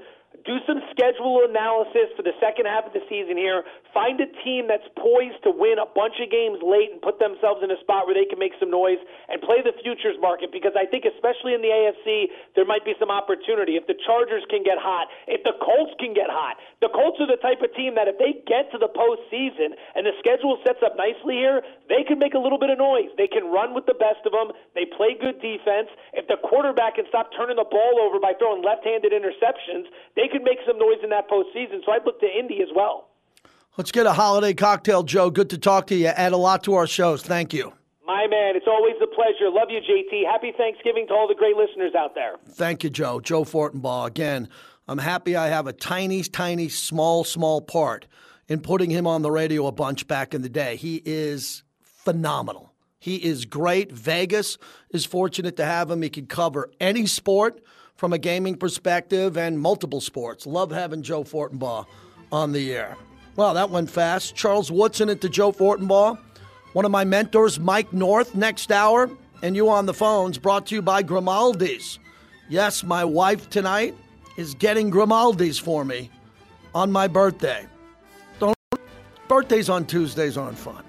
do 0.44 0.58
some 0.66 0.80
schedule 0.90 1.44
analysis 1.44 2.10
for 2.16 2.24
the 2.24 2.34
second 2.40 2.66
half 2.66 2.88
of 2.88 2.92
the 2.96 3.04
season 3.06 3.36
here. 3.36 3.62
Find 3.94 4.18
a 4.18 4.26
team 4.42 4.66
that's 4.66 4.86
poised 4.98 5.38
to 5.44 5.52
win 5.52 5.78
a 5.78 5.86
bunch 5.86 6.18
of 6.18 6.32
games 6.32 6.58
late 6.64 6.90
and 6.90 6.98
put 6.98 7.20
themselves 7.20 7.62
in 7.62 7.70
a 7.70 7.78
spot 7.84 8.08
where 8.08 8.16
they 8.16 8.26
can 8.26 8.40
make 8.40 8.56
some 8.58 8.72
noise 8.72 8.98
and 9.28 9.38
play 9.44 9.62
the 9.62 9.76
futures 9.84 10.18
market 10.18 10.50
because 10.50 10.74
I 10.74 10.88
think, 10.88 11.04
especially 11.06 11.54
in 11.54 11.62
the 11.62 11.70
AFC, 11.70 12.32
there 12.56 12.66
might 12.66 12.82
be 12.82 12.96
some 12.98 13.12
opportunity. 13.12 13.78
If 13.78 13.86
the 13.86 13.96
Chargers 14.02 14.42
can 14.50 14.66
get 14.66 14.80
hot, 14.80 15.06
if 15.30 15.44
the 15.46 15.54
Colts 15.62 15.94
can 16.02 16.10
get 16.16 16.26
hot, 16.26 16.58
the 16.82 16.90
Colts 16.90 17.22
are 17.22 17.30
the 17.30 17.38
type 17.38 17.62
of 17.62 17.70
team 17.78 17.94
that 17.94 18.10
if 18.10 18.18
they 18.18 18.42
get 18.48 18.72
to 18.74 18.78
the 18.80 18.90
postseason 18.90 19.76
and 19.94 20.02
the 20.02 20.16
schedule 20.18 20.58
sets 20.66 20.82
up 20.82 20.98
nicely 20.98 21.38
here, 21.38 21.62
they 21.86 22.02
can 22.02 22.18
make 22.18 22.34
a 22.34 22.42
little 22.42 22.58
bit 22.58 22.72
of 22.72 22.80
noise. 22.82 23.12
They 23.14 23.30
can 23.30 23.52
run 23.52 23.76
with 23.76 23.86
the 23.86 23.94
best 23.94 24.26
of 24.26 24.34
them. 24.34 24.50
They 24.74 24.88
play 24.88 25.14
good 25.14 25.38
defense. 25.38 25.92
If 26.16 26.26
the 26.26 26.40
quarterback 26.42 26.98
can 26.98 27.06
stop 27.06 27.30
turning 27.36 27.60
the 27.60 27.68
ball 27.68 28.02
over 28.02 28.18
by 28.18 28.34
throwing 28.34 28.64
left 28.64 28.82
handed 28.82 29.14
interceptions, 29.14 29.86
they 30.18 30.21
could 30.28 30.42
make 30.42 30.58
some 30.66 30.78
noise 30.78 30.98
in 31.02 31.10
that 31.10 31.28
postseason. 31.28 31.84
So 31.84 31.92
I'd 31.92 32.04
look 32.04 32.20
to 32.20 32.26
Indy 32.26 32.60
as 32.62 32.68
well. 32.74 33.08
Let's 33.76 33.90
get 33.90 34.06
a 34.06 34.12
holiday 34.12 34.52
cocktail, 34.52 35.02
Joe. 35.02 35.30
Good 35.30 35.50
to 35.50 35.58
talk 35.58 35.86
to 35.86 35.94
you. 35.94 36.08
Add 36.08 36.32
a 36.32 36.36
lot 36.36 36.62
to 36.64 36.74
our 36.74 36.86
shows. 36.86 37.22
Thank 37.22 37.54
you. 37.54 37.72
My 38.06 38.26
man, 38.26 38.56
it's 38.56 38.66
always 38.66 38.96
a 39.02 39.06
pleasure. 39.06 39.48
Love 39.50 39.68
you, 39.70 39.80
JT. 39.80 40.26
Happy 40.30 40.52
Thanksgiving 40.56 41.06
to 41.06 41.14
all 41.14 41.26
the 41.26 41.34
great 41.34 41.56
listeners 41.56 41.94
out 41.96 42.14
there. 42.14 42.34
Thank 42.50 42.84
you, 42.84 42.90
Joe. 42.90 43.20
Joe 43.20 43.44
Fortenbaugh. 43.44 44.08
Again, 44.08 44.48
I'm 44.88 44.98
happy 44.98 45.36
I 45.36 45.48
have 45.48 45.66
a 45.66 45.72
tiny, 45.72 46.22
tiny, 46.22 46.68
small, 46.68 47.24
small 47.24 47.62
part 47.62 48.06
in 48.48 48.60
putting 48.60 48.90
him 48.90 49.06
on 49.06 49.22
the 49.22 49.30
radio 49.30 49.66
a 49.66 49.72
bunch 49.72 50.06
back 50.06 50.34
in 50.34 50.42
the 50.42 50.48
day. 50.48 50.76
He 50.76 51.00
is 51.04 51.62
phenomenal. 51.80 52.74
He 52.98 53.16
is 53.16 53.46
great. 53.46 53.90
Vegas 53.90 54.58
is 54.90 55.04
fortunate 55.06 55.56
to 55.56 55.64
have 55.64 55.90
him. 55.90 56.02
He 56.02 56.10
can 56.10 56.26
cover 56.26 56.70
any 56.78 57.06
sport 57.06 57.62
from 57.96 58.12
a 58.12 58.18
gaming 58.18 58.56
perspective 58.56 59.36
and 59.36 59.58
multiple 59.58 60.00
sports. 60.00 60.46
Love 60.46 60.70
having 60.70 61.02
Joe 61.02 61.24
Fortenbaugh 61.24 61.86
on 62.30 62.52
the 62.52 62.72
air. 62.74 62.96
Wow, 63.36 63.52
that 63.52 63.70
went 63.70 63.90
fast. 63.90 64.34
Charles 64.34 64.70
Woodson 64.70 65.08
into 65.08 65.28
Joe 65.28 65.52
Fortenbaugh. 65.52 66.18
One 66.72 66.84
of 66.84 66.90
my 66.90 67.04
mentors, 67.04 67.60
Mike 67.60 67.92
North, 67.92 68.34
next 68.34 68.72
hour. 68.72 69.10
And 69.42 69.56
you 69.56 69.68
on 69.68 69.86
the 69.86 69.94
phones, 69.94 70.38
brought 70.38 70.66
to 70.66 70.74
you 70.74 70.82
by 70.82 71.02
Grimaldi's. 71.02 71.98
Yes, 72.48 72.84
my 72.84 73.04
wife 73.04 73.50
tonight 73.50 73.94
is 74.36 74.54
getting 74.54 74.90
Grimaldi's 74.90 75.58
for 75.58 75.84
me 75.84 76.10
on 76.74 76.92
my 76.92 77.08
birthday. 77.08 77.66
Don't 78.38 78.56
birthdays 79.28 79.68
on 79.68 79.84
Tuesdays 79.86 80.36
aren't 80.36 80.58
fun. 80.58 80.84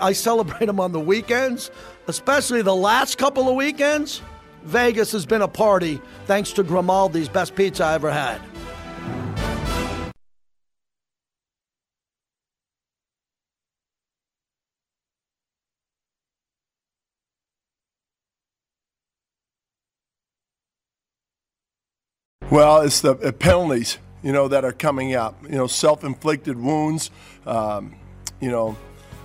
I 0.00 0.12
celebrate 0.12 0.66
them 0.66 0.80
on 0.80 0.92
the 0.92 1.00
weekends, 1.00 1.70
especially 2.06 2.62
the 2.62 2.74
last 2.74 3.18
couple 3.18 3.48
of 3.48 3.56
weekends. 3.56 4.22
Vegas 4.64 5.12
has 5.12 5.26
been 5.26 5.42
a 5.42 5.48
party 5.48 6.00
thanks 6.26 6.52
to 6.52 6.62
Grimaldi's 6.62 7.28
best 7.28 7.54
pizza 7.54 7.84
I 7.84 7.94
ever 7.94 8.10
had. 8.10 8.40
Well, 22.50 22.82
it's 22.82 23.00
the 23.00 23.14
penalties, 23.32 23.96
you 24.22 24.30
know, 24.30 24.46
that 24.48 24.62
are 24.62 24.72
coming 24.72 25.14
up. 25.14 25.42
You 25.42 25.56
know, 25.56 25.66
self-inflicted 25.66 26.54
wounds. 26.54 27.10
Um, 27.46 27.94
you 28.42 28.50
know, 28.50 28.76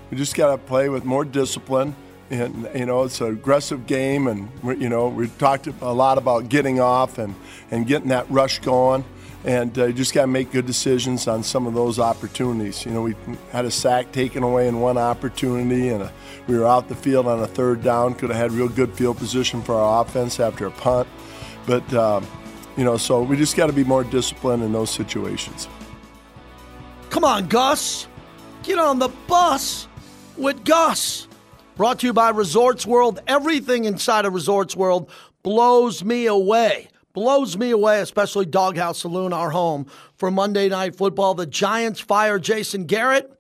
we 0.09 0.15
just 0.15 0.33
got 0.33 0.51
to 0.51 0.57
play 0.57 0.88
with 0.88 1.03
more 1.03 1.25
discipline. 1.25 1.93
And 2.30 2.69
you 2.75 2.86
know, 2.86 3.03
it's 3.03 3.21
an 3.21 3.28
aggressive 3.28 3.88
game, 3.88 4.28
and 4.28 4.49
you 4.82 4.89
know, 4.89 5.07
we 5.07 5.28
talked 5.28 5.67
a 5.67 5.93
lot 5.93 6.17
about 6.17 6.49
getting 6.49 6.80
off 6.80 7.17
and 7.17 7.34
and 7.71 7.88
getting 7.88 8.09
that 8.09 8.30
rush 8.30 8.59
going. 8.59 9.05
And 9.45 9.78
uh, 9.80 9.91
just 9.91 10.13
got 10.13 10.21
to 10.21 10.28
make 10.28 10.51
good 10.51 10.65
decisions 10.65 11.25
on 11.28 11.41
some 11.41 11.67
of 11.67 11.73
those 11.73 11.99
opportunities. 11.99 12.86
You 12.86 12.91
know, 12.91 13.03
we 13.03 13.15
had 13.51 13.63
a 13.63 13.71
sack 13.71 14.11
taken 14.11 14.43
away 14.43 14.67
in 14.67 14.82
one 14.82 14.97
opportunity, 14.97 15.88
and 15.88 16.03
a, 16.03 16.11
we 16.47 16.57
were 16.57 16.65
out 16.65 16.89
the 16.89 16.95
field 16.95 17.28
on 17.28 17.39
a 17.39 17.47
third 17.47 17.82
down. 17.82 18.13
Could 18.15 18.30
have 18.30 18.38
had 18.38 18.51
real 18.51 18.67
good 18.67 18.93
field 18.93 19.17
position 19.17 19.61
for 19.61 19.75
our 19.75 20.01
offense 20.01 20.41
after 20.41 20.65
a 20.65 20.71
punt, 20.71 21.07
but 21.65 21.93
um, 21.93 22.28
you 22.75 22.84
know, 22.84 22.97
so 22.97 23.23
we 23.23 23.38
just 23.38 23.55
got 23.55 23.67
to 23.67 23.73
be 23.73 23.84
more 23.84 24.03
disciplined 24.03 24.63
in 24.63 24.73
those 24.73 24.89
situations. 24.89 25.69
Come 27.09 27.23
on, 27.23 27.47
Gus. 27.47 28.07
Get 28.63 28.80
on 28.80 28.99
the 28.99 29.09
bus 29.28 29.88
with 30.36 30.63
Gus. 30.65 31.26
Brought 31.78 31.99
to 31.99 32.07
you 32.07 32.13
by 32.13 32.32
Resorts 32.32 32.88
World. 32.88 33.21
Everything 33.28 33.86
inside 33.86 34.25
of 34.25 34.34
Resorts 34.34 34.75
World 34.75 35.11
blows 35.43 36.03
me 36.03 36.25
away 36.25 36.89
blows 37.13 37.57
me 37.57 37.71
away, 37.71 37.99
especially 37.99 38.45
Dawg 38.45 38.78
House 38.78 38.99
Saloon, 38.99 39.34
our 39.34 39.49
home, 39.49 39.88
for 40.17 40.30
Monday 40.30 40.69
Night 40.69 40.95
Football. 40.95 41.34
The 41.34 41.47
Giants 41.47 41.99
fire 41.99 42.38
Jason 42.38 42.86
Garrett. 42.86 43.32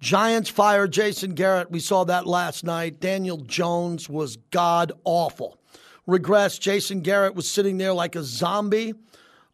Giants 0.00 0.48
fire 0.48 0.88
Jason 0.88 1.34
Garrett. 1.34 1.70
We 1.70 1.78
saw 1.78 2.04
that 2.04 2.26
last 2.26 2.64
night. 2.64 3.00
Daniel 3.00 3.36
Jones 3.36 4.08
was 4.08 4.38
god 4.50 4.92
awful. 5.04 5.58
Regress. 6.06 6.58
Jason 6.58 7.02
Garrett 7.02 7.34
was 7.34 7.46
sitting 7.46 7.76
there 7.76 7.92
like 7.92 8.16
a 8.16 8.22
zombie 8.22 8.94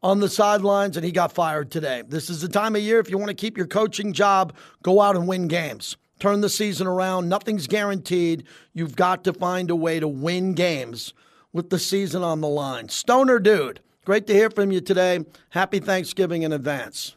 on 0.05 0.20
the 0.20 0.28
sidelines, 0.28 0.97
and 0.97 1.05
he 1.05 1.11
got 1.11 1.32
fired 1.32 1.72
today. 1.72 2.05
This 2.07 2.30
is 2.30 2.43
the 2.43 2.49
time 2.49 2.76
of 2.76 2.82
year 2.82 3.01
if 3.01 3.11
you 3.11 3.18
want 3.18 3.30
to 3.30 3.35
keep 3.35 3.57
your 3.57 3.66
coaching 3.66 4.12
job, 4.12 4.55
go 4.85 5.01
out 5.01 5.16
and 5.16 5.26
win 5.26 5.49
games. 5.49 5.97
Turn 6.25 6.41
the 6.41 6.49
season 6.49 6.87
around. 6.87 7.29
Nothing's 7.29 7.66
guaranteed. 7.66 8.45
You've 8.72 8.97
got 8.97 9.25
to 9.25 9.35
find 9.35 9.68
a 9.68 9.77
way 9.77 10.01
to 10.01 10.09
win 10.09 10.55
games 10.55 11.12
with 11.53 11.68
the 11.68 11.79
season 11.79 12.22
on 12.22 12.41
the 12.41 12.49
line. 12.49 12.89
Stoner 12.89 13.39
Dude, 13.39 13.81
great 14.07 14.27
to 14.29 14.33
hear 14.33 14.49
from 14.49 14.72
you 14.72 14.81
today. 14.81 15.27
Happy 15.51 15.81
Thanksgiving 15.81 16.43
in 16.43 16.51
advance. 16.51 17.16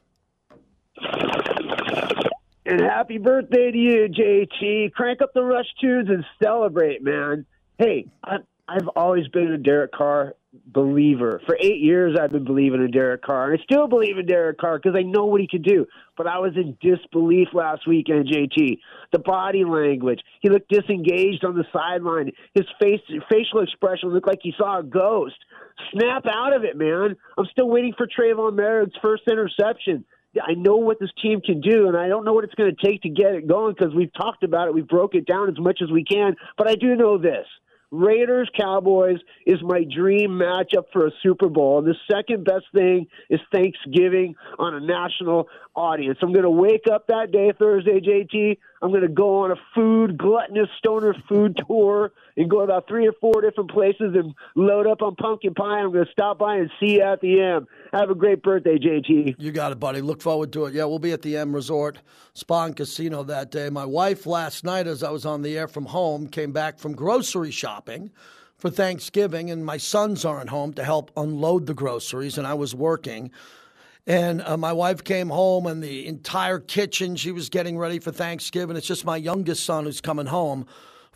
And 2.66 2.82
happy 2.82 3.18
birthday 3.18 3.72
to 3.72 3.78
you, 3.78 4.10
JT. 4.10 4.92
Crank 4.92 5.22
up 5.22 5.34
the 5.34 5.42
Rush 5.42 5.74
tunes 5.80 6.10
and 6.10 6.26
celebrate, 6.44 7.02
man. 7.02 7.46
Hey, 7.78 8.08
I, 8.26 8.40
I've 8.68 8.90
always 8.90 9.30
been 9.30 9.54
a 9.54 9.58
Derek 9.58 9.94
Carr 9.94 10.34
believer. 10.66 11.42
For 11.46 11.58
eight 11.62 11.80
years, 11.80 12.18
I've 12.20 12.32
been 12.32 12.44
believing 12.44 12.82
in 12.82 12.92
Derek 12.92 13.24
Carr, 13.24 13.52
and 13.52 13.60
I 13.60 13.64
still 13.64 13.88
believe 13.88 14.18
in 14.18 14.26
Derek 14.26 14.58
Carr 14.58 14.80
because 14.80 14.96
I 14.98 15.04
know 15.04 15.26
what 15.26 15.42
he 15.42 15.48
can 15.48 15.62
do. 15.62 15.86
But 16.16 16.28
I 16.28 16.40
was 16.40 16.54
in 16.56 16.78
disbelief 16.82 17.50
last 17.54 17.88
weekend, 17.88 18.28
JT. 18.28 18.80
The 19.14 19.20
body 19.20 19.64
language, 19.64 20.22
he 20.42 20.50
looked 20.50 20.70
disengaged 20.70 21.46
on 21.46 21.56
the 21.56 21.66
sideline. 21.72 22.32
His 22.54 22.66
face, 22.82 23.02
facial 23.30 23.62
expression 23.62 24.10
looked 24.10 24.28
like 24.28 24.40
he 24.42 24.54
saw 24.58 24.80
a 24.80 24.84
ghost. 24.84 25.36
Snap 25.92 26.26
out 26.32 26.56
of 26.56 26.64
it, 26.64 26.76
man. 26.76 27.16
I'm 27.38 27.46
still 27.52 27.70
waiting 27.70 27.94
for 27.98 28.08
Trevon 28.08 28.54
Moehrig's 28.54 28.98
first 29.02 29.24
interception. 29.30 30.06
I 30.42 30.54
know 30.54 30.76
what 30.76 31.00
this 31.00 31.10
team 31.22 31.42
can 31.42 31.62
do, 31.62 31.88
and 31.88 31.98
I 31.98 32.08
don't 32.08 32.26
know 32.26 32.34
what 32.34 32.44
it's 32.44 32.54
going 32.56 32.76
to 32.76 32.86
take 32.86 33.02
to 33.04 33.10
get 33.10 33.34
it 33.34 33.48
going 33.48 33.74
because 33.78 33.94
we've 33.96 34.14
talked 34.14 34.44
about 34.44 34.68
it. 34.68 34.74
We've 34.74 34.88
broke 34.88 35.16
it 35.16 35.26
down 35.26 35.50
as 35.50 35.60
much 35.60 35.80
as 35.82 35.92
we 35.92 36.04
can. 36.04 36.36
But 36.58 36.70
I 36.70 36.76
do 36.76 36.96
know 36.96 37.18
this 37.18 37.46
Raiders 37.92 38.50
Cowboys 38.60 39.18
is 39.46 39.60
my 39.62 39.84
dream 39.84 40.32
matchup 40.32 40.86
for 40.92 41.08
a 41.08 41.12
Super 41.24 41.48
Bowl. 41.48 41.80
And 41.80 41.88
the 41.88 41.96
second 42.12 42.44
best 42.44 42.66
thing 42.74 43.08
is 43.30 43.40
Thanksgiving 43.54 44.36
on 44.60 44.76
a 44.76 44.80
national 44.80 45.48
audience. 45.76 46.18
I'm 46.22 46.34
going 46.34 46.44
to 46.44 46.50
wake 46.50 46.86
up 46.92 47.08
that 47.08 47.32
day, 47.32 47.54
Thursday, 47.58 48.02
JT. 48.02 48.58
I'm 48.82 48.90
going 48.90 49.02
to 49.02 49.08
go 49.08 49.44
on 49.44 49.52
a 49.52 49.56
food, 49.74 50.18
gluttonous 50.18 50.70
stoner 50.78 51.16
food 51.28 51.60
tour 51.68 52.12
and 52.36 52.50
go 52.50 52.62
about 52.62 52.88
three 52.88 53.08
or 53.08 53.14
four 53.14 53.42
different 53.42 53.72
places 53.72 54.14
and 54.16 54.34
load 54.56 54.86
up 54.86 55.02
on 55.02 55.16
pumpkin 55.16 55.54
pie. 55.54 55.80
I'm 55.80 55.92
going 55.92 56.06
to 56.06 56.12
stop 56.12 56.38
by 56.38 56.58
and 56.58 56.70
see 56.80 56.96
you 56.96 57.02
at 57.02 57.20
the 57.22 57.42
M. 57.42 57.68
Have 57.92 58.10
a 58.10 58.16
great 58.16 58.44
birthday, 58.44 58.78
JT. 58.78 59.36
You 59.40 59.52
got 59.52 59.72
it, 59.72 59.80
buddy. 59.80 60.02
Look 60.02 60.22
forward 60.22 60.54
to 60.54 60.66
it. 60.66 60.76
Yeah, 60.76 60.86
we'll 60.86 61.00
be 61.00 61.12
at 61.12 61.24
the 61.24 61.38
M 61.38 61.54
Resort 61.54 62.00
Spa 62.34 62.66
and 62.66 62.76
Casino 62.76 63.24
that 63.24 63.50
day. 63.50 63.70
My 63.70 63.86
wife 63.86 64.26
last 64.26 64.64
night, 64.64 64.86
as 64.86 65.02
I 65.02 65.10
was 65.10 65.26
on 65.26 65.42
the 65.42 65.58
air 65.58 65.68
from 65.68 65.86
home, 65.86 66.28
came 66.28 66.52
back 66.52 66.78
from 66.78 66.94
grocery 66.94 67.52
shopping 67.52 68.12
for 68.58 68.70
Thanksgiving, 68.70 69.50
and 69.52 69.66
my 69.66 69.78
sons 69.78 70.26
aren't 70.26 70.50
home 70.50 70.74
to 70.74 70.84
help 70.84 71.12
unload 71.18 71.66
the 71.66 71.74
groceries, 71.74 72.38
and 72.38 72.46
I 72.46 72.54
was 72.56 72.74
working. 72.76 73.32
And 74.08 74.42
uh, 74.42 74.56
my 74.56 74.72
wife 74.72 75.04
came 75.04 75.28
home, 75.28 75.68
and 75.68 75.84
the 75.84 76.08
entire 76.08 76.60
kitchen, 76.60 77.18
she 77.18 77.34
was 77.34 77.50
getting 77.50 77.78
ready 77.78 78.00
for 78.00 78.14
Thanksgiving. 78.14 78.78
It's 78.78 78.88
just 78.88 79.04
my 79.04 79.18
youngest 79.18 79.66
son 79.66 79.84
who's 79.84 80.00
coming 80.00 80.28
home. 80.28 80.66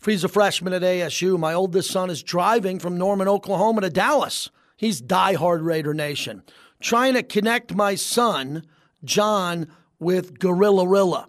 He's 0.04 0.24
a 0.24 0.28
freshman 0.28 0.74
at 0.74 0.82
ASU. 0.82 1.38
My 1.38 1.54
oldest 1.54 1.90
son 1.90 2.10
is 2.10 2.22
driving 2.22 2.78
from 2.78 2.98
Norman, 2.98 3.28
Oklahoma 3.28 3.80
to 3.80 3.90
Dallas. 3.90 4.50
He's 4.76 5.00
diehard 5.00 5.64
Raider 5.64 5.94
Nation. 5.94 6.42
Trying 6.80 7.14
to 7.14 7.22
connect 7.22 7.74
my 7.74 7.94
son, 7.94 8.66
John, 9.04 9.68
with 9.98 10.38
Gorilla 10.38 10.86
Rilla, 10.86 11.28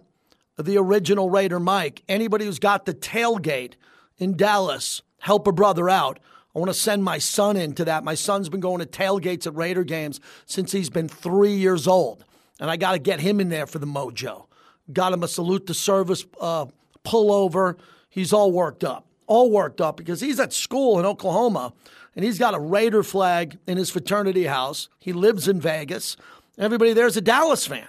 the 0.58 0.76
original 0.76 1.30
Raider 1.30 1.60
Mike. 1.60 2.02
Anybody 2.08 2.44
who's 2.44 2.58
got 2.58 2.84
the 2.84 2.92
tailgate 2.92 3.74
in 4.18 4.36
Dallas, 4.36 5.00
help 5.20 5.46
a 5.46 5.52
brother 5.52 5.88
out. 5.88 6.18
I 6.54 6.58
want 6.58 6.70
to 6.70 6.74
send 6.74 7.02
my 7.02 7.18
son 7.18 7.56
into 7.56 7.84
that. 7.86 8.04
My 8.04 8.14
son's 8.14 8.48
been 8.48 8.60
going 8.60 8.80
to 8.80 8.86
tailgates 8.86 9.46
at 9.46 9.54
Raider 9.54 9.84
games 9.84 10.20
since 10.46 10.72
he's 10.72 10.90
been 10.90 11.08
three 11.08 11.54
years 11.54 11.88
old. 11.88 12.24
And 12.60 12.70
I 12.70 12.76
got 12.76 12.92
to 12.92 12.98
get 12.98 13.20
him 13.20 13.40
in 13.40 13.48
there 13.48 13.66
for 13.66 13.78
the 13.78 13.86
mojo. 13.86 14.46
Got 14.92 15.12
him 15.12 15.22
a 15.22 15.28
salute 15.28 15.66
to 15.66 15.74
service 15.74 16.24
uh, 16.40 16.66
pullover 17.04 17.76
he's 18.14 18.32
all 18.32 18.52
worked 18.52 18.84
up, 18.84 19.06
all 19.26 19.50
worked 19.50 19.80
up 19.80 19.96
because 19.96 20.20
he's 20.20 20.38
at 20.38 20.52
school 20.52 21.00
in 21.00 21.04
Oklahoma 21.04 21.72
and 22.14 22.24
he's 22.24 22.38
got 22.38 22.54
a 22.54 22.60
Raider 22.60 23.02
flag 23.02 23.58
in 23.66 23.76
his 23.76 23.90
fraternity 23.90 24.44
house. 24.44 24.88
He 25.00 25.12
lives 25.12 25.48
in 25.48 25.60
Vegas. 25.60 26.16
Everybody 26.56 26.92
there's 26.92 27.16
a 27.16 27.20
Dallas 27.20 27.66
fan. 27.66 27.88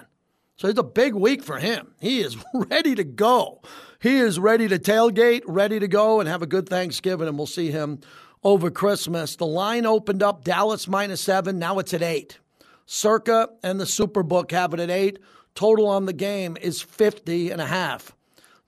So 0.58 0.68
it's 0.68 0.80
a 0.80 0.84
big 0.84 1.14
week 1.14 1.44
for 1.44 1.60
him. 1.60 1.94
He 2.00 2.22
is 2.22 2.38
ready 2.56 2.96
to 2.96 3.04
go. 3.04 3.62
He 4.02 4.18
is 4.18 4.40
ready 4.40 4.68
to 4.68 4.80
tailgate, 4.80 5.44
ready 5.46 5.80
to 5.80 5.88
go 5.88 6.20
and 6.20 6.28
have 6.28 6.42
a 6.42 6.48
good 6.48 6.68
Thanksgiving, 6.68 7.28
and 7.28 7.38
we'll 7.38 7.48
see 7.48 7.72
him 7.72 8.00
over 8.46 8.72
Christmas. 8.72 9.36
The 9.36 9.46
line 9.46 9.86
opened 9.86 10.24
up 10.24 10.46
Dallas 10.46 10.88
minus 10.88 11.20
seven. 11.20 11.60
Now 11.60 11.80
it's 11.80 11.94
at 11.94 12.02
eight. 12.02 12.40
Circa 12.86 13.50
and 13.64 13.80
the 13.80 13.86
Superbook 13.86 14.52
have 14.52 14.74
it 14.74 14.80
at 14.80 14.90
eight. 14.90 15.20
Total 15.56 15.88
on 15.88 16.06
the 16.06 16.14
game 16.14 16.56
is 16.62 16.82
50 16.82 17.52
and 17.52 17.60
a 17.60 17.66
half 17.66 18.16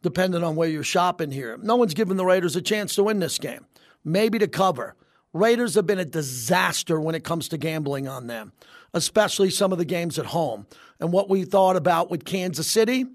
depending 0.01 0.43
on 0.43 0.55
where 0.55 0.69
you're 0.69 0.84
shopping 0.84 1.32
here. 1.32 1.57
No 1.61 1.75
one's 1.75 1.93
given 1.93 2.17
the 2.17 2.25
Raiders 2.25 2.55
a 2.55 2.61
chance 2.61 2.95
to 2.95 3.03
win 3.03 3.19
this 3.19 3.38
game, 3.38 3.65
maybe 4.05 4.39
to 4.39 4.47
cover. 4.47 4.95
Raiders 5.34 5.75
have 5.75 5.86
been 5.86 5.99
a 5.99 6.05
disaster 6.05 6.99
when 6.99 7.15
it 7.15 7.23
comes 7.23 7.49
to 7.49 7.57
gambling 7.57 8.07
on 8.07 8.28
them, 8.28 8.53
especially 8.93 9.49
some 9.49 9.71
of 9.71 9.78
the 9.78 9.86
games 9.86 10.17
at 10.17 10.28
home. 10.28 10.65
And 10.99 11.11
what 11.11 11.30
we 11.30 11.43
thought 11.43 11.75
about 11.75 12.09
with 12.09 12.25
Kansas 12.25 12.67
City, 12.67 13.05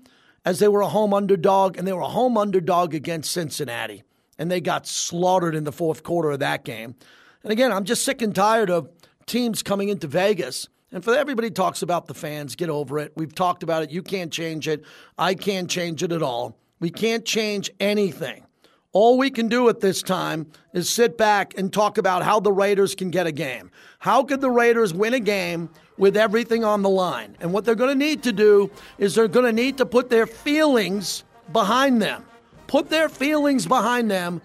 as 0.44 0.58
they 0.58 0.68
were 0.68 0.82
a 0.82 0.88
home 0.88 1.14
underdog, 1.14 1.78
and 1.78 1.86
they 1.86 1.92
were 1.92 2.02
a 2.02 2.08
home 2.08 2.36
underdog 2.36 2.94
against 2.94 3.32
Cincinnati, 3.32 4.02
and 4.38 4.50
they 4.50 4.60
got 4.60 4.86
slaughtered 4.86 5.54
in 5.54 5.64
the 5.64 5.72
fourth 5.72 6.02
quarter 6.02 6.30
of 6.30 6.40
that 6.40 6.64
game. 6.64 6.94
And 7.42 7.52
again, 7.52 7.72
I'm 7.72 7.84
just 7.84 8.04
sick 8.04 8.22
and 8.22 8.34
tired 8.34 8.70
of 8.70 8.88
teams 9.26 9.62
coming 9.62 9.88
into 9.88 10.06
Vegas. 10.06 10.68
And 10.90 11.02
for 11.02 11.14
everybody 11.14 11.50
talks 11.50 11.82
about 11.82 12.06
the 12.06 12.14
fans, 12.14 12.54
get 12.54 12.68
over 12.68 12.98
it. 12.98 13.12
We've 13.16 13.34
talked 13.34 13.62
about 13.62 13.82
it. 13.82 13.90
You 13.90 14.02
can't 14.02 14.32
change 14.32 14.68
it. 14.68 14.84
I 15.18 15.34
can't 15.34 15.68
change 15.68 16.02
it 16.02 16.12
at 16.12 16.22
all. 16.22 16.58
We 16.80 16.90
can't 16.90 17.24
change 17.24 17.70
anything. 17.80 18.44
All 18.92 19.16
we 19.16 19.30
can 19.30 19.48
do 19.48 19.70
at 19.70 19.80
this 19.80 20.02
time 20.02 20.46
is 20.74 20.90
sit 20.90 21.16
back 21.16 21.56
and 21.56 21.72
talk 21.72 21.96
about 21.96 22.22
how 22.22 22.40
the 22.40 22.52
Raiders 22.52 22.94
can 22.94 23.10
get 23.10 23.26
a 23.26 23.32
game. 23.32 23.70
How 24.00 24.22
could 24.22 24.42
the 24.42 24.50
Raiders 24.50 24.92
win 24.92 25.14
a 25.14 25.20
game 25.20 25.70
with 25.96 26.14
everything 26.14 26.62
on 26.62 26.82
the 26.82 26.90
line? 26.90 27.36
And 27.40 27.54
what 27.54 27.64
they're 27.64 27.74
going 27.74 27.98
to 27.98 28.04
need 28.06 28.22
to 28.24 28.32
do 28.32 28.70
is 28.98 29.14
they're 29.14 29.28
going 29.28 29.46
to 29.46 29.52
need 29.52 29.78
to 29.78 29.86
put 29.86 30.10
their 30.10 30.26
feelings 30.26 31.24
behind 31.52 32.02
them. 32.02 32.26
Put 32.72 32.88
their 32.88 33.10
feelings 33.10 33.66
behind 33.66 34.10
them 34.10 34.40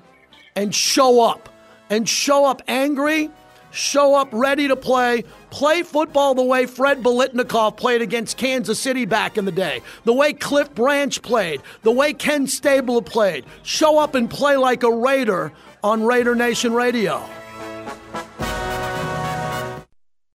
and 0.54 0.76
show 0.76 1.22
up. 1.22 1.48
And 1.90 2.10
show 2.10 2.44
up 2.44 2.62
angry 2.68 3.32
show 3.72 4.16
up 4.16 4.28
ready 4.32 4.68
to 4.68 4.76
play, 4.76 5.24
play 5.50 5.84
football 5.84 6.36
the 6.36 6.44
way 6.44 6.66
Fred 6.66 7.02
Biletnikoff 7.04 7.78
played 7.78 8.02
against 8.02 8.36
Kansas 8.36 8.80
City 8.80 9.06
back 9.06 9.38
in 9.38 9.46
the 9.46 9.52
day, 9.52 9.82
the 10.04 10.14
way 10.14 10.34
Cliff 10.34 10.74
Branch 10.74 11.22
played, 11.22 11.62
the 11.84 11.92
way 11.92 12.14
Ken 12.14 12.48
Stabler 12.48 13.02
played. 13.02 13.46
Show 13.64 13.98
up 13.98 14.16
and 14.16 14.30
play 14.30 14.58
like 14.58 14.84
a 14.84 14.92
Raider 14.92 15.54
on 15.84 16.04
Raider 16.04 16.36
Nation 16.36 16.74
Radio. 16.74 17.24